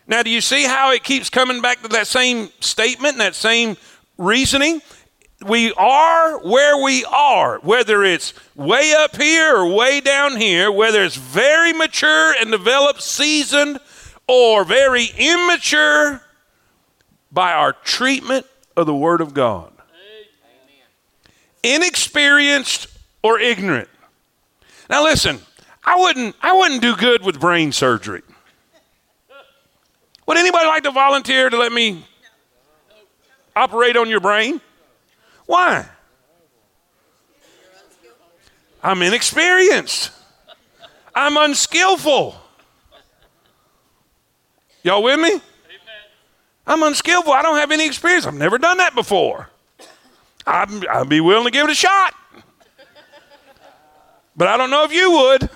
Now, 0.07 0.23
do 0.23 0.29
you 0.29 0.41
see 0.41 0.63
how 0.63 0.91
it 0.91 1.03
keeps 1.03 1.29
coming 1.29 1.61
back 1.61 1.81
to 1.83 1.87
that 1.89 2.07
same 2.07 2.49
statement 2.59 3.13
and 3.13 3.21
that 3.21 3.35
same 3.35 3.77
reasoning? 4.17 4.81
We 5.45 5.73
are 5.73 6.39
where 6.39 6.83
we 6.83 7.05
are, 7.05 7.59
whether 7.59 8.03
it's 8.03 8.33
way 8.55 8.93
up 8.97 9.15
here 9.15 9.55
or 9.55 9.73
way 9.73 10.01
down 10.01 10.35
here, 10.35 10.71
whether 10.71 11.03
it's 11.03 11.15
very 11.15 11.71
mature 11.71 12.33
and 12.39 12.51
developed, 12.51 13.01
seasoned, 13.01 13.79
or 14.27 14.63
very 14.65 15.07
immature, 15.17 16.21
by 17.31 17.53
our 17.53 17.73
treatment 17.73 18.45
of 18.75 18.85
the 18.85 18.95
Word 18.95 19.21
of 19.21 19.33
God. 19.33 19.71
Amen. 21.63 21.81
Inexperienced 21.81 22.87
or 23.21 23.39
ignorant. 23.39 23.89
Now 24.89 25.03
listen, 25.03 25.39
I 25.83 25.95
wouldn't 25.95 26.35
I 26.41 26.53
wouldn't 26.53 26.81
do 26.81 26.95
good 26.95 27.23
with 27.23 27.39
brain 27.39 27.71
surgery. 27.71 28.23
Would 30.25 30.37
anybody 30.37 30.67
like 30.67 30.83
to 30.83 30.91
volunteer 30.91 31.49
to 31.49 31.57
let 31.57 31.71
me 31.71 32.05
operate 33.55 33.97
on 33.97 34.09
your 34.09 34.19
brain? 34.19 34.61
Why? 35.49 35.83
I'm 38.83 39.01
inexperienced. 39.01 40.11
I'm 41.15 41.37
unskillful. 41.37 42.35
Y'all 44.83 45.01
with 45.01 45.19
me? 45.19 45.41
I'm 46.67 46.83
unskillful. 46.83 47.33
I 47.33 47.41
don't 47.41 47.57
have 47.57 47.71
any 47.71 47.87
experience. 47.87 48.27
I've 48.27 48.35
never 48.35 48.59
done 48.59 48.77
that 48.77 48.93
before. 48.93 49.49
i 50.45 50.83
I'd 50.91 51.09
be 51.09 51.19
willing 51.19 51.45
to 51.45 51.51
give 51.51 51.65
it 51.65 51.71
a 51.71 51.75
shot. 51.75 52.13
But 54.37 54.49
I 54.49 54.55
don't 54.55 54.69
know 54.69 54.83
if 54.83 54.93
you 54.93 55.11
would. 55.13 55.49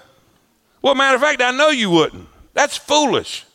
Well, 0.82 0.96
matter 0.96 1.18
of 1.18 1.22
fact, 1.22 1.40
I 1.40 1.52
know 1.52 1.70
you 1.70 1.92
wouldn't. 1.92 2.28
That's 2.56 2.78
foolish. 2.78 3.46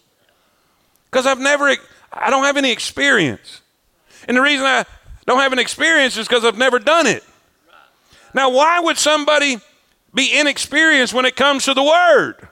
Because 1.10 1.26
I've 1.26 1.40
never, 1.40 1.74
I 2.12 2.30
don't 2.30 2.44
have 2.44 2.56
any 2.56 2.70
experience. 2.70 3.60
And 4.28 4.36
the 4.36 4.40
reason 4.40 4.64
I, 4.64 4.84
don't 5.28 5.40
have 5.40 5.52
an 5.52 5.58
experience 5.58 6.16
is 6.16 6.26
because 6.26 6.42
I've 6.44 6.56
never 6.56 6.78
done 6.78 7.06
it. 7.06 7.22
Now, 8.32 8.50
why 8.50 8.80
would 8.80 8.96
somebody 8.96 9.58
be 10.14 10.38
inexperienced 10.38 11.12
when 11.12 11.26
it 11.26 11.36
comes 11.36 11.66
to 11.66 11.74
the 11.74 11.82
Word? 11.82 12.48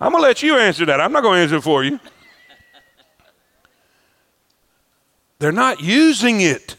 I'm 0.00 0.10
going 0.10 0.22
to 0.22 0.26
let 0.26 0.42
you 0.42 0.56
answer 0.56 0.86
that. 0.86 1.00
I'm 1.00 1.12
not 1.12 1.22
going 1.22 1.36
to 1.36 1.42
answer 1.42 1.60
for 1.60 1.84
you. 1.84 2.00
They're 5.38 5.52
not 5.52 5.82
using 5.82 6.40
it. 6.40 6.76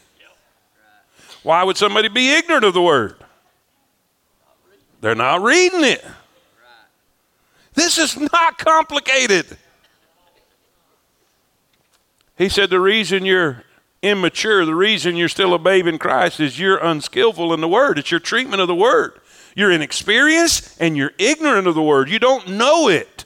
Why 1.44 1.62
would 1.62 1.76
somebody 1.76 2.08
be 2.08 2.32
ignorant 2.32 2.64
of 2.64 2.74
the 2.74 2.82
Word? 2.82 3.16
They're 5.00 5.14
not 5.14 5.42
reading 5.42 5.84
it. 5.84 6.04
This 7.74 7.98
is 7.98 8.18
not 8.18 8.58
complicated. 8.58 9.56
He 12.36 12.48
said, 12.48 12.70
The 12.70 12.80
reason 12.80 13.24
you're 13.24 13.64
immature, 14.02 14.64
the 14.64 14.74
reason 14.74 15.16
you're 15.16 15.28
still 15.28 15.54
a 15.54 15.58
babe 15.58 15.86
in 15.86 15.98
Christ 15.98 16.40
is 16.40 16.58
you're 16.58 16.78
unskillful 16.78 17.52
in 17.52 17.60
the 17.60 17.68
word. 17.68 17.98
It's 17.98 18.10
your 18.10 18.20
treatment 18.20 18.60
of 18.60 18.68
the 18.68 18.74
word. 18.74 19.20
You're 19.54 19.70
inexperienced 19.70 20.76
and 20.80 20.96
you're 20.96 21.12
ignorant 21.18 21.66
of 21.66 21.74
the 21.74 21.82
word. 21.82 22.10
You 22.10 22.18
don't 22.18 22.48
know 22.48 22.88
it. 22.88 23.24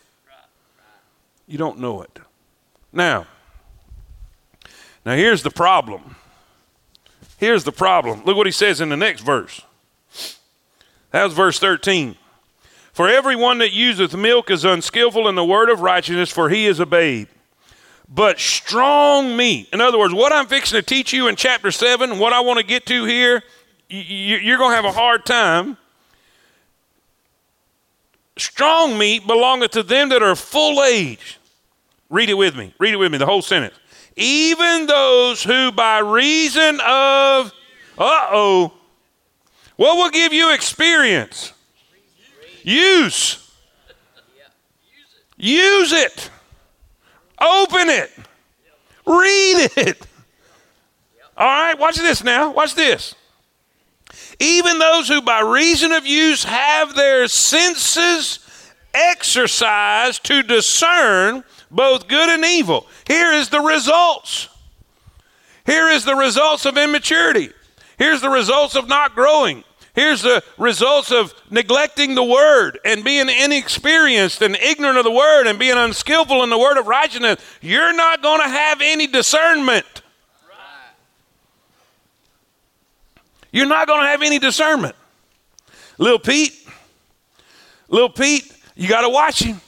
You 1.47 1.59
don't 1.59 1.81
know 1.81 2.03
it. 2.03 2.19
Now, 2.93 3.27
now 5.05 5.17
here's 5.17 5.43
the 5.43 5.51
problem. 5.51 6.17
Here's 7.37 7.65
the 7.65 7.73
problem. 7.73 8.23
Look 8.25 8.37
what 8.37 8.47
he 8.47 8.53
says 8.53 8.81
in 8.81 8.91
the 8.91 8.97
next 8.97 9.23
verse. 9.23 9.63
That 11.11 11.25
was 11.25 11.33
verse 11.33 11.59
13. 11.59 12.17
For 12.93 13.09
everyone 13.09 13.59
that 13.59 13.73
useth 13.73 14.15
milk 14.15 14.51
is 14.51 14.65
unskillful 14.65 15.27
in 15.27 15.35
the 15.35 15.45
word 15.45 15.71
of 15.71 15.81
righteousness, 15.81 16.31
for 16.31 16.51
he 16.51 16.67
is 16.67 16.79
a 16.79 16.87
babe 16.87 17.29
but 18.11 18.41
strong 18.41 19.37
meat. 19.37 19.69
In 19.73 19.81
other 19.81 19.99
words, 19.99 20.13
what 20.13 20.33
I'm 20.33 20.47
fixing 20.47 20.77
to 20.77 20.83
teach 20.83 21.13
you 21.13 21.29
in 21.29 21.37
chapter 21.37 21.71
7, 21.71 22.19
what 22.19 22.33
I 22.33 22.41
want 22.41 22.59
to 22.59 22.65
get 22.65 22.85
to 22.87 23.05
here, 23.05 23.43
you're 23.89 24.59
going 24.59 24.73
to 24.73 24.77
have 24.77 24.85
a 24.85 24.93
hard 24.93 25.25
time. 25.25 25.77
Strong 28.37 28.99
meat 28.99 29.27
belongeth 29.27 29.71
to 29.73 29.83
them 29.85 30.09
that 30.09 30.23
are 30.23 30.35
full 30.35 30.83
age. 30.83 31.39
Read 32.09 32.29
it 32.29 32.35
with 32.35 32.57
me. 32.57 32.75
Read 32.79 32.95
it 32.95 32.97
with 32.97 33.13
me, 33.13 33.19
the 33.19 33.27
whole 33.27 33.43
sentence. 33.43 33.75
Even 34.17 34.87
those 34.87 35.45
who 35.45 35.71
by 35.71 36.01
reason 36.01 36.81
of, 36.81 37.53
uh 37.97 38.29
oh, 38.33 38.73
what 39.77 39.97
will 39.97 40.11
give 40.11 40.33
you 40.33 40.53
experience? 40.53 41.53
Use. 42.65 43.51
Use 45.37 45.93
it. 45.93 46.31
Open 47.41 47.89
it. 47.89 48.11
Read 49.07 49.71
it. 49.77 50.07
All 51.37 51.47
right, 51.47 51.79
watch 51.79 51.97
this 51.97 52.23
now. 52.23 52.53
Watch 52.53 52.75
this. 52.75 53.15
Even 54.39 54.79
those 54.79 55.09
who 55.09 55.23
by 55.23 55.41
reason 55.41 55.93
of 55.93 56.07
use 56.07 56.45
have 56.45 56.95
their 56.95 57.29
senses 57.29 58.41
exercise 58.93 60.19
to 60.19 60.43
discern 60.43 61.45
both 61.71 62.09
good 62.09 62.29
and 62.29 62.45
evil. 62.45 62.87
Here 63.07 63.33
is 63.33 63.49
the 63.49 63.61
results. 63.61 64.49
Here 65.67 65.89
is 65.89 66.05
the 66.05 66.17
results 66.17 66.67
of 66.67 66.77
immaturity. 66.77 67.51
Here's 67.99 68.21
the 68.21 68.31
results 68.31 68.75
of 68.75 68.89
not 68.89 69.15
growing. 69.15 69.63
Here's 70.01 70.23
the 70.23 70.43
results 70.57 71.13
of 71.13 71.35
neglecting 71.51 72.15
the 72.15 72.25
word 72.25 72.81
and 72.87 73.05
being 73.05 73.29
inexperienced 73.29 74.41
and 74.41 74.57
ignorant 74.57 74.97
of 74.97 75.05
the 75.05 75.11
word 75.11 75.47
and 75.47 75.59
being 75.59 75.77
unskillful 75.77 76.43
in 76.43 76.49
the 76.49 76.59
word 76.59 76.79
of 76.79 76.87
righteousness. 76.87 77.39
You're 77.61 77.93
not 77.93 78.23
going 78.23 78.41
to 78.41 78.49
have 78.49 78.81
any 78.81 79.07
discernment. 79.07 79.85
You're 83.53 83.67
not 83.67 83.87
going 83.87 84.01
to 84.01 84.07
have 84.07 84.23
any 84.23 84.39
discernment. 84.39 84.97
Little 85.99 86.19
Pete, 86.19 86.55
little 87.91 88.09
Pete, 88.09 88.51
you 88.75 88.89
got 88.89 89.03
to 89.03 89.11
watch 89.11 89.43
him. 89.43 89.61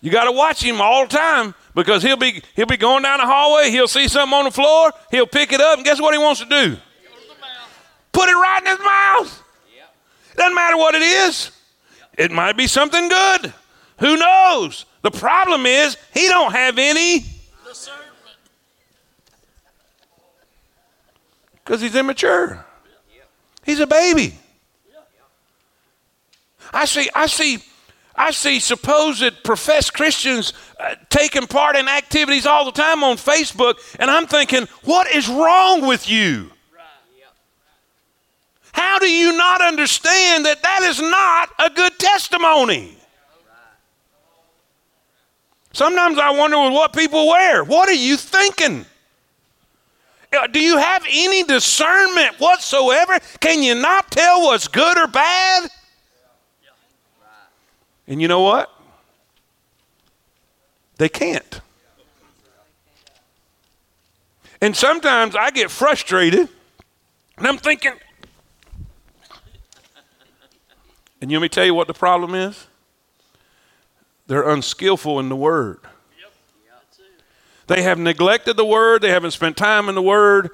You 0.00 0.10
got 0.10 0.24
to 0.24 0.32
watch 0.32 0.64
him 0.64 0.80
all 0.80 1.06
the 1.06 1.14
time 1.14 1.54
because 1.74 2.02
he'll 2.02 2.16
be 2.16 2.42
he'll 2.56 2.64
be 2.64 2.78
going 2.78 3.02
down 3.02 3.18
the 3.18 3.26
hallway. 3.26 3.70
He'll 3.70 3.86
see 3.86 4.08
something 4.08 4.32
on 4.32 4.46
the 4.46 4.50
floor. 4.50 4.92
He'll 5.10 5.26
pick 5.26 5.52
it 5.52 5.60
up, 5.60 5.76
and 5.76 5.84
guess 5.84 6.00
what 6.00 6.14
he 6.14 6.18
wants 6.18 6.40
to 6.40 6.48
do? 6.48 6.78
Put 8.12 8.28
it 8.28 8.34
right 8.34 8.60
in 8.60 8.66
his 8.66 8.78
mouth. 8.78 9.42
Yep. 9.76 10.36
Doesn't 10.36 10.54
matter 10.54 10.76
what 10.76 10.94
it 10.94 11.02
is. 11.02 11.50
Yep. 11.98 12.30
It 12.30 12.32
might 12.32 12.56
be 12.56 12.66
something 12.66 13.08
good. 13.08 13.52
Who 13.98 14.16
knows? 14.16 14.86
The 15.02 15.10
problem 15.10 15.66
is 15.66 15.96
he 16.12 16.28
don't 16.28 16.52
have 16.52 16.78
any 16.78 17.24
because 21.70 21.82
he's 21.82 21.94
immature. 21.94 22.66
He's 23.64 23.78
a 23.78 23.86
baby. 23.86 24.34
I 26.72 26.84
see. 26.84 27.08
I 27.14 27.26
see. 27.26 27.58
I 28.16 28.32
see 28.32 28.58
supposed 28.58 29.44
professed 29.44 29.94
Christians 29.94 30.52
uh, 30.80 30.96
taking 31.10 31.46
part 31.46 31.76
in 31.76 31.88
activities 31.88 32.44
all 32.44 32.64
the 32.64 32.72
time 32.72 33.04
on 33.04 33.16
Facebook, 33.16 33.76
and 34.00 34.10
I'm 34.10 34.26
thinking, 34.26 34.66
what 34.82 35.14
is 35.14 35.28
wrong 35.28 35.86
with 35.86 36.10
you? 36.10 36.50
How 38.72 38.98
do 38.98 39.10
you 39.10 39.36
not 39.36 39.60
understand 39.60 40.46
that 40.46 40.62
that 40.62 40.82
is 40.82 41.00
not 41.00 41.50
a 41.58 41.70
good 41.70 41.98
testimony? 41.98 42.96
Sometimes 45.72 46.18
I 46.18 46.30
wonder 46.30 46.60
with 46.62 46.72
what 46.72 46.92
people 46.92 47.28
wear. 47.28 47.64
What 47.64 47.88
are 47.88 47.92
you 47.92 48.16
thinking? 48.16 48.84
Uh, 50.32 50.46
do 50.46 50.60
you 50.60 50.76
have 50.76 51.04
any 51.08 51.42
discernment 51.42 52.38
whatsoever? 52.38 53.18
Can 53.40 53.62
you 53.62 53.74
not 53.74 54.10
tell 54.10 54.42
what's 54.42 54.68
good 54.68 54.98
or 54.98 55.06
bad? 55.06 55.68
And 58.06 58.20
you 58.20 58.28
know 58.28 58.42
what? 58.42 58.70
They 60.98 61.08
can't. 61.08 61.60
And 64.60 64.76
sometimes 64.76 65.34
I 65.34 65.50
get 65.50 65.70
frustrated 65.70 66.48
and 67.38 67.46
I'm 67.46 67.56
thinking, 67.56 67.92
And 71.20 71.30
let 71.30 71.42
me 71.42 71.48
tell 71.48 71.64
you 71.64 71.74
what 71.74 71.86
the 71.86 71.94
problem 71.94 72.34
is? 72.34 72.66
They're 74.26 74.48
unskillful 74.48 75.18
in 75.20 75.28
the 75.28 75.36
word. 75.36 75.80
They 77.66 77.82
have 77.82 77.98
neglected 77.98 78.56
the 78.56 78.64
word, 78.64 79.02
they 79.02 79.10
haven't 79.10 79.30
spent 79.30 79.56
time 79.56 79.88
in 79.88 79.94
the 79.94 80.02
word, 80.02 80.50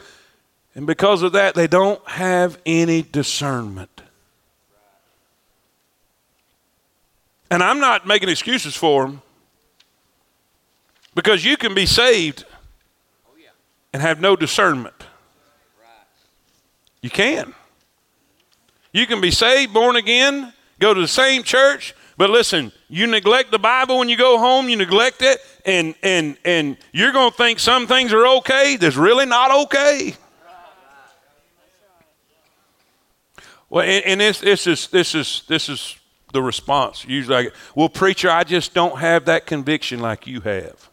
and 0.75 0.87
because 0.87 1.23
of 1.23 1.33
that, 1.33 1.55
they 1.55 1.67
don't 1.67 2.07
have 2.07 2.59
any 2.67 3.01
discernment. 3.01 4.03
And 7.51 7.63
I'm 7.63 7.81
not 7.81 8.07
making 8.07 8.29
excuses 8.29 8.77
for 8.77 9.07
them 9.07 9.23
because 11.15 11.43
you 11.43 11.57
can 11.57 11.75
be 11.75 11.87
saved 11.87 12.45
and 13.95 14.03
have 14.03 14.21
no 14.21 14.37
discernment. 14.37 14.95
You 17.01 17.09
can. 17.09 17.55
You 18.93 19.07
can 19.07 19.23
be 19.23 19.31
saved, 19.31 19.73
born 19.73 19.97
again, 19.97 20.53
go 20.79 20.95
to 20.95 21.01
the 21.01 21.09
same 21.09 21.43
church, 21.43 21.95
but 22.17 22.31
listen, 22.31 22.73
you 22.89 23.07
neglect 23.07 23.51
the 23.51 23.59
Bible 23.59 23.99
when 23.99 24.09
you 24.09 24.17
go 24.17 24.39
home, 24.39 24.69
you 24.69 24.77
neglect 24.77 25.21
it, 25.21 25.39
and 25.65 25.95
and 26.03 26.39
and 26.45 26.77
you're 26.93 27.13
gonna 27.13 27.31
think 27.31 27.59
some 27.59 27.87
things 27.87 28.13
are 28.13 28.27
okay 28.39 28.77
that's 28.77 28.97
really 28.97 29.27
not 29.27 29.51
okay. 29.67 30.15
Well, 33.69 33.85
and, 33.85 34.05
and 34.05 34.21
this 34.21 34.41
this 34.41 34.67
is 34.67 34.89
this 34.89 35.15
is 35.15 35.43
this 35.49 35.69
is 35.69 35.97
the 36.33 36.43
response. 36.43 37.05
Usually, 37.05 37.51
well, 37.75 37.89
preacher, 37.89 38.31
I 38.31 38.45
just 38.45 38.73
don't 38.73 38.99
have 38.99 39.27
that 39.27 39.47
conviction 39.47 40.01
like 40.01 40.27
you 40.27 40.41
have. 40.41 40.91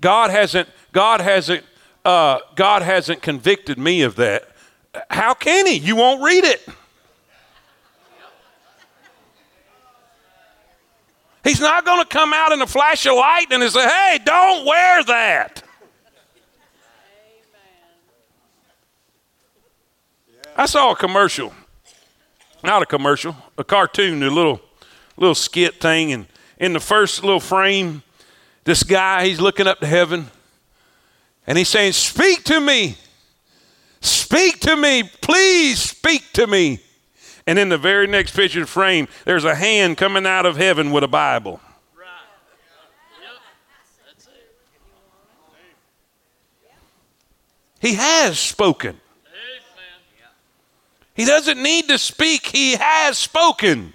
God 0.00 0.30
hasn't 0.30 0.68
God 0.92 1.20
hasn't 1.20 1.64
uh, 2.04 2.38
God 2.54 2.82
hasn't 2.82 3.22
convicted 3.22 3.78
me 3.78 4.02
of 4.02 4.16
that. 4.16 4.48
How 5.10 5.34
can 5.34 5.66
He? 5.66 5.78
You 5.78 5.96
won't 5.96 6.22
read 6.22 6.44
it. 6.44 6.68
He's 11.44 11.60
not 11.60 11.84
going 11.84 12.02
to 12.02 12.08
come 12.08 12.32
out 12.32 12.52
in 12.52 12.62
a 12.62 12.66
flash 12.66 13.04
of 13.04 13.14
light 13.16 13.46
and 13.50 13.62
say, 13.70 13.86
hey, 13.86 14.18
don't 14.24 14.64
wear 14.64 15.04
that. 15.04 15.62
I 20.56 20.66
saw 20.66 20.92
a 20.92 20.96
commercial, 20.96 21.52
not 22.62 22.80
a 22.80 22.86
commercial, 22.86 23.36
a 23.58 23.64
cartoon, 23.64 24.22
a 24.22 24.30
little, 24.30 24.60
little 25.16 25.34
skit 25.34 25.80
thing, 25.80 26.12
and 26.12 26.26
in 26.58 26.72
the 26.72 26.80
first 26.80 27.24
little 27.24 27.40
frame, 27.40 28.02
this 28.62 28.84
guy 28.84 29.26
he's 29.26 29.40
looking 29.40 29.66
up 29.66 29.80
to 29.80 29.86
heaven, 29.86 30.30
and 31.46 31.58
he's 31.58 31.68
saying, 31.68 31.92
"Speak 31.92 32.44
to 32.44 32.60
me, 32.60 32.96
speak 34.00 34.60
to 34.60 34.76
me, 34.76 35.02
please 35.20 35.80
speak 35.80 36.32
to 36.34 36.46
me." 36.46 36.83
And 37.46 37.58
in 37.58 37.68
the 37.68 37.78
very 37.78 38.06
next 38.06 38.34
picture 38.34 38.64
frame, 38.66 39.06
there's 39.24 39.44
a 39.44 39.54
hand 39.54 39.96
coming 39.96 40.26
out 40.26 40.46
of 40.46 40.56
heaven 40.56 40.90
with 40.90 41.04
a 41.04 41.08
Bible. 41.08 41.60
He 47.80 47.94
has 47.94 48.38
spoken. 48.38 48.98
He 51.12 51.26
doesn't 51.26 51.62
need 51.62 51.88
to 51.88 51.98
speak, 51.98 52.46
he 52.46 52.76
has 52.76 53.18
spoken. 53.18 53.92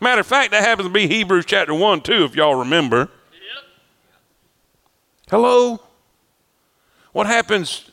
Matter 0.00 0.20
of 0.20 0.26
fact, 0.26 0.52
that 0.52 0.62
happens 0.62 0.88
to 0.88 0.92
be 0.92 1.08
Hebrews 1.08 1.44
chapter 1.44 1.74
1 1.74 2.02
too, 2.02 2.24
if 2.24 2.36
y'all 2.36 2.54
remember. 2.54 3.08
Hello? 5.28 5.80
What 7.12 7.26
happens? 7.26 7.90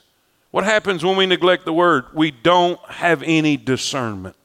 What 0.52 0.66
happens 0.66 1.04
when 1.04 1.18
we 1.18 1.26
neglect 1.26 1.66
the 1.66 1.74
word? 1.74 2.06
We 2.14 2.30
don't 2.30 2.80
have 2.88 3.24
any 3.24 3.58
discernment. 3.58 4.43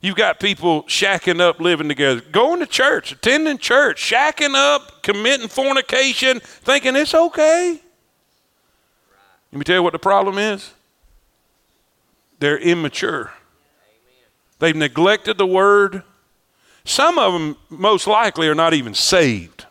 You've 0.00 0.16
got 0.16 0.38
people 0.38 0.84
shacking 0.84 1.40
up, 1.40 1.58
living 1.58 1.88
together, 1.88 2.20
going 2.20 2.60
to 2.60 2.66
church, 2.66 3.10
attending 3.10 3.58
church, 3.58 4.00
shacking 4.00 4.54
up, 4.54 5.02
committing 5.02 5.48
fornication, 5.48 6.38
thinking 6.40 6.94
it's 6.94 7.14
okay. 7.14 7.80
Let 9.50 9.58
me 9.58 9.64
tell 9.64 9.76
you 9.76 9.82
what 9.82 9.92
the 9.92 9.98
problem 9.98 10.38
is. 10.38 10.72
They're 12.38 12.58
immature. 12.58 13.32
They've 14.60 14.76
neglected 14.76 15.36
the 15.36 15.46
word. 15.46 16.04
Some 16.84 17.18
of 17.18 17.32
them, 17.32 17.56
most 17.68 18.06
likely, 18.06 18.48
are 18.48 18.54
not 18.54 18.74
even 18.74 18.94
saved. 18.94 19.66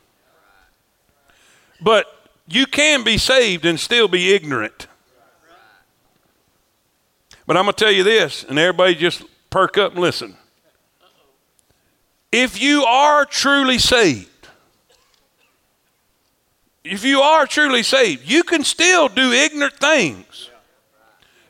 But 1.79 2.05
you 2.47 2.65
can 2.65 3.03
be 3.03 3.17
saved 3.17 3.65
and 3.65 3.79
still 3.79 4.07
be 4.07 4.33
ignorant. 4.33 4.87
But 7.45 7.55
I'm 7.55 7.63
going 7.63 7.75
to 7.75 7.83
tell 7.85 7.93
you 7.93 8.03
this, 8.03 8.43
and 8.43 8.59
everybody 8.59 8.93
just 8.95 9.23
perk 9.57 9.75
up 9.79 9.93
and 9.93 10.01
listen. 10.01 10.37
If 12.31 12.61
you 12.61 12.83
are 12.83 13.25
truly 13.25 13.79
saved, 13.79 14.29
if 16.83 17.03
you 17.03 17.21
are 17.21 17.47
truly 17.47 17.81
saved, 17.81 18.29
you 18.29 18.43
can 18.43 18.63
still 18.63 19.07
do 19.07 19.31
ignorant 19.31 19.73
things. 19.77 20.51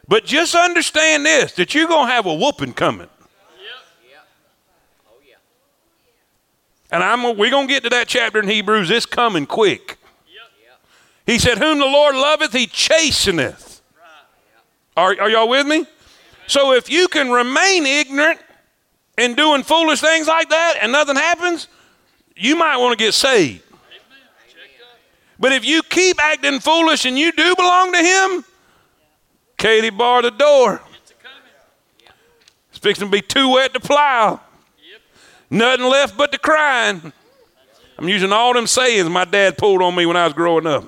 But 0.08 0.24
just 0.24 0.56
understand 0.56 1.26
this 1.26 1.52
that 1.56 1.76
you're 1.76 1.90
going 1.90 2.08
to 2.08 2.14
have 2.14 2.26
a 2.26 2.34
whooping 2.34 2.76
coming. 2.76 3.10
And 6.90 7.04
I'm 7.04 7.38
we're 7.38 7.52
going 7.52 7.68
to 7.68 7.74
get 7.74 7.84
to 7.84 7.90
that 7.90 8.08
chapter 8.08 8.40
in 8.40 8.48
Hebrews. 8.48 8.90
It's 8.90 9.06
coming 9.06 9.46
quick. 9.46 9.98
He 11.26 11.40
said, 11.40 11.58
Whom 11.58 11.80
the 11.80 11.86
Lord 11.86 12.16
loveth, 12.16 12.54
he 12.54 12.68
chasteneth. 12.68 13.82
Are, 14.96 15.14
are 15.20 15.30
y'all 15.30 15.50
with 15.50 15.68
me? 15.68 15.86
So 16.48 16.74
if 16.74 16.90
you 16.90 17.08
can 17.10 17.30
remain 17.30 17.86
ignorant 17.86 18.40
and 19.18 19.36
doing 19.36 19.64
foolish 19.64 20.00
things 20.00 20.28
like 20.28 20.50
that 20.50 20.78
and 20.82 20.92
nothing 20.92 21.16
happens, 21.16 21.68
you 22.36 22.56
might 22.56 22.78
want 22.78 22.98
to 22.98 23.04
get 23.04 23.14
saved. 23.14 23.64
But 25.40 25.52
if 25.52 25.66
you 25.66 25.84
keep 25.84 26.22
acting 26.22 26.60
foolish 26.60 27.06
and 27.06 27.18
you 27.18 27.32
do 27.32 27.56
belong 27.56 27.92
to 27.92 28.00
Him, 28.00 28.46
Katie 29.58 29.90
barred 29.90 30.26
the 30.26 30.32
door. 30.32 30.82
It's 32.70 32.80
fixing 32.80 33.08
to 33.08 33.12
be 33.12 33.22
too 33.22 33.50
wet 33.50 33.74
to 33.74 33.80
plow. 33.80 34.40
Nothing 35.50 35.86
left 35.86 36.18
but 36.18 36.32
the 36.32 36.38
crying. 36.38 37.14
I'm 37.98 38.10
using 38.10 38.32
all 38.32 38.54
them 38.54 38.68
sayings 38.68 39.10
my 39.10 39.26
dad 39.26 39.58
pulled 39.58 39.82
on 39.82 39.96
me 39.96 40.06
when 40.06 40.18
I 40.18 40.26
was 40.26 40.34
growing 40.34 40.68
up. 40.68 40.84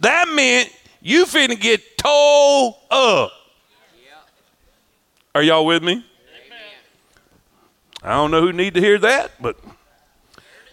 That 0.00 0.28
meant 0.28 0.70
you 1.00 1.24
finna 1.26 1.58
get 1.58 1.98
towed 1.98 2.74
up. 2.90 3.32
Are 5.34 5.42
y'all 5.42 5.66
with 5.66 5.82
me? 5.82 6.04
I 8.02 8.10
don't 8.10 8.30
know 8.30 8.40
who 8.40 8.52
need 8.52 8.74
to 8.74 8.80
hear 8.80 8.98
that, 8.98 9.32
but 9.40 9.56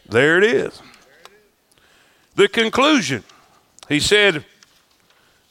there 0.08 0.38
it 0.38 0.44
is. 0.44 0.82
The 2.36 2.48
conclusion. 2.48 3.24
He 3.88 4.00
said, 4.00 4.46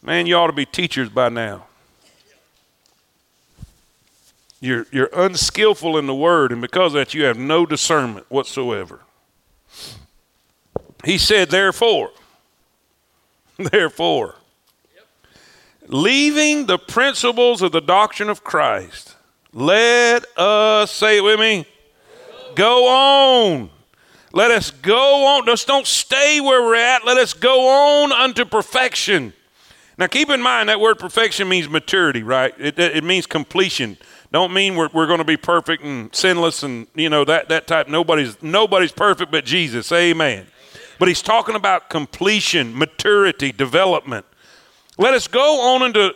Man, 0.02 0.26
you 0.26 0.36
ought 0.36 0.46
to 0.46 0.52
be 0.52 0.66
teachers 0.66 1.08
by 1.08 1.28
now. 1.28 1.66
You're, 4.61 4.86
you're 4.92 5.11
unskillful 5.12 5.96
in 5.96 6.06
the 6.06 6.14
word, 6.14 6.52
and 6.52 6.61
because 6.61 6.94
of 6.94 7.00
that, 7.00 7.14
you 7.14 7.24
have 7.24 7.38
no 7.38 7.64
discernment 7.64 8.26
whatsoever. 8.30 9.00
He 11.04 11.16
said, 11.16 11.48
Therefore, 11.48 12.11
therefore, 13.56 14.36
leaving 15.91 16.66
the 16.66 16.78
principles 16.78 17.62
of 17.62 17.72
the 17.72 17.80
doctrine 17.80 18.28
of 18.28 18.45
Christ, 18.45 19.16
let 19.53 20.24
us, 20.38 20.91
say 20.93 21.18
it 21.18 21.24
with 21.24 21.41
me, 21.41 21.66
go 22.55 22.88
on. 22.88 23.70
Let 24.32 24.53
us 24.53 24.70
go 24.70 25.26
on. 25.26 25.45
Just 25.45 25.66
don't 25.66 25.86
stay 25.86 26.41
where 26.41 26.62
we're 26.62 26.76
at. 26.76 27.05
Let 27.05 27.18
us 27.18 27.34
go 27.34 28.03
on 28.03 28.12
unto 28.12 28.45
perfection. 28.45 29.32
Now, 29.99 30.07
keep 30.07 30.30
in 30.30 30.41
mind 30.41 30.68
that 30.68 30.80
word 30.80 30.99
perfection 30.99 31.49
means 31.49 31.68
maturity, 31.68 32.22
right? 32.22 32.55
It, 32.59 32.78
it 32.78 33.03
means 33.03 33.26
completion. 33.26 33.99
Don't 34.32 34.53
mean 34.53 34.76
we're, 34.76 34.88
we're 34.93 35.09
going 35.09 35.18
to 35.18 35.24
be 35.24 35.36
perfect 35.36 35.82
and 35.82 36.14
sinless 36.14 36.62
and, 36.62 36.86
you 36.95 37.11
know, 37.11 37.24
that, 37.24 37.49
that 37.49 37.66
type. 37.66 37.88
Nobody's, 37.88 38.41
nobody's 38.41 38.93
perfect 38.93 39.32
but 39.32 39.45
Jesus. 39.45 39.91
Amen. 39.91 40.47
But 41.01 41.09
he's 41.09 41.22
talking 41.22 41.57
about 41.57 41.91
completion, 41.91 42.78
maturity, 42.78 43.51
development. 43.51 44.24
Let 45.01 45.14
us 45.14 45.28
go 45.28 45.74
on 45.74 45.82
into 45.82 46.14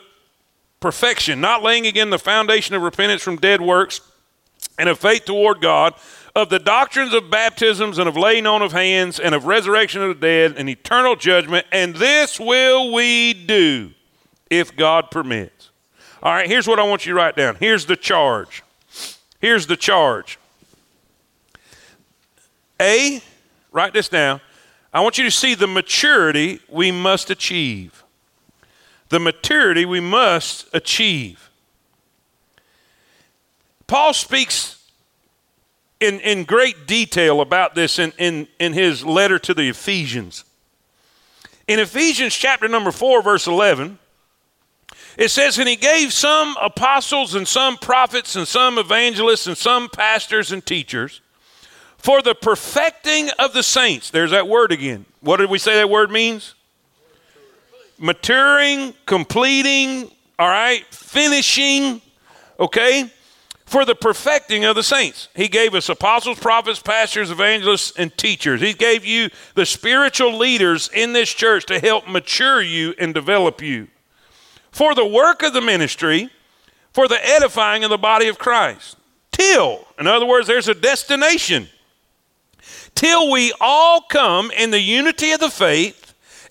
perfection, 0.79 1.41
not 1.41 1.63
laying 1.63 1.87
again 1.87 2.11
the 2.11 2.19
foundation 2.19 2.75
of 2.75 2.83
repentance 2.83 3.23
from 3.23 3.37
dead 3.37 3.63
works 3.63 4.03
and 4.79 4.91
of 4.91 4.99
faith 4.99 5.25
toward 5.25 5.63
God, 5.63 5.95
of 6.37 6.51
the 6.51 6.59
doctrines 6.59 7.15
of 7.15 7.31
baptisms 7.31 7.97
and 7.97 8.07
of 8.07 8.15
laying 8.15 8.45
on 8.47 8.61
of 8.61 8.73
hands 8.73 9.19
and 9.19 9.35
of 9.35 9.47
resurrection 9.47 10.03
of 10.03 10.09
the 10.09 10.27
dead 10.27 10.57
and 10.59 10.69
eternal 10.69 11.17
judgment, 11.17 11.67
and 11.73 11.95
this 11.95 12.39
will 12.39 12.93
we 12.93 13.33
do 13.33 13.93
if 14.51 14.77
God 14.77 15.11
permits. 15.11 15.71
All 16.23 16.35
right, 16.35 16.47
here's 16.47 16.69
what 16.69 16.79
I 16.79 16.83
want 16.83 17.07
you 17.07 17.15
to 17.15 17.17
write 17.17 17.37
down. 17.37 17.57
Here's 17.59 17.87
the 17.87 17.97
charge. 17.97 18.63
Here's 19.41 19.67
the 19.67 19.79
charge. 19.79 20.39
A, 22.79 23.23
write 23.73 23.95
this 23.95 24.11
down. 24.11 24.43
I 24.93 25.01
want 25.01 25.17
you 25.17 25.25
to 25.25 25.31
see 25.31 25.55
the 25.55 25.67
maturity 25.67 26.61
we 26.69 26.93
must 26.93 27.31
achieve. 27.31 28.04
The 29.09 29.21
maturity 29.21 29.85
we 29.85 30.01
must 30.01 30.67
achieve. 30.73 31.51
Paul 33.87 34.15
speaks 34.15 34.83
in, 36.01 36.21
in 36.21 36.45
great 36.45 36.87
detail 36.87 37.41
about 37.41 37.75
this 37.75 37.99
in, 37.99 38.13
in, 38.19 38.49
in 38.59 38.73
his 38.73 39.05
letter 39.05 39.39
to 39.41 39.55
the 39.55 39.69
Ephesians. 39.69 40.45
In 41.67 41.79
Ephesians 41.79 42.35
chapter 42.35 42.69
number 42.69 42.91
4, 42.91 43.23
verse 43.23 43.47
11, 43.47 43.99
it 45.17 45.31
says, 45.31 45.59
And 45.59 45.69
he 45.69 45.77
gave 45.77 46.13
some 46.13 46.57
apostles 46.61 47.35
and 47.35 47.47
some 47.47 47.77
prophets 47.77 48.37
and 48.37 48.47
some 48.47 48.79
evangelists 48.79 49.47
and 49.47 49.57
some 49.57 49.89
pastors 49.89 50.53
and 50.53 50.65
teachers 50.65 51.21
for 51.97 52.21
the 52.21 52.35
perfecting 52.35 53.31
of 53.39 53.55
the 53.55 53.63
saints. 53.63 54.11
There's 54.11 54.33
that 54.33 54.49
word 54.49 54.73
again. 54.73 55.07
What 55.21 55.39
did 55.39 55.49
we 55.49 55.59
say 55.59 55.77
that 55.77 55.89
word 55.89 56.11
means? 56.11 56.55
Maturing, 57.99 58.95
completing, 59.07 60.11
all 60.39 60.49
right, 60.49 60.85
finishing, 60.91 62.01
okay? 62.59 63.11
For 63.67 63.85
the 63.85 63.95
perfecting 63.95 64.65
of 64.65 64.77
the 64.77 64.83
saints. 64.83 65.29
He 65.35 65.49
gave 65.49 65.75
us 65.75 65.89
apostles, 65.89 66.39
prophets, 66.39 66.81
pastors, 66.81 67.31
evangelists, 67.31 67.93
and 67.97 68.17
teachers. 68.17 68.61
He 68.61 68.73
gave 68.73 69.05
you 69.05 69.31
the 69.55 69.65
spiritual 69.65 70.37
leaders 70.37 70.91
in 70.93 71.13
this 71.13 71.33
church 71.33 71.67
to 71.67 71.79
help 71.79 72.09
mature 72.09 72.61
you 72.61 72.95
and 72.99 73.15
develop 73.15 73.63
you 73.63 73.89
for 74.75 74.93
the 74.95 75.07
work 75.07 75.45
of 75.45 75.53
the 75.53 75.61
ministry, 75.61 76.29
for 76.93 77.07
the 77.07 77.25
edifying 77.25 77.85
of 77.85 77.91
the 77.91 77.99
body 77.99 78.27
of 78.27 78.39
Christ. 78.39 78.97
Till, 79.31 79.87
in 79.99 80.09
other 80.09 80.27
words, 80.27 80.49
there's 80.49 80.69
a 80.69 80.75
destination. 80.75 81.69
Till 82.97 83.31
we 83.31 83.53
all 83.61 84.01
come 84.01 84.51
in 84.51 84.73
the 84.73 84.81
unity 84.81 85.31
of 85.31 85.39
the 85.39 85.49
faith 85.49 86.04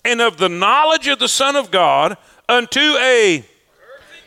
and 0.04 0.20
of 0.20 0.36
the 0.36 0.48
knowledge 0.48 1.08
of 1.08 1.18
the 1.18 1.28
Son 1.28 1.56
of 1.56 1.70
God 1.70 2.16
unto 2.48 2.80
a 2.80 3.44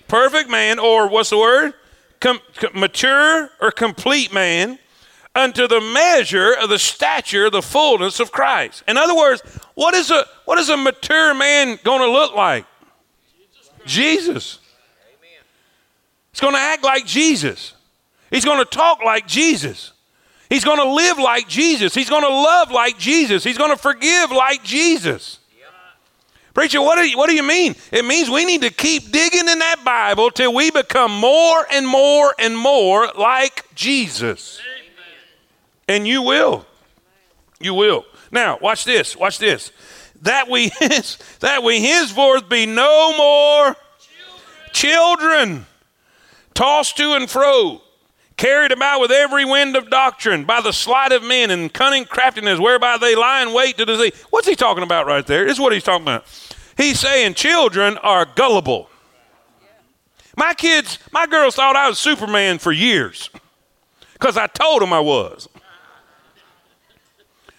perfect 0.08 0.50
man, 0.50 0.80
or 0.80 1.08
what's 1.08 1.30
the 1.30 1.38
word? 1.38 1.74
Com- 2.20 2.40
mature 2.74 3.50
or 3.62 3.72
complete 3.72 4.34
man, 4.34 4.80
unto 5.36 5.68
the 5.68 5.80
measure 5.80 6.54
of 6.54 6.70
the 6.70 6.80
stature, 6.80 7.50
the 7.50 7.62
fullness 7.62 8.20
of 8.20 8.32
Christ. 8.32 8.84
In 8.88 8.98
other 8.98 9.16
words, 9.16 9.42
what 9.76 9.94
is 9.94 10.10
a 10.10 10.26
what 10.46 10.58
is 10.58 10.70
a 10.70 10.78
mature 10.78 11.34
man 11.36 11.78
going 11.84 12.02
to 12.02 12.12
look 12.12 12.36
like? 12.36 12.66
Jesus. 13.86 14.60
He's 16.32 16.42
going 16.42 16.54
to 16.54 16.60
act 16.60 16.84
like 16.84 17.06
Jesus. 17.06 17.74
He's 18.30 18.46
going 18.46 18.60
to 18.60 18.66
talk 18.66 19.02
like 19.04 19.28
Jesus. 19.28 19.94
He's 20.50 20.64
going 20.64 20.78
to 20.78 20.90
live 20.90 21.18
like 21.18 21.48
Jesus. 21.48 21.94
He's 21.94 22.10
going 22.10 22.24
to 22.24 22.30
love 22.30 22.72
like 22.72 22.98
Jesus. 22.98 23.44
He's 23.44 23.58
going 23.58 23.72
to 23.72 23.78
forgive 23.78 24.32
like 24.32 24.64
Jesus. 24.64 25.40
Preacher, 26.58 26.82
what 26.82 26.96
do, 26.96 27.08
you, 27.08 27.16
what 27.16 27.30
do 27.30 27.36
you 27.36 27.44
mean? 27.44 27.76
It 27.92 28.04
means 28.04 28.32
we 28.32 28.44
need 28.44 28.64
to 28.64 28.72
keep 28.72 29.12
digging 29.12 29.48
in 29.48 29.60
that 29.60 29.84
Bible 29.86 30.32
till 30.32 30.52
we 30.52 30.72
become 30.72 31.12
more 31.12 31.68
and 31.72 31.88
more 31.88 32.34
and 32.40 32.58
more 32.58 33.12
like 33.16 33.64
Jesus. 33.76 34.60
Amen. 34.60 36.00
And 36.00 36.08
you 36.08 36.24
will. 36.24 36.66
You 37.60 37.76
will. 37.76 38.06
Now, 38.32 38.58
watch 38.60 38.86
this. 38.86 39.16
Watch 39.16 39.38
this 39.38 39.72
that 40.24 40.50
we 40.50 40.70
that 41.42 41.62
we 41.64 41.80
henceforth 41.80 42.50
be 42.50 42.66
no 42.66 43.16
more 43.16 43.76
children. 44.74 44.74
children, 44.74 45.66
tossed 46.56 46.98
to 46.98 47.14
and 47.14 47.30
fro, 47.30 47.84
carried 48.36 48.72
about 48.72 49.00
with 49.00 49.12
every 49.12 49.46
wind 49.46 49.76
of 49.76 49.92
doctrine 49.92 50.44
by 50.44 50.62
the 50.62 50.72
sleight 50.72 51.12
of 51.12 51.24
men 51.24 51.52
and 51.52 51.72
cunning 51.72 52.06
craftiness 52.06 52.60
whereby 52.60 52.98
they 52.98 53.16
lie 53.16 53.44
in 53.44 53.54
wait 53.54 53.78
to 53.78 53.86
deceive. 53.86 54.20
What's 54.32 54.48
he 54.48 54.56
talking 54.56 54.84
about 54.84 55.06
right 55.06 55.26
there? 55.28 55.46
This 55.46 55.54
is 55.54 55.60
what 55.60 55.72
he's 55.72 55.84
talking 55.84 56.04
about. 56.04 56.26
He's 56.78 57.00
saying 57.00 57.34
children 57.34 57.98
are 57.98 58.26
gullible. 58.26 58.90
My 60.38 60.54
kids, 60.54 61.00
my 61.12 61.26
girls 61.26 61.56
thought 61.56 61.76
I 61.76 61.90
was 61.90 61.98
Superman 61.98 62.60
for 62.60 62.72
years 62.72 63.32
because 64.14 64.38
I 64.38 64.46
told 64.46 64.84
them 64.84 64.94
I 64.94 65.00
was. 65.00 65.50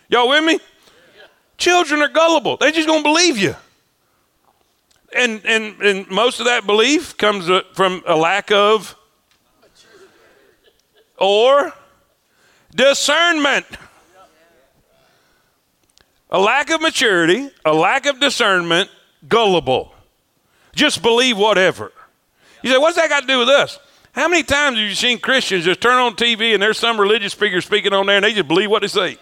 Y'all 0.09 0.29
with 0.29 0.45
me? 0.45 0.61
Children 1.59 2.01
are 2.03 2.09
gullible. 2.09 2.57
They 2.57 2.71
just 2.71 2.87
gonna 2.87 3.03
believe 3.03 3.37
you. 3.37 3.57
And, 5.15 5.45
and, 5.45 5.83
and 5.83 6.09
most 6.09 6.39
of 6.39 6.47
that 6.47 6.67
belief 6.67 7.17
comes 7.17 7.51
uh, 7.51 7.63
from 7.73 8.03
a 8.07 8.15
lack 8.15 8.53
of 8.53 8.95
maturity 9.61 10.07
or 11.19 11.73
discernment. 12.73 13.67
A 16.31 16.39
lack 16.39 16.71
of 16.71 16.81
maturity, 16.81 17.51
a 17.65 17.73
lack 17.73 18.07
of 18.07 18.21
discernment, 18.21 18.91
gullible. 19.27 19.93
Just 20.75 21.03
believe 21.03 21.37
whatever. 21.39 21.93
You 22.63 22.71
say, 22.71 22.79
what's 22.79 22.97
that 22.97 23.09
got 23.09 23.21
to 23.21 23.27
do 23.27 23.39
with 23.39 23.49
us? 23.49 23.79
How 24.13 24.29
many 24.29 24.43
times 24.43 24.79
have 24.79 24.87
you 24.87 24.95
seen 24.95 25.19
Christians 25.19 25.65
just 25.65 25.81
turn 25.81 25.99
on 25.99 26.15
TV 26.15 26.55
and 26.55 26.63
there's 26.63 26.79
some 26.79 27.01
religious 27.01 27.33
speaker 27.33 27.61
speaking 27.61 27.93
on 27.93 28.07
there 28.07 28.17
and 28.17 28.25
they 28.25 28.33
just 28.33 28.49
believe 28.49 28.71
what 28.71 28.83
they 28.83 28.89
say? 28.89 29.19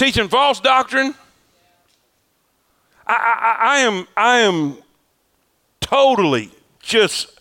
teaching 0.00 0.28
false 0.28 0.60
doctrine. 0.60 1.14
I, 3.06 3.12
I, 3.12 3.66
I 3.66 3.78
am, 3.80 4.08
I 4.16 4.38
am 4.38 4.78
totally 5.82 6.50
just, 6.80 7.38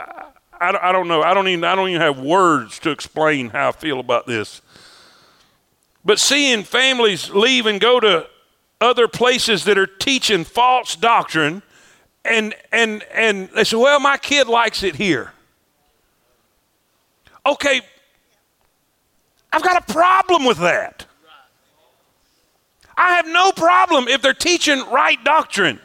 I, 0.00 0.30
I 0.58 0.90
don't 0.90 1.06
know. 1.06 1.22
I 1.22 1.34
don't 1.34 1.48
even, 1.48 1.64
I 1.64 1.74
don't 1.74 1.90
even 1.90 2.00
have 2.00 2.18
words 2.18 2.78
to 2.80 2.90
explain 2.90 3.50
how 3.50 3.68
I 3.68 3.72
feel 3.72 4.00
about 4.00 4.26
this. 4.26 4.62
But 6.02 6.18
seeing 6.18 6.62
families 6.62 7.28
leave 7.28 7.66
and 7.66 7.78
go 7.78 8.00
to 8.00 8.26
other 8.80 9.08
places 9.08 9.64
that 9.64 9.78
are 9.78 9.86
teaching 9.86 10.44
false 10.44 10.96
doctrine, 10.96 11.62
and 12.24 12.54
and 12.72 13.02
and 13.12 13.48
they 13.50 13.64
say, 13.64 13.76
"Well, 13.76 14.00
my 14.00 14.16
kid 14.16 14.48
likes 14.48 14.82
it 14.82 14.96
here." 14.96 15.32
Okay, 17.44 17.80
I've 19.52 19.62
got 19.62 19.88
a 19.88 19.92
problem 19.92 20.44
with 20.44 20.58
that. 20.58 21.06
I 22.96 23.14
have 23.14 23.26
no 23.26 23.52
problem 23.52 24.08
if 24.08 24.22
they're 24.22 24.34
teaching 24.34 24.84
right 24.90 25.22
doctrine, 25.24 25.80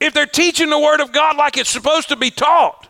if 0.00 0.12
they're 0.12 0.26
teaching 0.26 0.68
the 0.68 0.78
Word 0.78 1.00
of 1.00 1.12
God 1.12 1.36
like 1.36 1.56
it's 1.56 1.70
supposed 1.70 2.08
to 2.10 2.16
be 2.16 2.30
taught. 2.30 2.88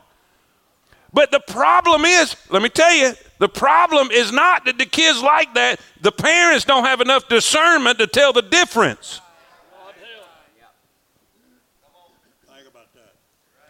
But 1.13 1.31
the 1.31 1.41
problem 1.41 2.05
is, 2.05 2.37
let 2.51 2.61
me 2.61 2.69
tell 2.69 2.93
you, 2.93 3.15
the 3.39 3.49
problem 3.49 4.11
is 4.11 4.33
not 4.33 4.65
that 4.65 4.79
the 4.79 4.87
kids 4.87 5.23
like 5.23 5.55
that. 5.55 5.81
The 6.01 6.13
parents 6.13 6.65
don't 6.65 6.85
have 6.85 7.01
enough 7.01 7.29
discernment 7.29 7.99
to 7.99 8.07
tell 8.07 8.33
the 8.33 8.43
difference. 8.43 9.21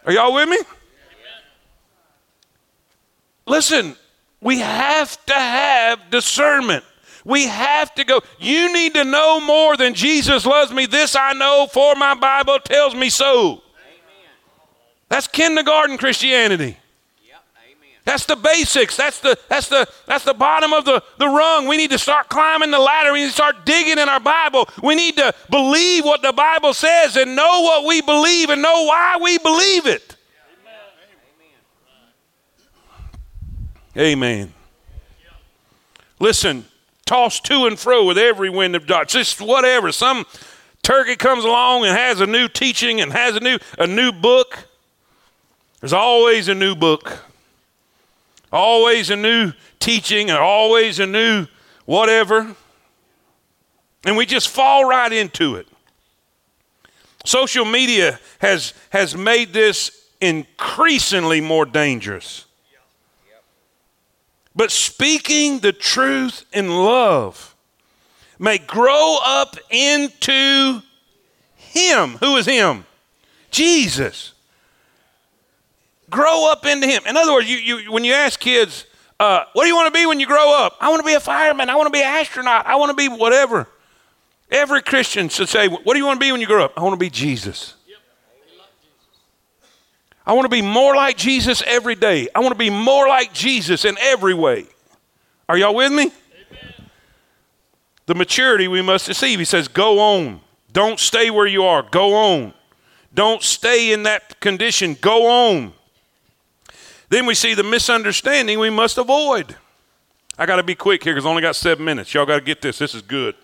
Are 0.05 0.13
y'all 0.13 0.33
with 0.33 0.47
me? 0.47 0.57
Listen, 3.45 3.95
we 4.39 4.59
have 4.59 5.25
to 5.25 5.33
have 5.33 6.09
discernment. 6.09 6.85
We 7.25 7.45
have 7.47 7.93
to 7.95 8.05
go. 8.05 8.21
You 8.39 8.73
need 8.73 8.93
to 8.93 9.03
know 9.03 9.41
more 9.41 9.75
than 9.75 9.93
Jesus 9.93 10.45
loves 10.45 10.71
me. 10.71 10.85
This 10.85 11.15
I 11.15 11.33
know, 11.33 11.67
for 11.69 11.95
my 11.95 12.13
Bible 12.13 12.59
tells 12.59 12.95
me 12.95 13.09
so. 13.09 13.61
That's 15.09 15.27
kindergarten 15.27 15.97
Christianity. 15.97 16.77
That's 18.07 18.25
the 18.25 18.37
basics. 18.37 18.95
That's 18.95 19.19
the 19.19 19.37
that's 19.49 19.67
the 19.67 19.85
that's 20.05 20.23
the 20.23 20.33
bottom 20.33 20.71
of 20.71 20.85
the, 20.85 21.03
the 21.17 21.27
rung. 21.27 21.67
We 21.67 21.75
need 21.75 21.89
to 21.89 21.99
start 21.99 22.29
climbing 22.29 22.71
the 22.71 22.79
ladder. 22.79 23.11
We 23.11 23.19
need 23.19 23.27
to 23.27 23.33
start 23.33 23.65
digging 23.65 23.97
in 23.97 24.07
our 24.07 24.21
Bible. 24.21 24.69
We 24.81 24.95
need 24.95 25.17
to 25.17 25.35
believe 25.49 26.05
what 26.05 26.21
the 26.21 26.31
Bible 26.31 26.73
says 26.73 27.17
and 27.17 27.35
know 27.35 27.63
what 27.63 27.83
we 27.85 27.99
believe 27.99 28.49
and 28.49 28.61
know 28.61 28.85
why 28.85 29.17
we 29.21 29.37
believe 29.39 29.87
it. 29.87 30.15
Amen. 33.97 34.13
Amen. 34.13 34.53
Listen, 36.21 36.63
tossed 37.05 37.43
to 37.47 37.65
and 37.65 37.77
fro 37.77 38.05
with 38.05 38.17
every 38.17 38.49
wind 38.49 38.77
of 38.77 38.87
doctrine. 38.87 39.21
Just 39.21 39.41
whatever. 39.41 39.91
Some 39.91 40.25
turkey 40.81 41.17
comes 41.17 41.43
along 41.43 41.83
and 41.85 41.97
has 41.97 42.21
a 42.21 42.25
new 42.25 42.47
teaching 42.47 43.01
and 43.01 43.11
has 43.11 43.35
a 43.35 43.41
new 43.41 43.59
a 43.77 43.85
new 43.85 44.13
book. 44.13 44.59
There's 45.81 45.91
always 45.91 46.47
a 46.47 46.55
new 46.55 46.73
book. 46.73 47.26
Always 48.51 49.09
a 49.09 49.15
new 49.15 49.51
teaching 49.79 50.29
and 50.29 50.39
always 50.39 50.99
a 50.99 51.05
new 51.05 51.47
whatever. 51.85 52.55
And 54.05 54.15
we 54.15 54.25
just 54.25 54.47
fall 54.47 54.85
right 54.85 55.11
into 55.11 55.55
it. 55.55 55.67
Social 57.25 57.65
media 57.65 58.19
has, 58.39 58.73
has 58.89 59.15
made 59.17 59.51
this 59.51 59.91
increasingly 60.21 61.41
more 61.41 61.65
dangerous. 61.65 62.45
But 64.55 64.71
speaking 64.71 65.59
the 65.59 65.73
truth 65.73 66.45
in 66.51 66.69
love 66.69 67.55
may 68.39 68.57
grow 68.57 69.17
up 69.23 69.55
into 69.69 70.81
Him. 71.55 72.17
Who 72.19 72.37
is 72.37 72.45
Him? 72.45 72.85
Jesus 73.51 74.33
grow 76.09 76.51
up 76.51 76.65
into 76.65 76.87
Him. 76.87 77.03
In 77.07 77.17
other 77.17 77.33
words, 77.33 77.49
you, 77.49 77.57
you, 77.57 77.91
when 77.91 78.03
you 78.03 78.13
ask 78.13 78.39
kids, 78.39 78.85
uh, 79.19 79.45
what 79.53 79.63
do 79.63 79.67
you 79.67 79.75
want 79.75 79.93
to 79.93 79.99
be 79.99 80.05
when 80.05 80.19
you 80.19 80.27
grow 80.27 80.53
up? 80.63 80.77
I 80.79 80.89
want 80.89 80.99
to 80.99 81.05
be 81.05 81.13
a 81.13 81.19
fireman. 81.19 81.69
I 81.69 81.75
want 81.75 81.87
to 81.87 81.91
be 81.91 82.01
an 82.01 82.05
astronaut. 82.05 82.65
I 82.67 82.75
want 82.75 82.91
to 82.91 82.95
be 82.95 83.09
whatever. 83.09 83.67
Every 84.49 84.81
Christian 84.81 85.29
should 85.29 85.49
say, 85.49 85.67
What 85.67 85.85
do 85.85 85.97
you 85.97 86.05
want 86.05 86.19
to 86.19 86.25
be 86.25 86.31
when 86.31 86.41
you 86.41 86.47
grow 86.47 86.65
up? 86.65 86.73
I 86.77 86.81
want 86.83 86.93
to 86.93 86.99
be 86.99 87.09
Jesus. 87.09 87.73
I 90.25 90.33
want 90.33 90.43
to 90.43 90.49
be 90.49 90.61
more 90.61 90.93
like 90.93 91.15
Jesus 91.15 91.63
every 91.65 91.95
day. 91.95 92.27
I 92.35 92.39
want 92.39 92.51
to 92.51 92.57
be 92.57 92.69
more 92.69 93.07
like 93.07 93.31
Jesus 93.31 93.85
in 93.85 93.97
every 93.97 94.33
way. 94.33 94.65
Are 95.47 95.57
y'all 95.57 95.73
with 95.73 95.93
me? 95.93 96.11
Amen. 96.11 96.89
The 98.07 98.15
maturity 98.15 98.67
we 98.67 98.81
must 98.81 99.07
receive. 99.07 99.39
He 99.39 99.45
says, 99.45 99.69
Go 99.69 99.99
on. 99.99 100.41
Don't 100.73 100.99
stay 100.99 101.29
where 101.29 101.47
you 101.47 101.63
are. 101.63 101.81
Go 101.81 102.13
on. 102.13 102.53
Don't 103.13 103.41
stay 103.41 103.93
in 103.93 104.03
that 104.03 104.39
condition. 104.41 104.97
Go 104.99 105.27
on. 105.27 105.73
Then 107.09 107.25
we 107.25 107.35
see 107.35 107.53
the 107.53 107.63
misunderstanding 107.63 108.59
we 108.59 108.69
must 108.69 108.97
avoid. 108.97 109.55
I 110.37 110.45
got 110.45 110.57
to 110.57 110.63
be 110.63 110.75
quick 110.75 111.03
here 111.03 111.13
because 111.13 111.25
I 111.25 111.29
only 111.29 111.41
got 111.41 111.55
seven 111.55 111.85
minutes. 111.85 112.13
Y'all 112.13 112.25
got 112.25 112.39
to 112.39 112.45
get 112.45 112.61
this. 112.61 112.77
This 112.77 112.93
is 112.93 113.01
good. 113.01 113.35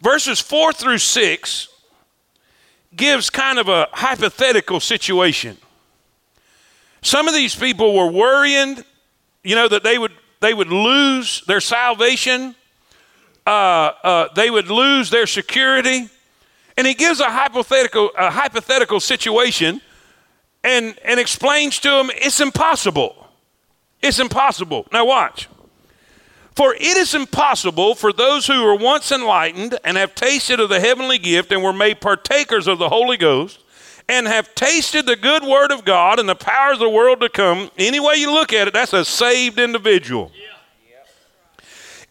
Verses 0.00 0.40
four 0.40 0.72
through 0.72 0.98
six 0.98 1.68
gives 2.94 3.30
kind 3.30 3.58
of 3.58 3.68
a 3.68 3.88
hypothetical 3.92 4.80
situation. 4.80 5.56
Some 7.02 7.28
of 7.28 7.34
these 7.34 7.54
people 7.54 7.94
were 7.94 8.10
worrying, 8.10 8.82
you 9.42 9.54
know, 9.54 9.68
that 9.68 9.82
they 9.82 9.98
would 9.98 10.12
they 10.40 10.54
would 10.54 10.68
lose 10.68 11.42
their 11.46 11.60
salvation, 11.60 12.54
uh, 13.46 13.50
uh, 13.50 14.28
they 14.34 14.50
would 14.50 14.68
lose 14.68 15.10
their 15.10 15.26
security, 15.26 16.08
and 16.76 16.86
he 16.86 16.94
gives 16.94 17.20
a 17.20 17.30
hypothetical 17.30 18.10
a 18.16 18.30
hypothetical 18.30 19.00
situation 19.00 19.80
and, 20.66 20.98
and 21.04 21.20
explains 21.20 21.78
to 21.80 21.88
them 21.88 22.10
it's 22.16 22.40
impossible. 22.40 23.28
It's 24.02 24.18
impossible. 24.18 24.86
Now, 24.92 25.06
watch. 25.06 25.48
For 26.54 26.74
it 26.74 26.82
is 26.82 27.14
impossible 27.14 27.94
for 27.94 28.12
those 28.12 28.46
who 28.46 28.64
were 28.64 28.74
once 28.74 29.12
enlightened 29.12 29.78
and 29.84 29.96
have 29.96 30.14
tasted 30.14 30.58
of 30.58 30.68
the 30.68 30.80
heavenly 30.80 31.18
gift 31.18 31.52
and 31.52 31.62
were 31.62 31.72
made 31.72 32.00
partakers 32.00 32.66
of 32.66 32.78
the 32.78 32.88
Holy 32.88 33.16
Ghost 33.16 33.60
and 34.08 34.26
have 34.26 34.54
tasted 34.54 35.06
the 35.06 35.16
good 35.16 35.44
word 35.44 35.70
of 35.70 35.84
God 35.84 36.18
and 36.18 36.28
the 36.28 36.34
powers 36.34 36.74
of 36.74 36.80
the 36.80 36.90
world 36.90 37.20
to 37.20 37.28
come, 37.28 37.70
any 37.76 38.00
way 38.00 38.14
you 38.16 38.32
look 38.32 38.52
at 38.52 38.68
it, 38.68 38.74
that's 38.74 38.92
a 38.92 39.04
saved 39.04 39.58
individual. 39.58 40.32
Yeah. 40.34 40.55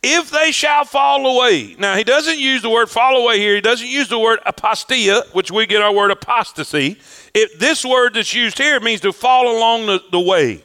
If 0.08 0.30
they 0.30 0.51
shall 0.51 0.86
fall 0.86 1.26
away. 1.26 1.76
Now, 1.80 1.95
he 1.95 2.03
doesn't 2.03 2.38
use 2.38 2.62
the 2.62 2.70
word 2.70 2.89
fall 2.89 3.18
away 3.18 3.39
here. 3.39 3.56
He 3.56 3.62
doesn't 3.62 3.88
use 3.88 4.08
the 4.08 4.20
word 4.20 4.39
apostia, 4.45 5.26
which 5.34 5.49
we 5.49 5.66
get 5.66 5.82
our 5.82 5.91
word 5.91 6.12
apostasy. 6.12 6.97
It, 7.34 7.60
this 7.60 7.84
word 7.84 8.14
that's 8.14 8.34
used 8.34 8.58
here 8.60 8.80
means 8.80 9.01
to 9.01 9.12
fall 9.12 9.58
along 9.58 9.88
the, 9.88 10.03
the 10.12 10.20
way. 10.20 10.64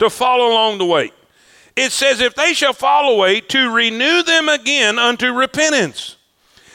To 0.00 0.10
fall 0.10 0.50
along 0.50 0.78
the 0.78 0.84
way. 0.84 1.12
It 1.76 1.92
says, 1.92 2.20
if 2.20 2.34
they 2.34 2.54
shall 2.54 2.72
fall 2.72 3.14
away, 3.14 3.40
to 3.40 3.72
renew 3.72 4.22
them 4.22 4.48
again 4.48 4.98
unto 4.98 5.32
repentance. 5.32 6.16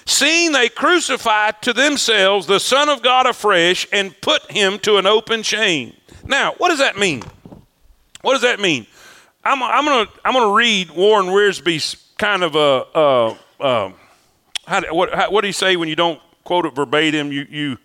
Seeing 0.05 0.51
they 0.51 0.69
crucified 0.69 1.61
to 1.63 1.73
themselves 1.73 2.47
the 2.47 2.59
Son 2.59 2.87
of 2.89 3.01
God 3.01 3.27
afresh 3.27 3.87
and 3.91 4.19
put 4.21 4.51
him 4.51 4.79
to 4.79 4.97
an 4.97 5.05
open 5.05 5.43
shame. 5.43 5.93
Now, 6.23 6.53
what 6.57 6.69
does 6.69 6.79
that 6.79 6.97
mean? 6.97 7.23
What 8.21 8.33
does 8.33 8.41
that 8.43 8.59
mean? 8.59 8.87
I'm, 9.43 9.63
I'm 9.63 9.85
to 9.85 10.11
I'm 10.23 10.33
gonna 10.33 10.53
read 10.53 10.91
Warren 10.91 11.27
Wiersbe's 11.27 11.95
kind 12.17 12.43
of 12.43 12.55
a, 12.55 12.85
uh, 12.95 13.35
uh, 13.59 13.91
how, 14.65 14.93
what, 14.93 15.13
how, 15.13 15.31
what 15.31 15.41
do 15.41 15.47
you 15.47 15.53
say 15.53 15.75
when 15.75 15.89
you 15.89 15.95
don't 15.95 16.19
quote 16.43 16.65
it 16.65 16.75
verbatim? 16.75 17.31
You, 17.31 17.45
you 17.49 17.77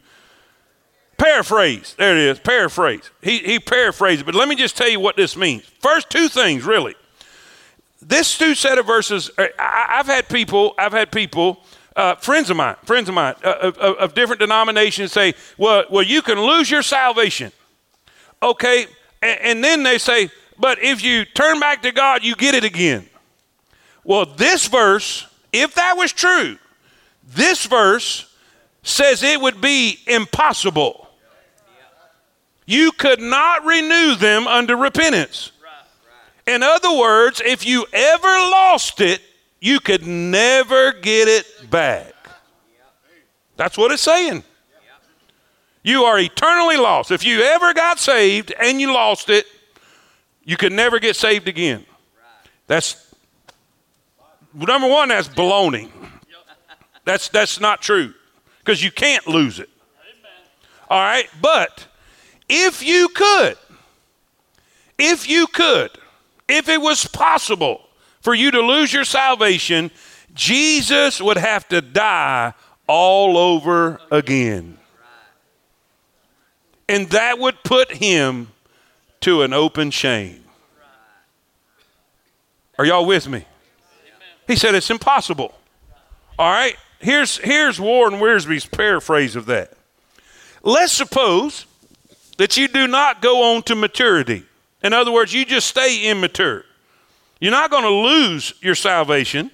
Paraphrase. 1.19 1.95
There 1.97 2.17
it 2.17 2.23
is. 2.23 2.39
Paraphrase. 2.41 3.11
He, 3.23 3.39
he 3.39 3.59
paraphrased 3.59 4.27
But 4.27 4.35
let 4.35 4.49
me 4.49 4.55
just 4.55 4.77
tell 4.77 4.89
you 4.89 5.01
what 5.01 5.17
this 5.17 5.37
means. 5.37 5.65
First, 5.81 6.11
two 6.11 6.29
things, 6.29 6.65
really. 6.65 6.95
This 8.03 8.37
two 8.37 8.55
set 8.55 8.79
of 8.79 8.87
verses, 8.87 9.31
uh, 9.39 9.47
I, 9.59 9.95
have 9.97 10.07
had 10.07 10.29
people, 10.29 10.75
I've 10.79 10.93
had 10.93 11.11
people, 11.11 11.65
uh, 11.97 12.17
friends 12.17 12.51
of 12.51 12.57
mine, 12.59 12.77
friends 12.85 13.09
of 13.09 13.15
mine 13.15 13.35
uh, 13.43 13.55
of, 13.63 13.79
of, 13.79 14.15
different 14.15 14.39
denominations 14.39 15.13
say, 15.13 15.33
well, 15.57 15.85
well, 15.91 16.03
you 16.03 16.21
can 16.21 16.39
lose 16.39 16.71
your 16.71 16.83
salvation. 16.83 17.51
Okay. 18.43 18.87
And, 19.23 19.41
and 19.41 19.65
then 19.65 19.83
they 19.83 19.97
say, 19.97 20.29
but 20.59 20.83
if 20.83 21.03
you 21.03 21.25
turn 21.25 21.61
back 21.61 21.83
to 21.83 21.93
God, 21.93 22.25
you 22.25 22.35
get 22.35 22.55
it 22.55 22.65
again. 22.65 23.09
Well, 24.05 24.27
this 24.27 24.67
verse, 24.69 25.27
if 25.53 25.75
that 25.75 25.97
was 25.97 26.13
true, 26.13 26.59
this 27.35 27.67
verse 27.67 28.33
says 28.83 29.23
it 29.23 29.41
would 29.41 29.61
be 29.61 29.99
impossible 30.07 31.07
you 32.67 32.91
could 32.93 33.21
not 33.21 33.65
renew 33.65 34.17
them 34.17 34.47
under 34.49 34.77
repentance. 34.77 35.53
In 36.47 36.63
other 36.63 36.97
words, 36.97 37.41
if 37.45 37.65
you 37.65 37.87
ever 37.93 38.29
lost 38.29 39.01
it, 39.01 39.23
you 39.61 39.81
could 39.81 40.07
never 40.07 40.93
get 40.93 41.29
it 41.29 41.71
back. 41.71 42.13
That's 43.57 43.79
what 43.79 43.91
it's 43.93 44.03
saying. 44.03 44.45
You 45.83 46.03
are 46.03 46.19
eternally 46.19 46.77
lost. 46.77 47.13
If 47.13 47.25
you 47.25 47.41
ever 47.41 47.73
got 47.73 48.01
saved 48.01 48.53
and 48.61 48.81
you 48.81 48.93
lost 48.93 49.31
it, 49.31 49.47
you 50.47 50.57
could 50.57 50.73
never 50.73 50.99
get 50.99 51.17
saved 51.17 51.49
again. 51.49 51.85
That's 52.69 53.15
number 54.55 54.89
one, 54.89 55.11
that's 55.11 55.29
baloney. 55.29 55.91
That's 57.05 57.29
that's 57.29 57.61
not 57.61 57.83
true. 57.83 58.15
Because 58.61 58.83
you 58.83 58.91
can't 58.91 59.27
lose 59.27 59.61
it. 59.61 59.69
All 60.89 61.01
right, 61.01 61.29
but 61.43 61.87
if 62.49 62.83
you 62.83 63.09
could, 63.09 63.57
if 64.99 65.29
you 65.29 65.49
could, 65.49 65.91
if 66.49 66.69
it 66.69 66.81
was 66.81 67.05
possible 67.07 67.83
for 68.21 68.35
you 68.35 68.53
to 68.53 68.61
lose 68.61 68.93
your 68.93 69.05
salvation, 69.05 69.91
Jesus 70.33 71.21
would 71.21 71.39
have 71.39 71.67
to 71.69 71.81
die 71.81 72.55
all 72.87 73.37
over 73.37 74.01
again. 74.13 74.79
And 76.89 77.11
that 77.11 77.41
would 77.41 77.65
put 77.65 77.91
him 77.91 78.53
to 79.21 79.43
an 79.43 79.53
open 79.53 79.91
shame. 79.91 80.45
Are 82.79 82.85
y'all 82.85 83.07
with 83.07 83.29
me? 83.29 83.45
He 84.47 84.57
said 84.57 84.75
it's 84.75 84.91
impossible. 84.91 85.55
All 86.39 86.51
right, 86.51 86.77
here's, 87.01 87.39
here's 87.39 87.81
Warren 87.81 88.15
Wiersbe's 88.15 88.67
paraphrase 88.67 89.35
of 89.35 89.47
that. 89.47 89.73
Let's 90.63 90.93
suppose 90.93 91.67
that 92.39 92.57
you 92.57 92.69
do 92.69 92.87
not 92.87 93.23
go 93.23 93.55
on 93.55 93.63
to 93.65 93.75
maturity. 93.75 94.45
In 94.83 94.93
other 94.93 95.11
words, 95.11 95.33
you 95.33 95.45
just 95.45 95.67
stay 95.67 96.11
immature. 96.11 96.65
You're 97.41 97.53
not 97.53 97.71
going 97.71 97.85
to 97.85 97.91
lose 97.91 98.55
your 98.61 98.75
salvation. 98.75 99.51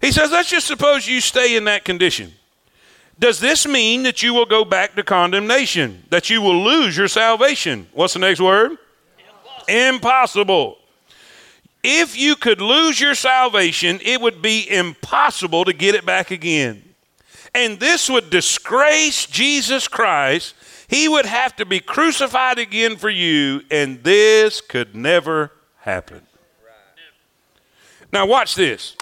He 0.00 0.12
says, 0.12 0.30
let's 0.30 0.50
just 0.50 0.66
suppose 0.66 1.06
you 1.06 1.20
stay 1.20 1.56
in 1.56 1.64
that 1.64 1.84
condition. 1.84 2.32
Does 3.20 3.38
this 3.38 3.68
mean 3.68 4.02
that 4.04 4.22
you 4.22 4.32
will 4.32 4.46
go 4.46 4.64
back 4.64 4.96
to 4.96 5.02
condemnation? 5.02 6.04
That 6.08 6.30
you 6.30 6.40
will 6.40 6.64
lose 6.64 6.96
your 6.96 7.06
salvation? 7.06 7.86
What's 7.92 8.14
the 8.14 8.18
next 8.18 8.40
word? 8.40 8.78
Impossible. 9.68 9.94
Impossible. 9.94 10.78
If 11.82 12.18
you 12.18 12.34
could 12.34 12.62
lose 12.62 12.98
your 12.98 13.14
salvation, 13.14 14.00
it 14.02 14.22
would 14.22 14.40
be 14.40 14.68
impossible 14.70 15.66
to 15.66 15.74
get 15.74 15.94
it 15.94 16.06
back 16.06 16.30
again. 16.30 16.82
And 17.54 17.78
this 17.78 18.08
would 18.08 18.30
disgrace 18.30 19.26
Jesus 19.26 19.86
Christ. 19.86 20.54
He 20.88 21.06
would 21.06 21.26
have 21.26 21.54
to 21.56 21.66
be 21.66 21.78
crucified 21.78 22.58
again 22.58 22.96
for 22.96 23.10
you, 23.10 23.62
and 23.70 24.02
this 24.02 24.62
could 24.62 24.94
never 24.94 25.52
happen. 25.80 26.22
Now, 28.12 28.26
watch 28.26 28.54
this. 28.54 28.96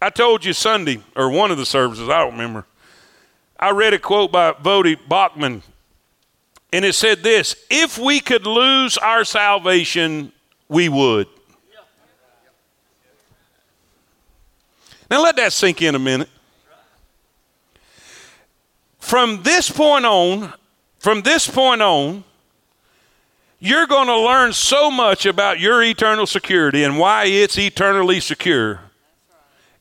I 0.00 0.10
told 0.10 0.44
you 0.44 0.52
Sunday, 0.52 1.00
or 1.14 1.30
one 1.30 1.50
of 1.50 1.58
the 1.58 1.66
services, 1.66 2.08
I 2.08 2.18
don't 2.18 2.32
remember. 2.32 2.64
I 3.58 3.70
read 3.70 3.92
a 3.92 3.98
quote 3.98 4.30
by 4.30 4.52
Voddie 4.52 4.96
Baucham, 4.96 5.62
and 6.72 6.84
it 6.84 6.94
said 6.94 7.22
this 7.22 7.56
If 7.70 7.98
we 7.98 8.20
could 8.20 8.46
lose 8.46 8.96
our 8.98 9.24
salvation, 9.24 10.32
we 10.68 10.88
would. 10.88 11.26
Now 15.10 15.22
let 15.22 15.36
that 15.36 15.52
sink 15.52 15.80
in 15.80 15.94
a 15.94 15.98
minute. 15.98 16.28
From 18.98 19.42
this 19.42 19.70
point 19.70 20.04
on, 20.04 20.52
from 20.98 21.22
this 21.22 21.48
point 21.48 21.80
on, 21.80 22.24
you're 23.58 23.86
going 23.86 24.06
to 24.06 24.18
learn 24.18 24.52
so 24.52 24.90
much 24.90 25.24
about 25.24 25.58
your 25.58 25.82
eternal 25.82 26.26
security 26.26 26.84
and 26.84 26.98
why 26.98 27.24
it's 27.24 27.58
eternally 27.58 28.20
secure. 28.20 28.80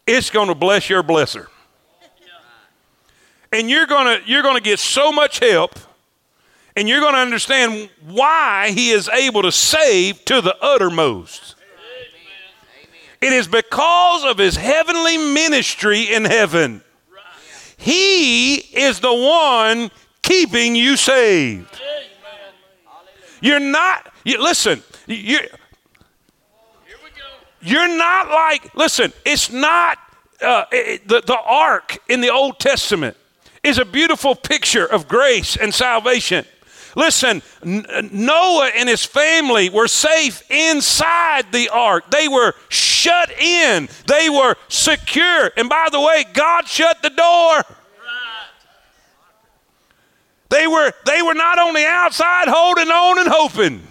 It's 0.07 0.29
going 0.29 0.47
to 0.47 0.55
bless 0.55 0.89
your 0.89 1.03
blesser 1.03 1.47
and 3.51 3.69
you're 3.69 3.85
going 3.85 4.19
to 4.19 4.29
you're 4.29 4.43
going 4.43 4.57
to 4.57 4.63
get 4.63 4.79
so 4.79 5.11
much 5.11 5.39
help 5.39 5.77
and 6.75 6.87
you're 6.87 6.99
going 6.99 7.13
to 7.13 7.19
understand 7.19 7.89
why 8.05 8.71
he 8.71 8.91
is 8.91 9.09
able 9.09 9.41
to 9.41 9.51
save 9.51 10.23
to 10.25 10.41
the 10.41 10.55
uttermost. 10.61 11.55
It 13.19 13.33
is 13.33 13.47
because 13.47 14.23
of 14.25 14.37
his 14.37 14.55
heavenly 14.55 15.17
ministry 15.17 16.03
in 16.03 16.23
heaven. 16.23 16.83
He 17.77 18.55
is 18.55 18.99
the 18.99 19.13
one 19.13 19.89
keeping 20.21 20.75
you 20.75 20.97
saved. 20.97 21.81
You're 23.41 23.59
not, 23.59 24.11
you, 24.23 24.41
listen, 24.41 24.83
you, 25.07 25.39
you're 27.61 27.97
not 27.97 28.29
like, 28.29 28.75
listen, 28.75 29.13
it's 29.25 29.51
not 29.51 29.97
uh, 30.41 30.65
it, 30.71 31.07
the, 31.07 31.21
the 31.21 31.39
ark 31.39 31.97
in 32.07 32.21
the 32.21 32.29
Old 32.29 32.59
Testament 32.59 33.17
is 33.67 33.77
a 33.77 33.85
beautiful 33.85 34.33
picture 34.33 34.85
of 34.85 35.07
grace 35.07 35.57
and 35.57 35.73
salvation. 35.73 36.45
Listen, 36.95 37.43
Noah 37.63 38.71
and 38.75 38.89
his 38.89 39.05
family 39.05 39.69
were 39.69 39.87
safe 39.87 40.41
inside 40.49 41.51
the 41.51 41.69
ark. 41.69 42.09
They 42.09 42.27
were 42.27 42.55
shut 42.69 43.29
in, 43.39 43.89
they 44.07 44.29
were 44.29 44.55
secure. 44.69 45.51
And 45.57 45.69
by 45.69 45.89
the 45.91 45.99
way, 45.99 46.25
God 46.33 46.67
shut 46.67 47.01
the 47.03 47.09
door. 47.09 47.63
They 50.49 50.65
were, 50.65 50.93
they 51.05 51.21
were 51.21 51.33
not 51.33 51.59
on 51.59 51.73
the 51.73 51.85
outside 51.85 52.47
holding 52.47 52.87
on 52.87 53.19
and 53.19 53.27
hoping. 53.27 53.83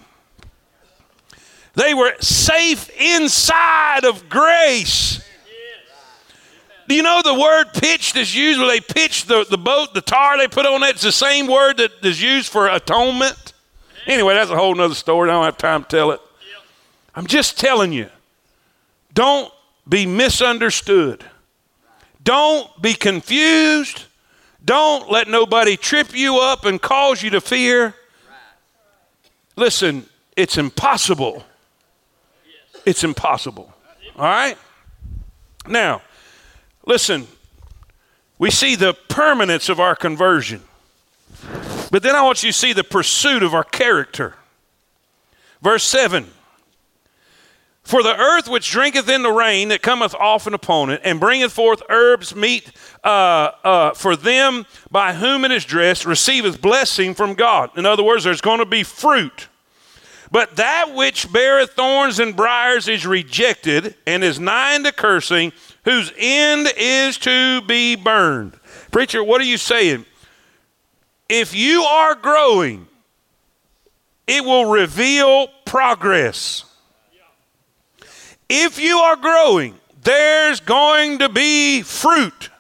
They 1.74 1.92
were 1.92 2.14
safe 2.20 2.88
inside 2.98 4.04
of 4.04 4.30
grace. 4.30 5.20
Do 6.88 6.94
you 6.94 7.02
know 7.02 7.20
the 7.22 7.34
word 7.34 7.72
pitched 7.74 8.16
is 8.16 8.34
used 8.34 8.60
where 8.60 8.68
they 8.68 8.80
pitch 8.80 9.26
the, 9.26 9.44
the 9.48 9.58
boat, 9.58 9.92
the 9.94 10.00
tar 10.00 10.38
they 10.38 10.48
put 10.48 10.66
on 10.66 10.82
it? 10.82 10.90
It's 10.90 11.02
the 11.02 11.12
same 11.12 11.46
word 11.46 11.78
that 11.78 12.04
is 12.04 12.22
used 12.22 12.50
for 12.50 12.68
atonement. 12.68 13.52
Anyway, 14.06 14.34
that's 14.34 14.50
a 14.50 14.56
whole 14.56 14.80
other 14.80 14.94
story. 14.94 15.28
I 15.28 15.32
don't 15.32 15.44
have 15.44 15.58
time 15.58 15.82
to 15.82 15.88
tell 15.88 16.10
it. 16.12 16.20
I'm 17.14 17.26
just 17.26 17.58
telling 17.58 17.92
you 17.92 18.08
don't 19.14 19.50
be 19.88 20.06
misunderstood, 20.06 21.24
don't 22.22 22.70
be 22.80 22.94
confused, 22.94 24.04
don't 24.64 25.10
let 25.10 25.28
nobody 25.28 25.76
trip 25.76 26.14
you 26.14 26.38
up 26.38 26.64
and 26.64 26.80
cause 26.80 27.22
you 27.22 27.30
to 27.30 27.40
fear. 27.40 27.94
Listen, 29.56 30.06
it's 30.36 30.58
impossible. 30.58 31.44
It's 32.84 33.02
impossible. 33.02 33.72
All 34.16 34.24
right? 34.24 34.58
Now, 35.66 36.02
Listen, 36.86 37.26
we 38.38 38.50
see 38.50 38.76
the 38.76 38.94
permanence 39.08 39.68
of 39.68 39.80
our 39.80 39.96
conversion. 39.96 40.62
But 41.90 42.02
then 42.02 42.14
I 42.14 42.22
want 42.22 42.42
you 42.42 42.50
to 42.50 42.58
see 42.58 42.72
the 42.72 42.84
pursuit 42.84 43.42
of 43.42 43.54
our 43.54 43.64
character. 43.64 44.36
Verse 45.60 45.82
7 45.84 46.26
For 47.82 48.02
the 48.02 48.16
earth 48.16 48.48
which 48.48 48.70
drinketh 48.70 49.08
in 49.08 49.22
the 49.22 49.32
rain 49.32 49.68
that 49.68 49.82
cometh 49.82 50.14
often 50.14 50.54
upon 50.54 50.90
it, 50.90 51.00
and 51.02 51.18
bringeth 51.18 51.52
forth 51.52 51.82
herbs 51.88 52.36
meet 52.36 52.70
uh, 53.02 53.50
uh, 53.64 53.94
for 53.94 54.14
them 54.14 54.64
by 54.90 55.14
whom 55.14 55.44
it 55.44 55.50
is 55.50 55.64
dressed, 55.64 56.06
receiveth 56.06 56.60
blessing 56.60 57.14
from 57.14 57.34
God. 57.34 57.76
In 57.76 57.84
other 57.84 58.02
words, 58.02 58.24
there's 58.24 58.40
going 58.40 58.60
to 58.60 58.66
be 58.66 58.82
fruit. 58.82 59.48
But 60.30 60.56
that 60.56 60.94
which 60.94 61.32
beareth 61.32 61.72
thorns 61.72 62.18
and 62.18 62.34
briers 62.34 62.88
is 62.88 63.06
rejected 63.06 63.94
and 64.06 64.24
is 64.24 64.40
nigh 64.40 64.74
unto 64.74 64.90
cursing, 64.90 65.52
whose 65.84 66.12
end 66.16 66.68
is 66.76 67.18
to 67.18 67.60
be 67.62 67.96
burned. 67.96 68.58
Preacher, 68.90 69.22
what 69.22 69.40
are 69.40 69.44
you 69.44 69.58
saying? 69.58 70.04
If 71.28 71.54
you 71.54 71.82
are 71.82 72.14
growing, 72.14 72.86
it 74.26 74.44
will 74.44 74.66
reveal 74.66 75.48
progress. 75.64 76.64
If 78.48 78.80
you 78.80 78.98
are 78.98 79.16
growing, 79.16 79.74
there's 80.02 80.60
going 80.60 81.18
to 81.18 81.28
be 81.28 81.82
fruit. 81.82 82.50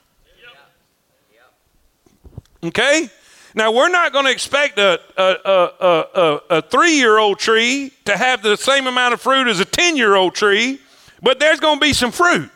Okay? 2.62 3.10
Now, 3.56 3.72
we're 3.72 3.88
not 3.88 4.12
going 4.12 4.26
to 4.26 4.30
expect 4.30 4.78
a, 4.78 5.00
a, 5.16 5.72
a, 5.80 6.40
a, 6.58 6.62
three 6.62 6.92
year 6.92 7.16
old 7.16 7.38
tree 7.38 7.90
to 8.04 8.14
have 8.14 8.42
the 8.42 8.54
same 8.54 8.86
amount 8.86 9.14
of 9.14 9.20
fruit 9.22 9.48
as 9.48 9.60
a 9.60 9.64
10 9.64 9.96
year 9.96 10.14
old 10.14 10.34
tree, 10.34 10.78
but 11.22 11.40
there's 11.40 11.58
going 11.58 11.76
to 11.76 11.80
be 11.80 11.94
some 11.94 12.12
fruit. 12.12 12.50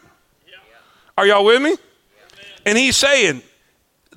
Are 1.17 1.27
y'all 1.27 1.47
with 1.47 1.63
me? 1.63 1.75
And 2.67 2.77
he's 2.77 2.99
saying, 2.99 3.41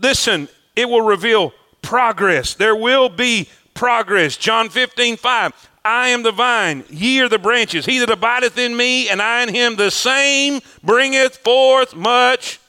listen, 0.02 0.50
it 0.76 0.90
will 0.90 1.02
reveal 1.02 1.54
progress. 1.82 2.54
There 2.54 2.76
will 2.76 3.08
be 3.08 3.48
progress. 3.74 4.36
John 4.36 4.70
15, 4.70 5.16
5. 5.16 5.70
I 5.86 6.10
am 6.10 6.24
the 6.24 6.32
vine, 6.34 6.84
ye 6.90 7.22
are 7.22 7.30
the 7.30 7.40
branches. 7.40 7.86
He 7.86 8.00
that 8.00 8.10
abideth 8.10 8.58
in 8.58 8.76
me, 8.76 9.10
and 9.10 9.22
I 9.22 9.44
in 9.44 9.54
him, 9.54 9.76
the 9.76 9.92
same 9.92 10.62
bringeth 10.82 11.38
forth 11.38 11.96
much 11.96 12.60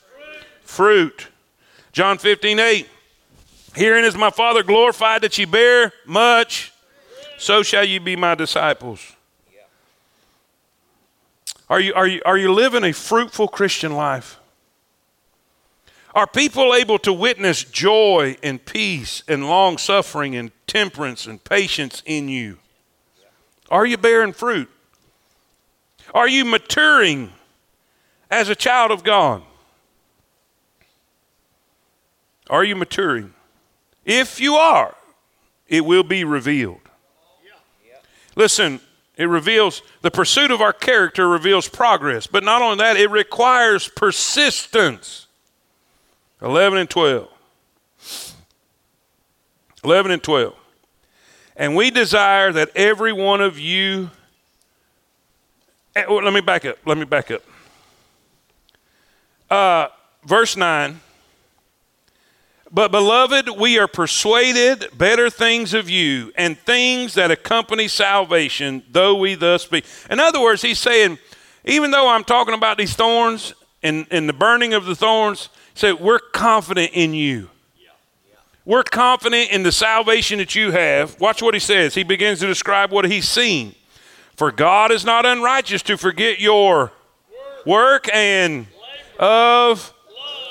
fruit. 0.63 1.29
John 1.93 2.19
15, 2.19 2.59
8. 2.59 2.89
Herein 3.75 4.05
is 4.05 4.17
my 4.17 4.31
Father 4.31 4.63
glorified 4.63 5.23
that 5.23 5.37
ye 5.37 5.45
bear 5.45 5.93
much, 6.07 6.73
so 7.39 7.63
shall 7.63 7.85
ye 7.85 7.99
be 7.99 8.15
my 8.15 8.35
disciples. 8.35 9.15
Are 11.69 11.81
you, 11.81 11.95
are, 11.95 12.07
you, 12.07 12.23
are 12.25 12.39
you 12.39 12.53
living 12.53 12.85
a 12.85 12.93
fruitful 12.93 13.49
Christian 13.49 13.95
life? 13.95 14.39
Are 16.15 16.29
people 16.29 16.75
able 16.75 16.99
to 17.01 17.13
witness 17.13 17.65
joy 17.65 18.37
and 18.43 18.65
peace 18.65 19.25
and 19.27 19.49
long 19.49 19.79
suffering 19.79 20.37
and 20.37 20.53
temperance 20.69 21.27
and 21.27 21.43
patience 21.43 22.03
in 22.07 22.29
you? 22.29 22.59
Are 23.71 23.85
you 23.85 23.97
bearing 23.97 24.33
fruit? 24.33 24.71
Are 26.13 26.29
you 26.29 26.45
maturing 26.45 27.33
as 28.31 28.49
a 28.49 28.55
child 28.55 28.93
of 28.93 29.03
God? 29.03 29.43
Are 32.49 32.63
you 32.63 32.77
maturing? 32.77 33.34
If 34.05 34.41
you 34.41 34.55
are, 34.57 34.95
it 35.69 35.85
will 35.85 36.03
be 36.03 36.25
revealed. 36.25 36.81
Listen, 38.37 38.81
it 39.17 39.27
reveals 39.27 39.83
the 40.03 40.11
pursuit 40.11 40.51
of 40.51 40.61
our 40.61 40.73
character 40.73 41.29
reveals 41.29 41.69
progress, 41.69 42.27
but 42.27 42.43
not 42.43 42.63
only 42.63 42.79
that, 42.79 42.97
it 42.97 43.11
requires 43.11 43.89
persistence. 43.89 45.29
11 46.43 46.79
and 46.79 46.91
12. 46.91 47.29
11 49.85 50.11
and 50.11 50.23
12. 50.23 50.55
And 51.57 51.77
we 51.77 51.91
desire 51.91 52.53
that 52.53 52.71
every 52.75 53.13
one 53.13 53.41
of 53.41 53.59
you. 53.59 54.11
Eh, 55.95 56.05
let 56.07 56.35
me 56.35 56.41
back 56.41 56.65
up. 56.65 56.79
Let 56.85 56.99
me 56.99 57.05
back 57.05 57.31
up. 57.31 57.43
Uh, 59.49 59.89
verse 60.25 60.57
9. 60.57 61.01
But, 62.75 62.91
beloved, 62.91 63.51
we 63.51 63.79
are 63.79 63.87
persuaded 63.87 64.89
better 64.99 65.31
things 65.31 65.75
of 65.75 65.89
you 65.89 66.33
and 66.35 66.59
things 66.59 67.15
that 67.15 67.31
accompany 67.31 67.87
salvation, 67.87 68.83
though 68.91 69.15
we 69.15 69.37
thus 69.37 69.65
be. 69.65 69.85
In 70.11 70.19
other 70.19 70.43
words, 70.43 70.61
he's 70.61 70.81
saying, 70.81 71.21
even 71.65 71.93
though 71.93 72.09
I'm 72.09 72.25
talking 72.25 72.53
about 72.53 72.77
these 72.77 72.97
thorns 72.97 73.55
and, 73.85 74.09
and 74.11 74.29
the 74.29 74.33
burning 74.33 74.75
of 74.75 74.87
the 74.87 74.97
thorns, 74.97 75.51
say, 75.75 75.93
we're 75.93 76.19
confident 76.19 76.91
in 76.95 77.15
you. 77.15 77.49
We're 78.65 78.83
confident 78.83 79.53
in 79.53 79.63
the 79.63 79.71
salvation 79.71 80.39
that 80.39 80.57
you 80.57 80.73
have. 80.73 81.21
Watch 81.21 81.43
what 81.43 81.55
he 81.55 81.61
says. 81.61 81.95
He 81.95 82.03
begins 82.03 82.41
to 82.41 82.49
describe 82.49 82.91
what 82.91 83.05
he's 83.05 83.29
seen. 83.29 83.77
For 84.35 84.51
God 84.51 84.91
is 84.91 85.05
not 85.05 85.25
unrighteous 85.25 85.83
to 85.83 85.97
forget 85.97 86.41
your 86.41 86.91
work 87.65 88.09
and 88.13 88.67
of 89.17 89.94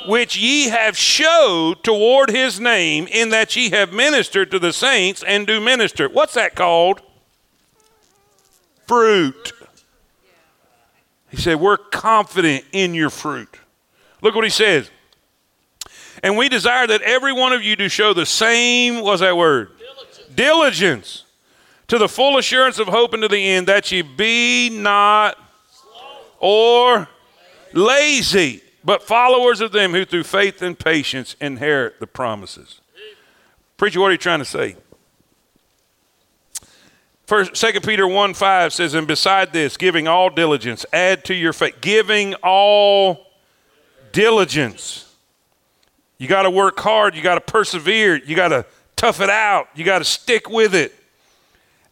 which 0.08 0.38
ye 0.38 0.70
have 0.70 0.98
showed 0.98 1.84
toward 1.84 2.30
his 2.30 2.60
name, 2.60 3.08
in 3.08 3.30
that 3.30 3.56
ye 3.56 3.70
have 3.72 3.94
ministered 3.94 4.52
to 4.52 4.60
the 4.60 4.74
saints 4.74 5.24
and 5.26 5.48
do 5.48 5.60
minister. 5.60 6.10
What's 6.10 6.34
that 6.34 6.56
called? 6.56 7.02
Fruit. 8.88 9.54
He 11.30 11.38
said, 11.38 11.60
We're 11.60 11.78
confident 11.78 12.66
in 12.72 12.94
your 12.94 13.10
fruit. 13.10 13.58
Look 14.22 14.36
what 14.36 14.44
he 14.44 14.50
says. 14.50 14.90
And 16.22 16.38
we 16.38 16.48
desire 16.48 16.88
that 16.88 17.02
every 17.02 17.34
one 17.34 17.54
of 17.54 17.64
you 17.64 17.76
do 17.76 17.90
show 17.90 18.14
the 18.14 18.26
same, 18.26 19.02
what's 19.02 19.20
that 19.20 19.36
word? 19.36 19.72
Diligence. 19.78 20.36
Diligence 20.36 21.24
to 21.88 21.98
the 21.98 22.08
full 22.08 22.38
assurance 22.38 22.80
of 22.80 22.88
hope 22.88 23.14
unto 23.14 23.28
the 23.28 23.38
end, 23.38 23.68
that 23.68 23.92
ye 23.92 24.02
be 24.02 24.70
not 24.70 25.38
or 26.40 27.08
lazy, 27.74 28.62
but 28.84 29.04
followers 29.04 29.62
of 29.62 29.72
them 29.72 29.92
who 29.92 30.06
through 30.06 30.24
faith 30.24 30.62
and 30.62 30.78
patience 30.78 31.36
inherit 31.40 32.00
the 32.00 32.08
promises. 32.08 32.82
Preacher, 33.78 34.00
what 34.00 34.08
are 34.08 34.12
you 34.12 34.18
trying 34.18 34.40
to 34.40 34.46
say? 34.46 34.76
First, 37.26 37.56
2 37.56 37.82
Peter 37.82 38.08
1 38.08 38.34
5 38.34 38.74
says, 38.74 38.94
And 38.94 39.08
beside 39.08 39.54
this, 39.54 39.78
giving 39.78 40.08
all 40.08 40.30
diligence, 40.30 40.86
add 40.92 41.24
to 41.26 41.34
your 41.34 41.54
faith. 41.54 41.76
Giving 41.82 42.34
all 42.36 43.28
diligence. 44.12 45.14
You 46.18 46.28
got 46.28 46.44
to 46.44 46.50
work 46.50 46.80
hard. 46.80 47.16
You 47.16 47.22
got 47.22 47.36
to 47.36 47.42
persevere. 47.42 48.18
You 48.18 48.36
got 48.36 48.50
to 48.50 48.66
tough 48.96 49.22
it 49.22 49.30
out. 49.30 49.70
You 49.76 49.84
got 49.84 50.00
to 50.00 50.06
stick 50.06 50.50
with 50.50 50.76
it. 50.76 50.94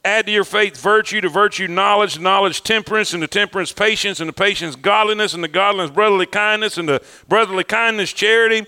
Add 0.04 0.26
to 0.26 0.32
your 0.32 0.44
faith 0.44 0.78
virtue, 0.78 1.22
to 1.22 1.30
virtue 1.30 1.68
knowledge, 1.68 2.20
knowledge 2.20 2.64
temperance, 2.64 3.14
and 3.14 3.22
the 3.22 3.28
temperance 3.28 3.72
patience, 3.72 4.20
and 4.20 4.28
the 4.28 4.34
patience 4.34 4.76
godliness, 4.76 5.34
and 5.34 5.44
the 5.44 5.48
godliness 5.48 5.92
brotherly 5.92 6.26
kindness, 6.26 6.78
and 6.78 6.90
the 6.90 7.04
brotherly 7.28 7.64
kindness 7.64 8.12
charity. 8.12 8.66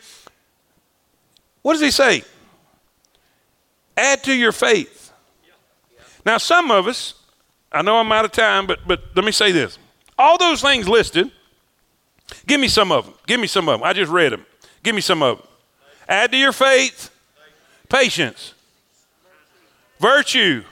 What 1.64 1.74
does 1.74 1.82
he 1.82 1.90
say? 1.90 2.24
Add 3.98 4.24
to 4.26 4.34
your 4.34 4.52
faith. 4.52 5.12
Now, 6.26 6.38
some 6.38 6.70
of 6.70 6.88
us, 6.88 7.16
I 7.72 7.82
know 7.82 7.98
I'm 7.98 8.12
out 8.12 8.26
of 8.26 8.32
time, 8.32 8.68
but, 8.68 8.80
but 8.88 9.02
let 9.16 9.26
me 9.26 9.32
say 9.32 9.52
this. 9.52 9.78
All 10.18 10.38
those 10.38 10.62
things 10.62 10.88
listed, 10.88 11.32
give 12.46 12.62
me 12.62 12.68
some 12.68 12.92
of 12.92 13.06
them. 13.06 13.16
Give 13.26 13.40
me 13.40 13.48
some 13.48 13.68
of 13.68 13.80
them. 13.80 13.88
I 13.88 13.94
just 13.94 14.12
read 14.12 14.32
them. 14.32 14.46
Give 14.84 14.94
me 14.94 15.02
some 15.02 15.24
of 15.24 15.40
them. 15.40 15.48
Add 16.08 16.32
to 16.32 16.38
your 16.38 16.52
faith 16.52 17.10
patience, 17.90 18.54
virtue, 20.00 20.64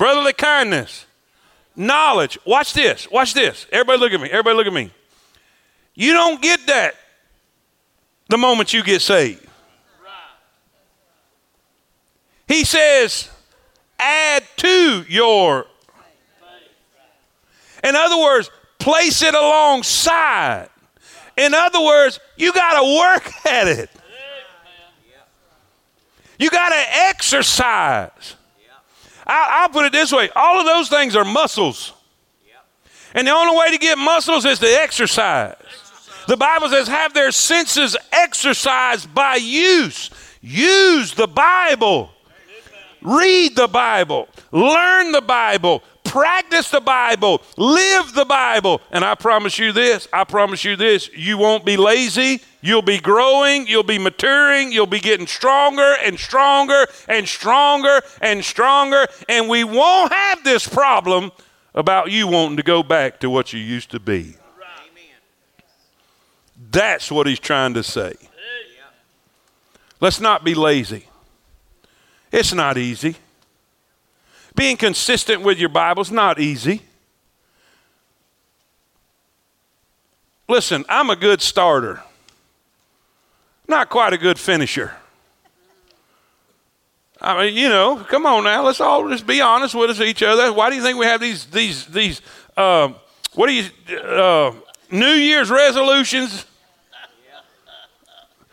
brotherly 0.00 0.32
kindness, 0.32 1.04
knowledge. 1.76 2.38
Watch 2.46 2.72
this. 2.72 3.06
Watch 3.10 3.34
this. 3.34 3.66
Everybody 3.70 3.98
look 3.98 4.12
at 4.12 4.20
me. 4.22 4.30
Everybody 4.30 4.56
look 4.56 4.66
at 4.66 4.72
me. 4.72 4.90
You 5.94 6.14
don't 6.14 6.40
get 6.40 6.66
that 6.68 6.94
the 8.30 8.38
moment 8.38 8.72
you 8.72 8.82
get 8.82 9.02
saved. 9.02 9.46
He 12.48 12.64
says, 12.64 13.28
add 13.98 14.42
to 14.56 15.04
your. 15.06 15.66
In 17.84 17.94
other 17.94 18.22
words, 18.22 18.50
place 18.78 19.20
it 19.20 19.34
alongside. 19.34 20.70
In 21.36 21.52
other 21.52 21.80
words, 21.82 22.18
you 22.38 22.54
got 22.54 22.80
to 22.80 22.98
work 22.98 23.46
at 23.46 23.68
it. 23.68 23.90
You 26.38 26.48
got 26.48 26.70
to 26.70 26.84
exercise. 27.08 28.36
I, 29.30 29.66
will 29.66 29.72
put 29.72 29.86
it 29.86 29.92
this 29.92 30.12
way 30.12 30.28
all 30.34 30.58
of 30.58 30.66
those 30.66 30.88
things 30.88 31.16
are 31.16 31.24
muscles. 31.24 31.92
And 33.14 33.26
the 33.26 33.32
only 33.32 33.56
way 33.56 33.70
to 33.72 33.78
get 33.78 33.98
muscles 33.98 34.44
is 34.44 34.58
to 34.60 34.66
exercise. 34.66 35.56
The 36.28 36.36
Bible 36.36 36.68
says, 36.68 36.86
have 36.86 37.12
their 37.12 37.32
senses 37.32 37.96
exercised 38.12 39.12
by 39.12 39.36
use. 39.36 40.10
Use 40.40 41.12
the 41.14 41.26
Bible. 41.26 42.10
Read 43.02 43.56
the 43.56 43.66
Bible. 43.66 44.28
Learn 44.52 45.10
the 45.10 45.22
Bible. 45.22 45.82
Practice 46.10 46.72
the 46.72 46.80
Bible. 46.80 47.40
Live 47.56 48.14
the 48.14 48.24
Bible. 48.24 48.80
And 48.90 49.04
I 49.04 49.14
promise 49.14 49.60
you 49.60 49.70
this 49.70 50.08
I 50.12 50.24
promise 50.24 50.64
you 50.64 50.74
this 50.74 51.08
you 51.14 51.38
won't 51.38 51.64
be 51.64 51.76
lazy. 51.76 52.42
You'll 52.60 52.82
be 52.82 52.98
growing, 52.98 53.68
you'll 53.68 53.84
be 53.84 53.96
maturing, 53.96 54.72
you'll 54.72 54.86
be 54.86 54.98
getting 54.98 55.28
stronger 55.28 55.94
and 56.04 56.18
stronger 56.18 56.86
and 57.06 57.28
stronger 57.28 58.02
and 58.20 58.44
stronger, 58.44 59.06
and 59.28 59.48
we 59.48 59.62
won't 59.62 60.12
have 60.12 60.42
this 60.42 60.68
problem 60.68 61.30
about 61.76 62.10
you 62.10 62.26
wanting 62.26 62.56
to 62.56 62.64
go 62.64 62.82
back 62.82 63.20
to 63.20 63.30
what 63.30 63.52
you 63.52 63.60
used 63.60 63.92
to 63.92 64.00
be. 64.00 64.34
That's 66.72 67.10
what 67.10 67.28
he's 67.28 67.38
trying 67.38 67.74
to 67.74 67.84
say. 67.84 68.14
Let's 70.00 70.20
not 70.20 70.44
be 70.44 70.54
lazy. 70.54 71.06
It's 72.32 72.52
not 72.52 72.76
easy. 72.76 73.14
Being 74.54 74.76
consistent 74.76 75.42
with 75.42 75.58
your 75.58 75.68
Bible 75.68 76.02
is 76.02 76.10
not 76.10 76.40
easy. 76.40 76.82
Listen, 80.48 80.84
I'm 80.88 81.10
a 81.10 81.16
good 81.16 81.40
starter 81.40 82.02
not 83.70 83.88
quite 83.88 84.12
a 84.12 84.18
good 84.18 84.38
finisher. 84.38 84.92
I 87.22 87.44
mean, 87.44 87.56
you 87.56 87.68
know, 87.68 87.96
come 87.96 88.26
on 88.26 88.44
now. 88.44 88.64
Let's 88.64 88.80
all 88.80 89.08
just 89.08 89.26
be 89.26 89.40
honest 89.40 89.74
with 89.74 90.00
each 90.00 90.22
other. 90.22 90.52
Why 90.52 90.68
do 90.68 90.76
you 90.76 90.82
think 90.82 90.98
we 90.98 91.06
have 91.06 91.20
these 91.20 91.46
these 91.46 91.86
these? 91.86 92.20
Uh, 92.56 92.92
what 93.34 93.46
do 93.46 93.52
you 93.52 93.98
uh, 93.98 94.52
New 94.90 95.06
Year's 95.06 95.50
resolutions? 95.50 96.44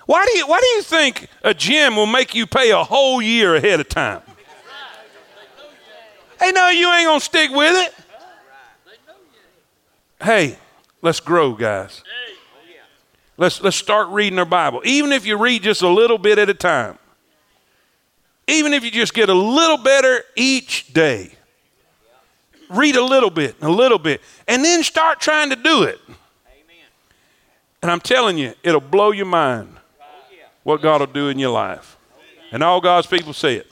Why 0.05 0.25
do 0.25 0.37
you 0.37 0.47
Why 0.47 0.59
do 0.59 0.67
you 0.67 0.81
think 0.83 1.27
a 1.43 1.53
gym 1.53 1.95
will 1.95 2.05
make 2.05 2.35
you 2.35 2.45
pay 2.45 2.71
a 2.71 2.83
whole 2.83 3.21
year 3.21 3.55
ahead 3.55 3.79
of 3.79 3.89
time? 3.89 4.21
Hey, 6.39 6.51
no, 6.51 6.69
you 6.69 6.91
ain't 6.93 7.07
gonna 7.07 7.19
stick 7.19 7.51
with 7.51 7.73
it. 7.87 7.93
Hey, 10.23 10.57
let's 11.01 11.19
grow, 11.19 11.53
guys. 11.53 12.03
Let's, 13.37 13.61
let's 13.61 13.77
start 13.77 14.09
reading 14.09 14.39
our 14.39 14.45
Bible. 14.45 14.81
Even 14.83 15.11
if 15.11 15.25
you 15.25 15.37
read 15.37 15.61
just 15.61 15.83
a 15.83 15.87
little 15.87 16.17
bit 16.17 16.39
at 16.39 16.49
a 16.49 16.55
time, 16.55 16.97
even 18.47 18.73
if 18.73 18.83
you 18.83 18.89
just 18.89 19.13
get 19.13 19.29
a 19.29 19.33
little 19.33 19.77
better 19.77 20.23
each 20.35 20.91
day, 20.93 21.31
read 22.69 22.95
a 22.95 23.03
little 23.03 23.29
bit, 23.29 23.55
a 23.61 23.69
little 23.69 23.99
bit, 23.99 24.21
and 24.47 24.63
then 24.63 24.83
start 24.83 25.19
trying 25.19 25.51
to 25.51 25.55
do 25.55 25.83
it. 25.83 25.99
And 27.81 27.91
I'm 27.91 27.99
telling 27.99 28.37
you, 28.37 28.53
it'll 28.63 28.81
blow 28.81 29.11
your 29.11 29.27
mind 29.27 29.77
what 30.63 30.81
God 30.81 31.01
will 31.01 31.07
do 31.07 31.29
in 31.29 31.37
your 31.37 31.51
life. 31.51 31.97
And 32.51 32.63
all 32.63 32.81
God's 32.81 33.07
people 33.07 33.33
say 33.33 33.55
it. 33.55 33.71